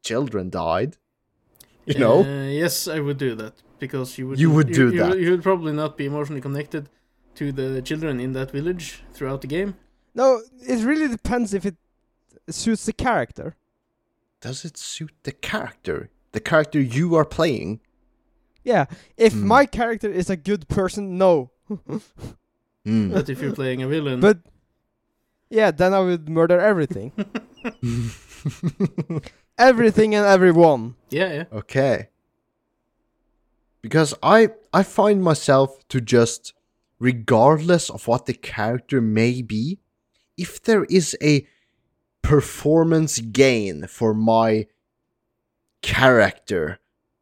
children 0.02 0.50
died. 0.50 0.96
You 1.86 1.98
know? 1.98 2.24
Uh, 2.24 2.48
yes, 2.48 2.86
I 2.88 3.00
would 3.00 3.18
do 3.18 3.34
that 3.36 3.54
because 3.78 4.18
you 4.18 4.28
would. 4.28 4.38
You 4.38 4.50
would 4.50 4.72
do 4.72 4.90
you, 4.92 4.98
that. 4.98 5.18
You 5.18 5.30
would 5.32 5.42
probably 5.42 5.72
not 5.72 5.96
be 5.96 6.06
emotionally 6.06 6.40
connected 6.40 6.88
to 7.36 7.52
the 7.52 7.82
children 7.82 8.20
in 8.20 8.32
that 8.32 8.50
village 8.50 9.02
throughout 9.12 9.40
the 9.40 9.46
game. 9.46 9.74
No, 10.14 10.42
it 10.62 10.84
really 10.84 11.08
depends 11.08 11.54
if 11.54 11.64
it 11.64 11.76
suits 12.48 12.84
the 12.84 12.92
character. 12.92 13.56
Does 14.40 14.64
it 14.64 14.76
suit 14.76 15.12
the 15.22 15.32
character? 15.32 16.10
The 16.32 16.40
character 16.40 16.80
you 16.80 17.14
are 17.14 17.24
playing? 17.24 17.80
Yeah, 18.64 18.86
if 19.16 19.32
Hmm. 19.32 19.46
my 19.46 19.66
character 19.66 20.10
is 20.10 20.28
a 20.30 20.36
good 20.36 20.68
person, 20.68 21.16
no. 21.18 21.50
Hmm. 22.84 23.12
But 23.12 23.28
if 23.28 23.40
you're 23.40 23.54
playing 23.54 23.82
a 23.82 23.88
villain, 23.88 24.20
But 24.20 24.38
yeah, 25.48 25.70
then 25.70 25.92
I 25.94 26.00
would 26.00 26.28
murder 26.28 26.58
everything, 26.60 27.12
everything 29.60 30.14
and 30.14 30.26
everyone. 30.26 30.96
yeah, 31.10 31.32
yeah. 31.32 31.44
Okay. 31.52 32.08
Because 33.82 34.14
I 34.22 34.50
I 34.72 34.82
find 34.82 35.22
myself 35.22 35.86
to 35.88 36.00
just 36.00 36.52
regardless 36.98 37.88
of 37.90 38.06
what 38.06 38.26
the 38.26 38.34
character 38.34 39.00
may 39.00 39.42
be, 39.42 39.78
if 40.36 40.62
there 40.62 40.84
is 40.84 41.16
a 41.22 41.46
performance 42.22 43.18
gain 43.18 43.86
for 43.86 44.12
my 44.14 44.66
character, 45.82 46.78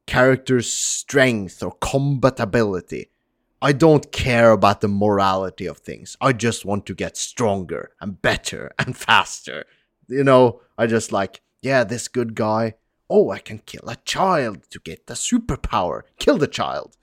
character's 0.07 0.70
strength 0.72 1.62
or 1.62 1.72
combat 1.80 2.41
ability, 2.41 3.09
I 3.61 3.72
don't 3.72 4.11
care 4.12 4.53
about 4.53 4.80
the 4.80 4.89
morality 4.89 5.66
of 5.66 5.78
things. 5.78 6.16
I 6.20 6.32
just 6.32 6.64
want 6.64 6.86
to 6.86 6.95
get 6.95 7.16
stronger 7.16 7.91
and 8.01 8.20
better 8.20 8.72
and 8.78 8.97
faster. 9.09 9.64
You 10.09 10.24
know, 10.24 10.61
I 10.76 10.86
just 10.86 11.12
like, 11.12 11.41
yeah, 11.62 11.84
this 11.84 12.09
good 12.09 12.34
guy. 12.34 12.74
Oh, 13.11 13.30
I 13.30 13.38
can 13.38 13.59
kill 13.61 13.88
a 13.88 13.96
child 14.04 14.68
to 14.70 14.78
get 14.80 15.06
the 15.06 15.14
superpower. 15.14 16.02
Kill 16.18 16.38
the 16.38 16.46
child. 16.48 16.96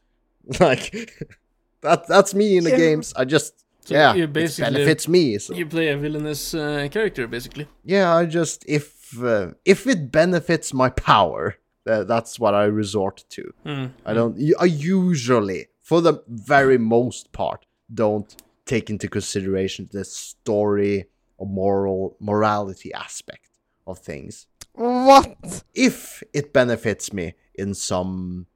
Like 0.59 0.91
that 1.81 2.07
that's 2.07 2.33
me 2.35 2.57
in 2.57 2.63
the 2.65 2.69
Yeah. 2.69 2.77
games. 2.77 3.13
I 3.15 3.25
just 3.25 3.65
So 3.85 3.93
yeah, 3.95 4.13
you 4.15 4.23
it 4.25 4.57
benefits 4.57 5.07
me. 5.07 5.39
So, 5.39 5.53
You 5.55 5.65
play 5.65 5.89
a 5.89 5.97
villainous 5.97 6.53
uh, 6.53 6.87
character, 6.91 7.27
basically. 7.27 7.67
yeah, 7.83 8.15
I 8.15 8.25
just 8.27 8.63
if 8.67 9.19
uh, 9.23 9.51
if 9.65 9.87
it 9.87 10.11
benefits 10.11 10.73
my 10.73 10.89
power, 10.89 11.55
uh, 11.87 12.03
that's 12.03 12.39
what 12.39 12.53
I 12.53 12.65
resort 12.65 13.25
to. 13.29 13.43
Hmm. 13.65 13.85
I 14.05 14.13
don't. 14.13 14.37
I 14.59 14.65
usually, 14.65 15.67
for 15.81 16.01
the 16.01 16.23
very 16.27 16.77
most 16.77 17.31
part, 17.31 17.65
don't 17.93 18.35
take 18.65 18.89
into 18.89 19.07
consideration 19.07 19.89
the 19.91 20.03
story 20.05 21.05
or 21.37 21.47
moral 21.47 22.15
morality 22.19 22.91
aspect 22.93 23.49
of 23.85 23.99
things. 23.99 24.47
What? 24.73 25.63
If 25.73 26.23
it 26.33 26.51
benefits 26.51 27.13
me 27.13 27.33
in 27.53 27.73
some 27.73 28.47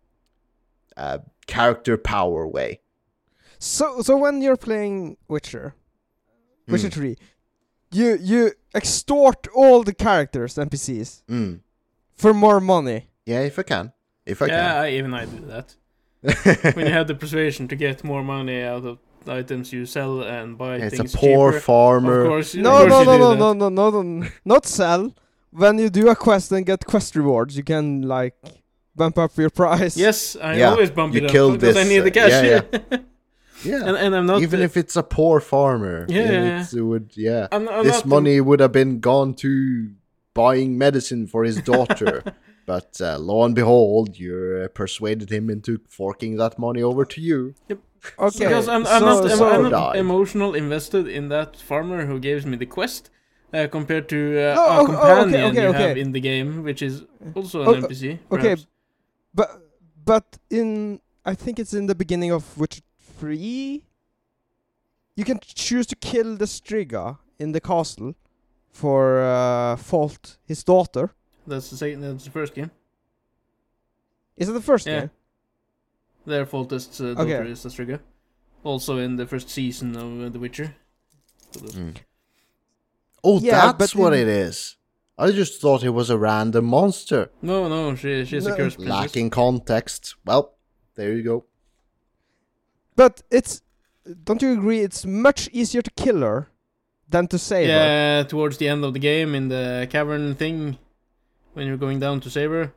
uh, 0.98 1.20
character 1.48 1.98
power 1.98 2.48
way. 2.48 2.82
So 3.58 4.02
so 4.02 4.18
when 4.18 4.42
you're 4.42 4.58
playing 4.58 5.18
Witcher, 5.28 5.76
Witcher 6.68 6.90
Mm, 6.90 6.94
Three, 6.94 7.18
you 7.92 8.18
you 8.22 8.52
extort 8.74 9.48
all 9.54 9.84
the 9.84 9.94
characters 9.94 10.56
NPCs 10.56 11.24
mm. 11.28 11.60
for 12.16 12.34
more 12.34 12.60
money. 12.60 13.10
Yeah, 13.26 13.42
if 13.42 13.60
I 13.60 13.64
can, 13.64 13.94
if 14.26 14.42
I 14.42 14.48
can 14.48 14.56
yeah, 14.56 14.82
I, 14.82 14.90
even 14.92 15.14
I 15.14 15.26
do 15.26 15.40
that. 15.48 15.76
can. 16.22 16.74
when 16.76 16.86
you 16.86 16.92
have 16.92 17.08
the 17.08 17.16
persuasion 17.16 17.68
to 17.70 17.76
get 17.76 18.04
more 18.04 18.24
money 18.24 18.62
out 18.62 18.78
of 18.78 18.84
the 18.84 18.98
items 19.30 19.72
you 19.72 19.86
sell 19.86 20.22
and 20.24 20.58
buy 20.58 20.76
it's 20.78 21.00
a 21.00 21.04
poor 21.18 21.52
cheaper. 21.52 21.60
farmer. 21.62 22.22
Of 22.22 22.28
course, 22.28 22.54
of 22.56 22.62
No 22.62 22.78
course 22.80 22.90
no 22.92 23.04
no 23.04 23.18
no, 23.18 23.34
no 23.36 23.54
no 23.54 23.70
no 23.70 24.02
no 24.02 24.28
not 24.46 24.66
sell. 24.66 25.14
When 25.52 25.80
you 25.80 25.90
do 25.90 26.10
a 26.10 26.16
quest 26.16 26.52
and 26.52 26.66
get 26.66 26.86
quest 26.86 27.16
rewards, 27.16 27.56
you 27.58 27.64
can 27.64 28.04
like 28.04 28.36
bump 28.96 29.18
up 29.18 29.36
your 29.38 29.50
price. 29.50 29.96
Yes, 29.98 30.36
I 30.36 30.58
Yeah, 30.58 30.72
always 30.72 30.92
bump 30.92 31.14
you 31.14 31.22
it 31.22 31.26
up 31.26 31.32
killed 31.32 31.60
because 31.60 31.78
I 31.78 31.84
need 31.84 32.00
the 32.00 32.12
uh, 32.12 32.14
cash. 32.22 32.32
yeah, 32.44 32.62
Yeah, 32.72 32.98
Yeah, 33.66 33.88
and, 33.88 33.98
and 33.98 34.16
I'm 34.16 34.26
not. 34.26 34.42
even 34.42 34.62
uh, 34.62 34.64
if 34.66 34.78
it's 34.78 34.96
a 34.96 35.04
poor 35.04 35.40
farmer. 35.42 36.06
Yeah, 36.08 36.24
then 36.24 36.34
yeah, 36.34 36.42
yeah. 36.42 36.48
it's- 36.62 36.74
it 36.74 36.82
would. 36.82 37.12
Yeah, 37.16 37.48
I'm, 37.52 37.68
I'm 37.68 37.84
this 37.84 37.94
not 37.96 38.04
the- 38.04 38.10
money 38.10 38.42
would 38.42 38.60
have 38.62 38.72
been 38.72 39.00
gone 39.00 39.34
to 39.36 39.92
buying 40.34 40.78
medicine 40.78 41.28
for 41.28 41.44
his 41.44 41.58
daughter. 41.62 42.24
but 42.66 43.02
uh, 43.02 43.18
lo 43.18 43.44
and 43.44 43.56
behold, 43.56 44.18
you 44.20 44.62
uh, 44.64 44.68
persuaded 44.70 45.30
him 45.32 45.50
into 45.50 45.80
forking 45.90 46.38
that 46.38 46.58
money 46.60 46.82
over 46.84 47.04
to 47.06 47.20
you. 47.20 47.56
Okay. 48.18 48.40
because 48.40 48.68
I'm, 48.68 48.86
I'm 48.88 49.00
so, 49.02 49.06
not, 49.06 49.32
I'm, 49.32 49.38
so 49.38 49.50
I'm 49.50 49.70
not 49.70 49.96
emotional 49.96 50.56
invested 50.56 51.08
in 51.08 51.30
that 51.30 51.56
farmer 51.58 52.06
who 52.06 52.20
gives 52.20 52.46
me 52.46 52.58
the 52.58 52.66
quest. 52.66 53.10
Uh, 53.52 53.68
compared 53.68 54.08
to 54.08 54.18
uh, 54.38 54.54
No, 54.54 54.62
a 54.62 54.68
oh, 54.68 54.78
oh, 54.78 54.84
okay, 54.84 54.94
companion 54.94 55.46
okay, 55.52 55.62
you 55.64 55.70
okay. 55.70 55.88
have 55.88 55.98
in 55.98 56.12
the 56.12 56.20
game, 56.20 56.64
which 56.64 56.82
is 56.84 57.04
also 57.36 57.64
an 57.64 57.68
Oh, 57.68 57.88
NPC. 57.88 58.20
okay, 58.32 58.56
but 59.34 59.50
but 60.06 60.38
in 60.52 61.02
I 61.26 61.34
think 61.34 61.58
it's 61.58 61.74
in 61.74 61.88
the 61.88 61.96
beginning 61.96 62.32
of 62.32 62.44
Witcher 62.60 62.84
Three. 63.20 63.86
You 65.16 65.26
can 65.26 65.40
choose 65.42 65.88
to 65.88 65.96
kill 65.96 66.38
the 66.38 66.46
Striga 66.46 67.18
in 67.40 67.52
the 67.52 67.60
castle, 67.60 68.14
for 68.72 69.22
uh, 69.22 69.76
Foltest 69.76 70.66
daughter. 70.66 71.10
That's 71.48 71.70
the 71.72 71.78
second. 71.78 72.02
That's 72.02 72.26
the 72.26 72.32
first 72.32 72.54
game. 72.54 72.70
Is 74.38 74.48
it 74.48 74.54
the 74.54 74.62
first 74.62 74.86
Yeah. 74.88 75.00
game? 75.02 75.10
Their 76.26 76.46
Foltest 76.46 77.00
uh, 77.02 77.14
daughter 77.16 77.40
Okay. 77.42 77.52
is 77.52 77.66
a 77.66 77.70
Striga. 77.70 78.00
Also 78.64 78.98
in 78.98 79.16
the 79.16 79.26
first 79.26 79.50
season 79.50 79.96
of 79.96 80.22
uh, 80.26 80.30
The 80.30 80.40
Witcher. 80.40 80.76
Mm. 81.54 81.96
Oh, 83.24 83.40
Yeah, 83.40 83.72
that's 83.78 83.96
what 83.96 84.14
in- 84.14 84.20
it 84.22 84.28
is. 84.28 84.76
I 85.18 85.32
just 85.32 85.60
thought 85.60 85.84
it 85.84 85.90
was 85.90 86.10
a 86.10 86.18
random 86.18 86.66
monster. 86.66 87.30
No, 87.42 87.68
no, 87.68 87.94
she 87.96 88.24
she's 88.26 88.46
No. 88.46 88.54
a 88.54 88.56
cursed 88.58 88.78
princess. 88.78 88.98
Lacking 89.00 89.30
context. 89.30 90.16
Well, 90.26 90.54
there 90.96 91.14
you 91.14 91.24
go. 91.24 91.46
But 92.96 93.22
it's. 93.30 93.62
Don't 94.24 94.42
you 94.42 94.54
agree? 94.54 94.80
It's 94.80 95.06
much 95.06 95.50
easier 95.52 95.82
to 95.82 95.92
kill 95.92 96.22
her 96.22 96.48
than 97.10 97.28
to 97.28 97.38
save 97.38 97.68
her. 97.68 97.74
Yeah, 97.76 98.24
towards 98.24 98.58
the 98.60 98.70
end 98.70 98.84
of 98.86 98.94
the 98.94 99.00
game 99.00 99.36
in 99.36 99.50
the 99.50 99.88
cavern 99.90 100.36
thing, 100.36 100.78
when 101.54 101.68
you're 101.68 101.78
going 101.78 102.00
down 102.00 102.22
to 102.22 102.30
save 102.30 102.50
her, 102.52 102.74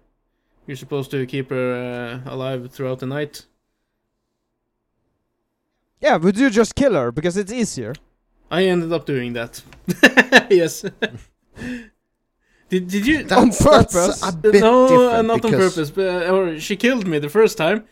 you're 0.67 0.77
supposed 0.77 1.11
to 1.11 1.27
keep 1.27 1.51
her 1.51 2.23
uh, 2.27 2.33
alive 2.33 2.71
throughout 2.71 3.01
the 3.01 3.07
night. 3.07 3.47
Yeah, 6.01 6.17
would 6.17 6.37
you 6.37 6.51
just 6.51 6.75
kill 6.75 6.95
her 6.95 7.13
because 7.13 7.37
it's 7.37 7.53
easier. 7.53 7.95
I 8.51 8.65
ended 8.65 8.93
up 8.93 9.07
doing 9.07 9.33
that. 9.33 9.63
yes. 10.51 10.83
did 12.69 12.89
did 12.89 13.07
you? 13.07 13.27
On 13.31 13.51
purpose? 13.51 14.21
That's 14.21 14.29
a 14.29 14.37
bit 14.37 14.61
no, 14.61 14.85
uh, 14.85 14.89
different 14.89 15.27
not 15.29 15.45
on 15.45 15.51
purpose. 15.53 15.91
But, 15.91 16.27
uh, 16.27 16.35
or 16.35 16.59
she 16.59 16.77
killed 16.77 17.07
me 17.07 17.19
the 17.19 17.29
first 17.29 17.57
time. 17.57 17.85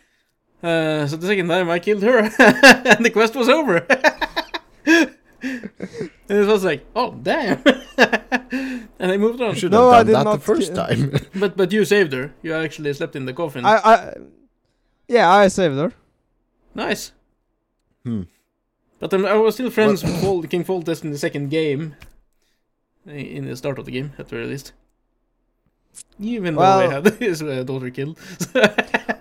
Uh, 0.62 1.06
so 1.06 1.16
the 1.16 1.26
second 1.26 1.48
time 1.48 1.70
I 1.70 1.78
killed 1.78 2.02
her, 2.02 2.18
and 2.38 3.04
the 3.04 3.10
quest 3.10 3.34
was 3.34 3.48
over. 3.48 3.86
and 4.84 5.16
it 6.28 6.46
was 6.46 6.64
like, 6.64 6.84
oh 6.94 7.12
damn, 7.22 7.62
and 8.98 9.10
I 9.12 9.16
moved 9.16 9.40
on. 9.40 9.54
You 9.54 9.60
should 9.60 9.72
No, 9.72 9.90
have 9.90 10.00
I 10.00 10.02
did 10.04 10.14
that 10.14 10.24
not 10.24 10.32
the 10.40 10.44
first 10.44 10.70
ki- 10.70 10.76
time. 10.76 11.12
But 11.40 11.56
but 11.56 11.72
you 11.72 11.84
saved 11.84 12.12
her. 12.12 12.32
You 12.42 12.54
actually 12.54 12.92
slept 12.94 13.14
in 13.16 13.24
the 13.26 13.32
coffin. 13.32 13.64
I, 13.64 13.76
I, 13.76 14.14
yeah, 15.08 15.30
I 15.30 15.48
saved 15.48 15.76
her. 15.76 15.92
nice. 16.74 17.12
Hmm. 18.04 18.22
But 18.98 19.14
um, 19.14 19.24
I 19.26 19.34
was 19.34 19.54
still 19.54 19.70
friends 19.70 20.02
with 20.02 20.20
Fall, 20.20 20.42
King 20.42 20.64
Foltest 20.64 21.04
in 21.04 21.10
the 21.10 21.18
second 21.18 21.48
game. 21.50 21.94
In 23.06 23.46
the 23.46 23.56
start 23.56 23.78
of 23.78 23.84
the 23.86 23.90
game, 23.92 24.12
at 24.18 24.28
the 24.28 24.36
very 24.36 24.46
least. 24.46 24.72
Even 26.18 26.54
though 26.54 26.62
I 26.62 26.86
Well- 26.86 27.02
had 27.02 27.14
his 27.18 27.42
uh, 27.42 27.62
daughter 27.64 27.90
killed. 27.90 28.18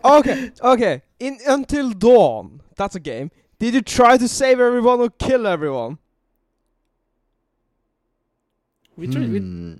Okay, 0.03 0.51
okay. 0.63 1.01
In 1.19 1.37
Until 1.45 1.91
Dawn, 1.91 2.61
that's 2.77 2.95
a 2.95 2.99
game. 3.01 3.31
Did 3.59 3.73
you 3.73 3.81
try 3.81 4.17
to 4.17 4.27
save 4.29 4.59
everyone 4.59 5.01
or 5.01 5.09
kill 5.09 5.45
everyone? 5.45 5.97
We, 8.99 9.07
tried, 9.07 9.29
we, 9.31 9.39
Hmm. 9.39 9.73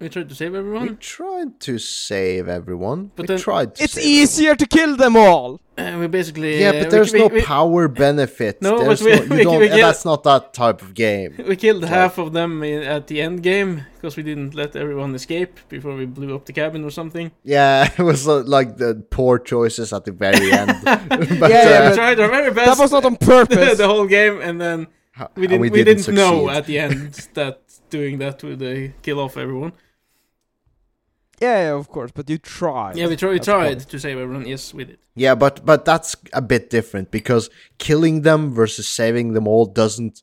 we 0.00 0.08
tried 0.08 0.28
to 0.28 0.34
save 0.34 0.54
everyone. 0.54 0.82
We 0.88 0.94
tried 0.96 1.60
to 1.60 1.78
save 1.78 2.48
everyone. 2.48 3.10
But 3.16 3.22
we 3.24 3.26
then- 3.28 3.38
tried 3.38 3.74
to 3.76 3.84
It's 3.84 3.94
save 3.94 4.04
easier 4.04 4.54
to 4.56 4.66
kill 4.66 4.96
them 4.96 5.16
all. 5.16 5.60
Uh, 5.76 5.96
we 5.98 6.06
basically. 6.06 6.60
Yeah, 6.60 6.68
uh, 6.68 6.72
but 6.72 6.84
we- 6.84 6.90
there's 6.90 7.12
we, 7.12 7.18
no 7.18 7.26
we, 7.26 7.42
power 7.42 7.88
benefit. 7.88 8.62
No, 8.62 8.72
but 8.86 9.00
we- 9.00 9.10
no, 9.26 9.34
you 9.38 9.42
don't, 9.44 9.58
we 9.58 9.68
yeah, 9.68 9.86
that's 9.88 10.04
not 10.04 10.22
that 10.22 10.54
type 10.54 10.80
of 10.82 10.94
game. 10.94 11.34
we 11.48 11.56
killed 11.56 11.82
Sorry. 11.82 11.92
half 11.94 12.18
of 12.18 12.32
them 12.32 12.62
in, 12.62 12.82
at 12.84 13.08
the 13.08 13.20
end 13.20 13.42
game 13.42 13.82
because 13.96 14.16
we 14.16 14.22
didn't 14.22 14.54
let 14.54 14.76
everyone 14.76 15.12
escape 15.16 15.58
before 15.68 15.96
we 15.96 16.06
blew 16.06 16.32
up 16.36 16.44
the 16.46 16.52
cabin 16.52 16.84
or 16.84 16.90
something. 16.90 17.32
Yeah, 17.42 17.90
it 17.98 18.02
was 18.02 18.28
uh, 18.28 18.44
like 18.46 18.76
the 18.76 19.04
poor 19.10 19.40
choices 19.40 19.92
at 19.92 20.04
the 20.04 20.12
very 20.12 20.52
end. 20.52 20.76
but, 20.84 21.50
Yeah, 21.50 21.68
yeah, 21.68 21.80
we 21.80 21.86
uh, 21.92 21.94
tried 21.96 22.20
our 22.20 22.28
very 22.28 22.52
best. 22.52 22.66
That 22.78 22.82
was 22.82 22.92
not 22.92 23.04
on 23.04 23.16
purpose. 23.16 23.76
the 23.78 23.88
whole 23.88 24.06
game, 24.06 24.40
and 24.40 24.60
then 24.60 24.86
h- 25.20 25.28
we 25.36 25.46
didn't. 25.46 25.60
we 25.60 25.70
We, 25.70 25.84
didn't, 25.84 26.08
know 26.08 26.48
at 26.50 26.66
the 26.66 26.78
end 26.78 27.12
that 27.34 27.60
doing 27.90 28.18
that 28.18 28.42
would 28.42 28.62
uh, 28.62 28.92
kill 29.02 29.20
off 29.20 29.36
everyone. 29.36 29.72
yeah, 31.40 31.58
yeah, 31.68 31.72
of 31.74 31.88
course, 31.88 32.10
but 32.12 32.28
you 32.30 32.38
tried. 32.38 32.96
Yeah, 32.96 33.08
we, 33.08 33.16
try, 33.16 33.30
we 33.30 33.40
tried 33.40 33.78
point. 33.78 33.88
to 33.90 33.98
save 33.98 34.18
everyone. 34.18 34.46
Yes, 34.46 34.72
we 34.72 34.84
did. 34.84 34.98
Yeah, 35.14 35.34
but 35.34 35.64
but 35.64 35.84
that's 35.84 36.16
a 36.32 36.42
bit 36.42 36.70
different 36.70 37.10
because 37.10 37.50
killing 37.78 38.22
them 38.22 38.52
versus 38.54 38.88
saving 38.88 39.32
them 39.34 39.46
all 39.46 39.66
doesn't 39.66 40.22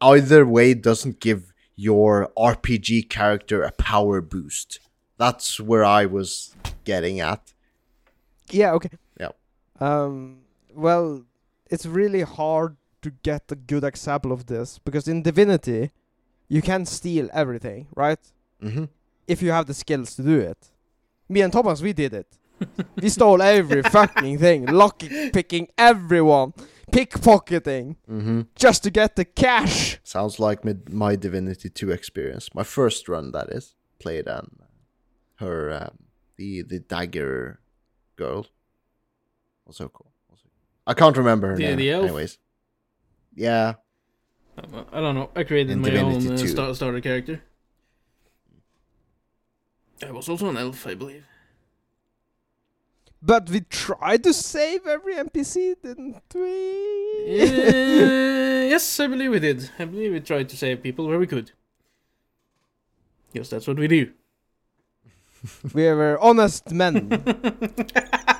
either 0.00 0.44
way 0.46 0.74
doesn't 0.74 1.20
give 1.20 1.52
your 1.76 2.30
RPG 2.36 3.08
character 3.08 3.62
a 3.62 3.72
power 3.72 4.20
boost. 4.20 4.80
That's 5.18 5.58
where 5.60 5.84
I 5.84 6.04
was 6.06 6.54
getting 6.84 7.20
at. 7.20 7.52
Yeah, 8.50 8.72
okay. 8.72 8.90
Yeah. 9.20 9.30
Um. 9.80 10.38
Well, 10.74 11.24
it's 11.70 11.86
really 11.86 12.22
hard 12.22 12.76
to 13.02 13.10
get 13.22 13.42
a 13.52 13.56
good 13.56 13.84
example 13.84 14.32
of 14.32 14.46
this 14.46 14.78
because 14.78 15.06
in 15.08 15.22
Divinity, 15.22 15.90
you 16.48 16.62
can 16.62 16.86
steal 16.86 17.28
everything, 17.32 17.86
right? 17.94 18.20
hmm 18.60 18.84
If 19.26 19.42
you 19.42 19.50
have 19.52 19.66
the 19.66 19.74
skills 19.74 20.16
to 20.16 20.22
do 20.22 20.38
it. 20.40 20.70
Me 21.28 21.40
and 21.42 21.52
Thomas, 21.52 21.80
we 21.82 21.92
did 21.92 22.12
it. 22.14 22.26
we 23.02 23.08
stole 23.08 23.40
every 23.42 23.82
fucking 23.96 24.38
thing, 24.38 24.66
locking, 24.66 25.30
picking 25.32 25.68
everyone, 25.78 26.52
pickpocketing, 26.92 27.96
hmm 28.06 28.42
just 28.54 28.82
to 28.84 28.90
get 28.90 29.16
the 29.16 29.24
cash. 29.24 29.98
Sounds 30.04 30.38
like 30.38 30.64
my, 30.64 30.76
my 30.90 31.16
Divinity 31.16 31.68
2 31.70 31.90
experience. 31.90 32.48
My 32.54 32.62
first 32.64 33.08
run, 33.08 33.32
that 33.32 33.48
is, 33.50 33.74
played 33.98 34.28
on 34.28 34.44
her 35.36 35.72
um, 35.72 35.98
the 36.36 36.62
the 36.62 36.78
dagger 36.80 37.58
girl. 38.16 38.46
Also 39.66 39.88
cool. 39.88 40.10
Also, 40.30 40.46
I 40.86 40.94
can't 40.94 41.16
remember 41.16 41.48
her 41.48 41.56
The- 41.56 41.64
name. 41.68 41.76
the 41.78 41.90
elf? 41.90 42.04
Anyways, 42.04 42.38
yeah. 43.34 43.74
I 44.92 45.00
don't 45.00 45.14
know. 45.14 45.30
I 45.34 45.44
created 45.44 45.72
In 45.72 45.80
my 45.80 45.90
Divinity 45.90 46.28
own 46.28 46.34
uh, 46.34 46.46
star- 46.46 46.74
starter 46.74 47.00
character. 47.00 47.42
I 50.06 50.10
was 50.10 50.28
also 50.28 50.48
an 50.48 50.56
elf, 50.56 50.86
I 50.86 50.94
believe. 50.94 51.24
But 53.22 53.48
we 53.48 53.60
tried 53.60 54.24
to 54.24 54.32
save 54.34 54.86
every 54.86 55.14
NPC, 55.14 55.76
didn't 55.80 56.16
we? 56.34 56.40
Uh, 57.24 58.68
yes, 58.68 58.98
I 58.98 59.06
believe 59.06 59.30
we 59.30 59.38
did. 59.38 59.70
I 59.78 59.84
believe 59.84 60.12
we 60.12 60.20
tried 60.20 60.48
to 60.48 60.56
save 60.56 60.82
people 60.82 61.06
where 61.06 61.18
we 61.20 61.26
could. 61.28 61.52
Yes, 63.32 63.48
that's 63.48 63.66
what 63.66 63.78
we 63.78 63.86
do. 63.86 64.10
we 65.72 65.84
were 65.84 66.18
honest 66.20 66.72
men. 66.72 67.22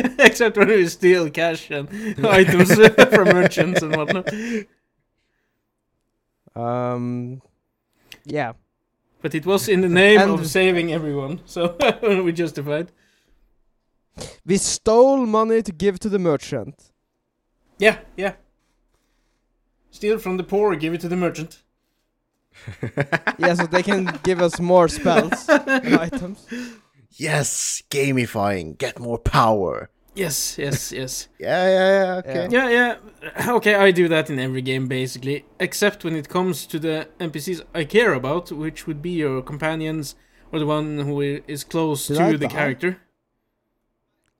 Except 0.18 0.56
when 0.56 0.68
we 0.68 0.86
steal 0.88 1.30
cash 1.30 1.70
and 1.70 1.88
items 2.26 2.74
from 3.14 3.28
merchants 3.28 3.82
and 3.82 3.96
whatnot. 3.96 4.28
Um, 6.54 7.42
yeah. 8.24 8.52
But 9.22 9.34
it 9.34 9.44
was 9.46 9.68
in 9.68 9.80
the 9.82 9.88
name 9.88 10.20
And- 10.20 10.30
of 10.32 10.46
saving 10.46 10.92
everyone, 10.92 11.40
so 11.44 11.76
we 12.24 12.32
justified. 12.32 12.90
We 14.44 14.56
stole 14.58 15.24
money 15.26 15.62
to 15.62 15.72
give 15.72 15.98
to 16.00 16.08
the 16.08 16.18
merchant. 16.18 16.92
Yeah, 17.78 17.98
yeah. 18.16 18.34
Steal 19.90 20.18
from 20.18 20.36
the 20.36 20.44
poor, 20.44 20.74
give 20.76 20.92
it 20.94 21.00
to 21.02 21.08
the 21.08 21.16
merchant. 21.16 21.62
yeah, 23.38 23.54
so 23.54 23.66
they 23.66 23.82
can 23.82 24.18
give 24.22 24.40
us 24.42 24.60
more 24.60 24.88
spells 24.88 25.48
and 25.48 25.94
items. 25.96 26.46
Yes, 27.20 27.82
gamifying, 27.90 28.78
get 28.78 28.98
more 28.98 29.18
power. 29.18 29.90
Yes, 30.14 30.56
yes, 30.58 30.90
yes. 30.90 31.28
Yeah, 31.38 31.68
yeah, 31.68 31.88
yeah. 31.98 32.14
Okay. 32.20 32.48
Yeah, 32.50 32.68
yeah. 32.78 32.94
Okay, 33.58 33.74
I 33.74 33.90
do 33.90 34.08
that 34.08 34.30
in 34.30 34.38
every 34.38 34.62
game 34.62 34.88
basically, 34.88 35.44
except 35.58 36.02
when 36.04 36.16
it 36.16 36.28
comes 36.28 36.66
to 36.66 36.78
the 36.78 37.08
NPCs 37.20 37.60
I 37.74 37.84
care 37.84 38.14
about, 38.14 38.50
which 38.50 38.86
would 38.86 39.02
be 39.02 39.10
your 39.10 39.42
companions 39.42 40.14
or 40.50 40.58
the 40.58 40.66
one 40.66 40.98
who 41.00 41.20
is 41.46 41.62
close 41.64 42.08
Did 42.08 42.16
to 42.16 42.22
I 42.24 42.32
the 42.32 42.38
die? 42.48 42.54
character. 42.58 42.90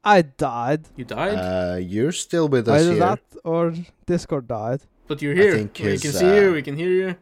I 0.02 0.22
died. 0.22 0.88
You 0.96 1.04
died, 1.04 1.36
Uh, 1.36 1.76
you're 1.76 2.12
still 2.26 2.48
with 2.48 2.66
us 2.66 2.80
Either 2.80 2.90
here. 2.92 3.00
that 3.00 3.20
or 3.44 3.74
Discord 4.06 4.48
died. 4.48 4.80
but 5.06 5.20
you're 5.20 5.34
I 5.34 5.42
here. 5.42 5.52
think 5.56 5.78
we 5.78 5.90
his, 5.90 6.02
can 6.02 6.12
see 6.12 6.34
you, 6.36 6.48
uh, 6.50 6.52
we 6.54 6.62
can 6.62 6.76
hear 6.76 6.90
you. 7.02 7.16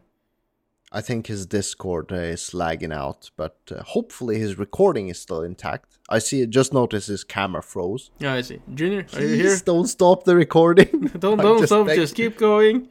I 0.90 1.00
think 1.02 1.26
his 1.26 1.44
Discord 1.46 2.10
uh, 2.12 2.16
is 2.16 2.54
lagging 2.54 2.92
out, 2.92 3.30
but 3.36 3.58
uh, 3.70 3.82
hopefully 3.82 4.38
his 4.38 4.56
recording 4.58 5.08
is 5.08 5.20
still 5.20 5.42
intact. 5.42 5.98
I 6.08 6.18
see. 6.18 6.46
Just 6.46 6.72
notice 6.72 7.06
his 7.06 7.24
camera 7.24 7.62
froze. 7.62 8.10
Yeah, 8.18 8.32
I 8.34 8.40
see. 8.40 8.60
Junior, 8.74 9.06
are 9.12 9.20
you 9.20 9.34
here? 9.36 9.58
don't 9.64 9.86
stop 9.86 10.24
the 10.24 10.34
recording. 10.34 11.10
Don't 11.18 11.36
don't 11.38 11.58
just 11.58 11.68
stop, 11.68 11.86
beg- 11.88 11.96
just 11.98 12.14
keep 12.14 12.38
going. 12.38 12.88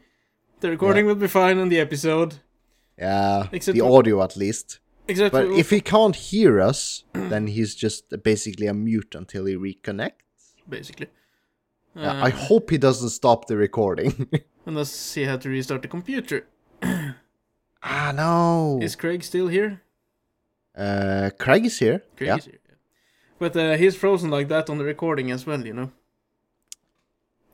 The 0.59 0.69
recording 0.69 1.05
will 1.07 1.15
be 1.15 1.27
fine 1.27 1.57
on 1.59 1.69
the 1.69 1.79
episode. 1.79 2.35
yeah, 2.97 3.47
Except 3.51 3.75
the 3.77 3.83
audio 3.85 4.21
at 4.23 4.35
least. 4.35 4.79
Except 5.07 5.31
But 5.31 5.47
if 5.51 5.69
he 5.71 5.81
can't 5.81 6.15
hear 6.15 6.59
us, 6.61 7.03
then 7.13 7.47
he's 7.47 7.73
just 7.73 8.03
basically 8.23 8.67
a 8.67 8.73
mute 8.73 9.15
until 9.15 9.45
he 9.45 9.55
reconnects. 9.55 10.53
basically. 10.69 11.07
Yeah, 11.95 12.11
Uh, 12.11 12.25
I 12.25 12.29
hope 12.29 12.69
he 12.69 12.77
doesn't 12.77 13.09
stop 13.09 13.47
the 13.47 13.57
recording. 13.57 14.29
unless 14.67 15.13
he 15.15 15.23
had 15.23 15.41
to 15.41 15.49
restart 15.49 15.81
the 15.81 15.87
computer. 15.87 16.45
Ah 17.89 18.11
no. 18.15 18.79
Is 18.81 18.95
Craig 18.95 19.23
still 19.23 19.47
here? 19.47 19.81
Uh, 20.75 21.29
Craig 21.39 21.65
is 21.65 21.79
here. 21.79 22.03
Craig 22.15 22.27
yeah. 22.27 22.37
is 22.37 22.45
here. 22.45 22.59
yeah. 22.67 22.75
But 23.39 23.55
uh, 23.55 23.77
he's 23.77 23.95
frozen 23.95 24.29
like 24.29 24.47
that 24.49 24.69
on 24.69 24.77
the 24.77 24.83
recording 24.83 25.31
as 25.31 25.45
well, 25.45 25.65
you 25.65 25.73
know. 25.73 25.91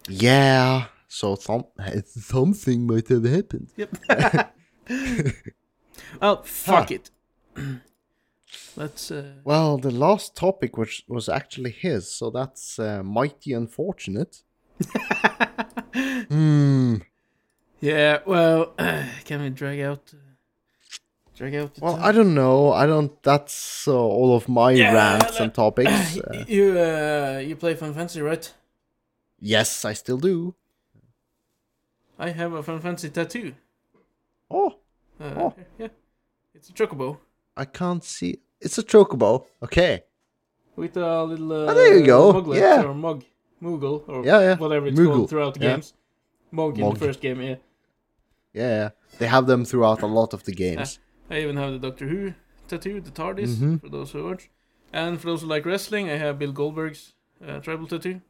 Yeah. 0.09 0.85
So 1.07 1.35
thom- 1.35 1.67
something 2.05 2.85
might 2.87 3.07
have 3.09 3.23
happened. 3.25 3.69
Yep. 3.77 3.97
Well, 6.21 6.43
fuck 6.43 6.89
Huh. 6.89 6.95
it. 6.95 7.11
Let's. 8.75 9.09
Uh, 9.11 9.33
Well, 9.43 9.77
the 9.77 9.91
last 9.91 10.35
topic 10.35 10.77
which 10.77 11.03
was 11.07 11.27
actually 11.29 11.71
his, 11.71 12.11
so 12.11 12.29
that's 12.29 12.77
uh, 12.79 13.01
mighty 13.03 13.53
unfortunate. 13.53 14.43
Hmm. 16.29 16.95
yeah. 17.79 18.19
Well, 18.25 18.73
can 19.25 19.41
we 19.41 19.49
drag 19.49 19.79
out? 19.81 20.13
Uh, 21.33 21.37
drag 21.37 21.55
out. 21.55 21.73
The 21.75 21.81
Well, 21.81 21.95
time? 21.95 22.05
I 22.05 22.11
don't 22.11 22.33
know. 22.33 22.71
I 22.73 22.85
don't. 22.85 23.21
That's 23.23 23.87
uh, 23.87 23.93
all 23.97 24.35
of 24.35 24.47
my 24.49 24.71
Yeah, 24.71 24.93
rants 24.93 25.39
and 25.39 25.53
topics. 25.53 25.91
Uh, 26.27 26.43
you 26.47 26.77
uh, 26.79 27.41
you 27.43 27.55
play 27.55 27.75
Final 27.75 27.93
Fantasy, 27.95 28.21
right? 28.21 28.53
yes, 29.39 29.83
I 29.85 29.93
still 29.93 30.17
do. 30.17 30.55
I 32.19 32.29
have 32.29 32.53
a 32.53 32.63
Final 32.63 32.81
Fantasy 32.81 33.09
tattoo. 33.09 33.53
Oh, 34.49 34.75
Uh, 35.19 35.23
Oh. 35.37 35.53
Yeah, 35.79 35.87
it's 36.55 36.69
a 36.69 36.73
chocobo 36.73 37.17
I 37.57 37.65
can't 37.65 38.03
see. 38.03 38.39
It's 38.61 38.77
a 38.77 38.83
chocobo. 38.83 39.45
Okay. 39.61 40.03
with 40.75 40.97
a 40.97 41.23
little. 41.23 41.51
Uh, 41.51 41.71
Oh, 41.71 41.73
there 41.73 41.97
you 41.99 42.05
go. 42.05 42.33
Muglet 42.33 42.59
Yeah. 42.59 42.83
or 42.83 42.93
mug, 42.93 43.23
Moogle 43.61 44.03
or 44.07 44.25
Yeah, 44.25 44.39
yeah. 44.41 44.55
whatever 44.57 44.87
it's 44.87 44.99
Moogle. 44.99 45.13
called 45.15 45.29
throughout 45.29 45.53
the 45.55 45.59
Yeah. 45.65 45.71
games. 45.73 45.93
Mog 46.51 46.77
in 46.77 46.83
Mog. 46.85 46.93
the 46.99 47.05
first 47.05 47.21
game. 47.21 47.41
Yeah, 47.41 47.55
Yeah, 48.53 48.69
yeah. 48.79 48.89
They 49.19 49.27
have 49.27 49.45
them 49.47 49.65
throughout 49.65 50.01
a 50.03 50.07
lot 50.07 50.33
of 50.33 50.43
the 50.43 50.51
games. 50.53 50.99
I 51.33 51.41
even 51.41 51.57
have 51.57 51.71
the 51.73 51.79
Doctor 51.79 52.07
Who 52.07 52.33
tattoo, 52.67 53.01
the 53.01 53.11
TARDIS 53.11 53.55
Mhm. 53.55 53.81
for 53.81 53.89
those 53.89 54.11
who 54.11 54.23
watch, 54.25 54.49
and 54.91 55.19
for 55.19 55.27
those 55.27 55.41
who 55.41 55.47
like 55.47 55.65
wrestling, 55.65 56.09
I 56.09 56.17
have 56.17 56.39
Bill 56.39 56.51
Goldberg's 56.51 57.13
uh, 57.45 57.59
tribal 57.59 57.87
tattoo. 57.87 58.21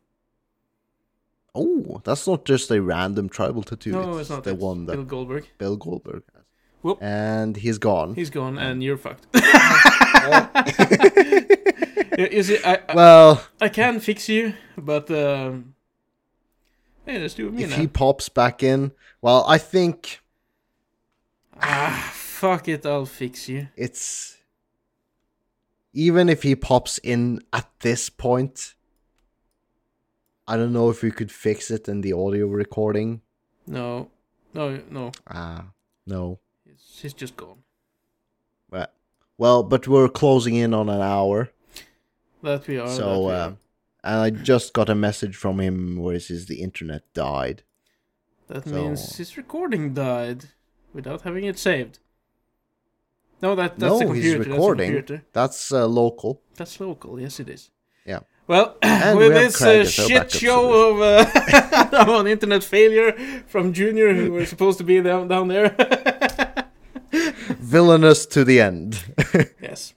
Oh, 1.55 2.01
that's 2.03 2.25
not 2.27 2.45
just 2.45 2.71
a 2.71 2.81
random 2.81 3.29
tribal 3.29 3.63
tattoo. 3.63 3.91
no, 3.91 4.17
it's 4.17 4.29
not 4.29 4.43
the 4.43 4.51
it's 4.53 4.61
one 4.61 4.85
that 4.87 4.93
Bill 4.95 5.05
Goldberg. 5.05 5.47
Bill 5.59 5.77
Goldberg 5.77 6.23
has. 6.33 6.43
Whoop. 6.81 6.97
And 7.01 7.55
he's 7.57 7.77
gone. 7.77 8.15
He's 8.15 8.29
gone, 8.29 8.57
and 8.57 8.83
you're 8.83 8.97
fucked. 8.97 9.27
you 12.17 12.43
see, 12.43 12.59
I, 12.63 12.79
I 12.89 12.95
well, 12.95 13.45
I 13.61 13.69
can 13.69 13.99
fix 13.99 14.27
you, 14.29 14.53
but 14.77 15.09
um, 15.11 15.75
hey, 17.05 17.19
let's 17.19 17.33
do 17.35 17.49
it 17.49 17.59
if 17.59 17.69
now. 17.69 17.75
he 17.77 17.87
pops 17.87 18.29
back 18.29 18.63
in, 18.63 18.91
well, 19.21 19.45
I 19.47 19.57
think 19.57 20.19
Ah, 21.61 22.13
fuck 22.43 22.67
it, 22.67 22.85
I'll 22.85 23.05
fix 23.05 23.47
you. 23.47 23.69
it's 23.77 24.37
even 25.93 26.27
if 26.27 26.43
he 26.43 26.55
pops 26.55 26.97
in 26.97 27.41
at 27.53 27.69
this 27.79 28.09
point. 28.09 28.73
I 30.45 30.57
don't 30.57 30.73
know 30.73 30.89
if 30.89 31.01
we 31.01 31.11
could 31.11 31.31
fix 31.31 31.71
it 31.71 31.87
in 31.87 32.01
the 32.01 32.11
audio 32.11 32.47
recording. 32.47 33.21
No, 33.65 34.09
no, 34.53 34.81
no. 34.89 35.11
Ah, 35.25 35.67
no. 36.05 36.39
He's, 36.65 36.99
he's 37.01 37.13
just 37.13 37.37
gone. 37.37 37.59
Well, 38.69 38.89
well, 39.37 39.63
but 39.63 39.87
we're 39.87 40.09
closing 40.09 40.55
in 40.55 40.73
on 40.73 40.89
an 40.89 40.99
hour. 40.99 41.49
That 42.41 42.67
we 42.67 42.77
are. 42.77 42.89
So, 42.89 43.27
we 43.27 43.31
uh, 43.31 43.37
are. 43.37 43.57
and 44.03 44.19
I 44.19 44.29
just 44.31 44.73
got 44.73 44.89
a 44.89 44.95
message 44.95 45.37
from 45.37 45.61
him 45.61 45.95
where 45.95 46.15
it 46.15 46.23
says 46.23 46.47
the 46.47 46.61
internet 46.61 47.03
died. 47.13 47.63
that 48.49 48.65
so- 48.65 48.71
means 48.71 49.15
his 49.15 49.37
recording 49.37 49.93
died 49.93 50.49
without 50.93 51.21
having 51.21 51.45
it 51.45 51.57
saved. 51.57 51.99
No, 53.43 53.55
that 53.55 53.77
that's 53.77 53.91
no, 53.91 53.99
the 53.99 54.05
computer. 54.05 54.27
he's 54.29 54.37
that's 54.37 54.47
recording. 54.47 54.91
computer. 54.93 55.25
That's 55.33 55.73
uh, 55.73 55.85
local. 55.85 56.41
That's 56.55 56.79
local. 56.79 57.19
Yes, 57.19 57.41
it 57.41 57.49
is. 57.49 57.71
Yeah. 58.05 58.21
Well, 58.47 58.77
with 58.81 59.17
we 59.17 59.27
this 59.27 59.61
uh, 59.61 59.83
shit 59.83 60.31
show 60.31 60.61
of 60.87 61.01
uh, 61.01 62.23
internet 62.35 62.63
failure 62.63 63.11
from 63.47 63.73
Junior, 63.73 64.13
who 64.13 64.31
were 64.31 64.45
supposed 64.45 64.77
to 64.77 64.85
be 64.85 65.01
down 65.01 65.27
down 65.27 65.49
there. 65.49 65.75
Villainous 67.59 68.25
to 68.27 68.45
the 68.45 68.61
end. 68.61 69.03
yes. 69.61 69.93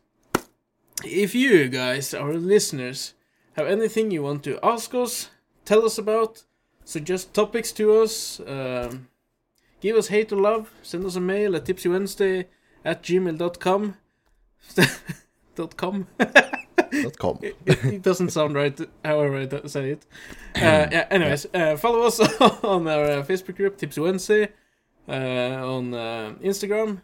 If 1.05 1.33
you 1.37 1.69
guys, 1.69 2.15
our 2.15 2.35
listeners, 2.35 3.15
have 3.53 3.69
anything 3.69 4.11
you 4.11 4.25
want 4.25 4.43
to 4.43 4.59
ask 4.61 4.93
us, 4.93 5.31
tell 5.65 5.85
us 5.85 5.99
about, 5.99 6.43
suggest 6.85 7.33
topics 7.33 7.71
to 7.73 8.03
us, 8.03 8.41
um, 8.41 9.07
give 9.81 9.95
us 9.97 10.09
hate 10.09 10.33
or 10.33 10.41
love, 10.41 10.73
send 10.83 11.05
us 11.05 11.15
a 11.15 11.21
mail 11.21 11.55
at 11.55 11.65
tipsywednesday 11.65 12.47
at 12.87 13.03
gmail.com. 13.03 13.97
dot 15.57 15.77
com. 15.77 16.07
Dot 16.19 17.19
com. 17.19 17.39
it, 17.43 17.57
it, 17.67 18.03
doesn't 18.03 18.31
sound 18.31 18.55
right, 18.55 18.79
however 19.05 19.37
I 19.41 19.67
say 19.67 19.91
it. 19.91 20.07
Uh, 20.57 20.89
yeah, 20.91 21.07
anyways, 21.11 21.47
uh, 21.53 21.77
follow 21.77 22.01
us 22.07 22.19
on 22.65 22.89
our 22.89 23.05
uh, 23.05 23.23
Facebook 23.23 23.57
group, 23.57 23.77
Tipsy 23.77 24.01
Wednesday, 24.01 24.49
uh, 25.07 25.13
on 25.13 25.93
uh, 25.93 26.33
Instagram. 26.43 27.03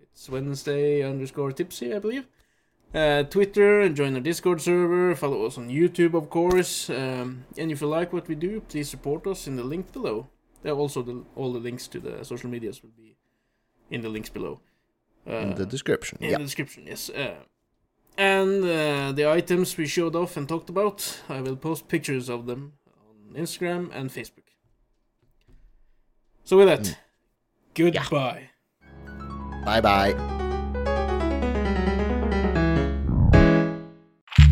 It's 0.00 0.30
Wednesday 0.30 1.02
underscore 1.02 1.52
Tipsy, 1.52 1.94
I 1.94 1.98
believe. 1.98 2.26
Uh, 2.94 3.24
Twitter, 3.24 3.82
and 3.82 3.94
join 3.94 4.14
our 4.14 4.22
Discord 4.22 4.62
server. 4.62 5.14
Follow 5.14 5.44
us 5.44 5.58
on 5.58 5.68
YouTube, 5.68 6.14
of 6.14 6.30
course. 6.30 6.88
Um, 6.88 7.44
and 7.58 7.70
if 7.70 7.82
you 7.82 7.86
like 7.86 8.14
what 8.14 8.28
we 8.28 8.34
do, 8.34 8.62
please 8.62 8.88
support 8.88 9.26
us 9.26 9.46
in 9.46 9.56
the 9.56 9.64
link 9.64 9.92
below. 9.92 10.28
Also, 10.64 11.02
the, 11.02 11.22
all 11.36 11.52
the 11.52 11.58
links 11.58 11.86
to 11.88 12.00
the 12.00 12.24
social 12.24 12.48
medias 12.48 12.82
will 12.82 12.94
be 12.96 13.18
in 13.90 14.00
the 14.00 14.08
links 14.08 14.30
below. 14.30 14.60
Uh, 15.28 15.32
In 15.42 15.54
the 15.54 15.66
description. 15.66 16.18
in 16.20 16.30
Yeah. 16.30 16.38
the 16.38 16.44
description, 16.44 16.86
yes. 16.86 17.10
Uh, 17.10 17.34
and 18.16 18.64
uh, 18.64 19.12
the 19.12 19.26
items 19.28 19.76
we 19.76 19.86
showed 19.86 20.14
off 20.16 20.36
and 20.36 20.48
talked 20.48 20.70
about, 20.70 21.20
I 21.28 21.40
will 21.40 21.56
post 21.56 21.88
pictures 21.88 22.28
of 22.28 22.46
them 22.46 22.72
on 23.08 23.34
Instagram 23.42 23.90
and 23.92 24.10
Facebook. 24.10 24.46
So 26.44 26.56
with 26.56 26.68
that, 26.68 26.96
Mm. 27.74 27.92
goodbye. 27.92 28.50
Bye 29.64 29.80
bye. 29.80 30.45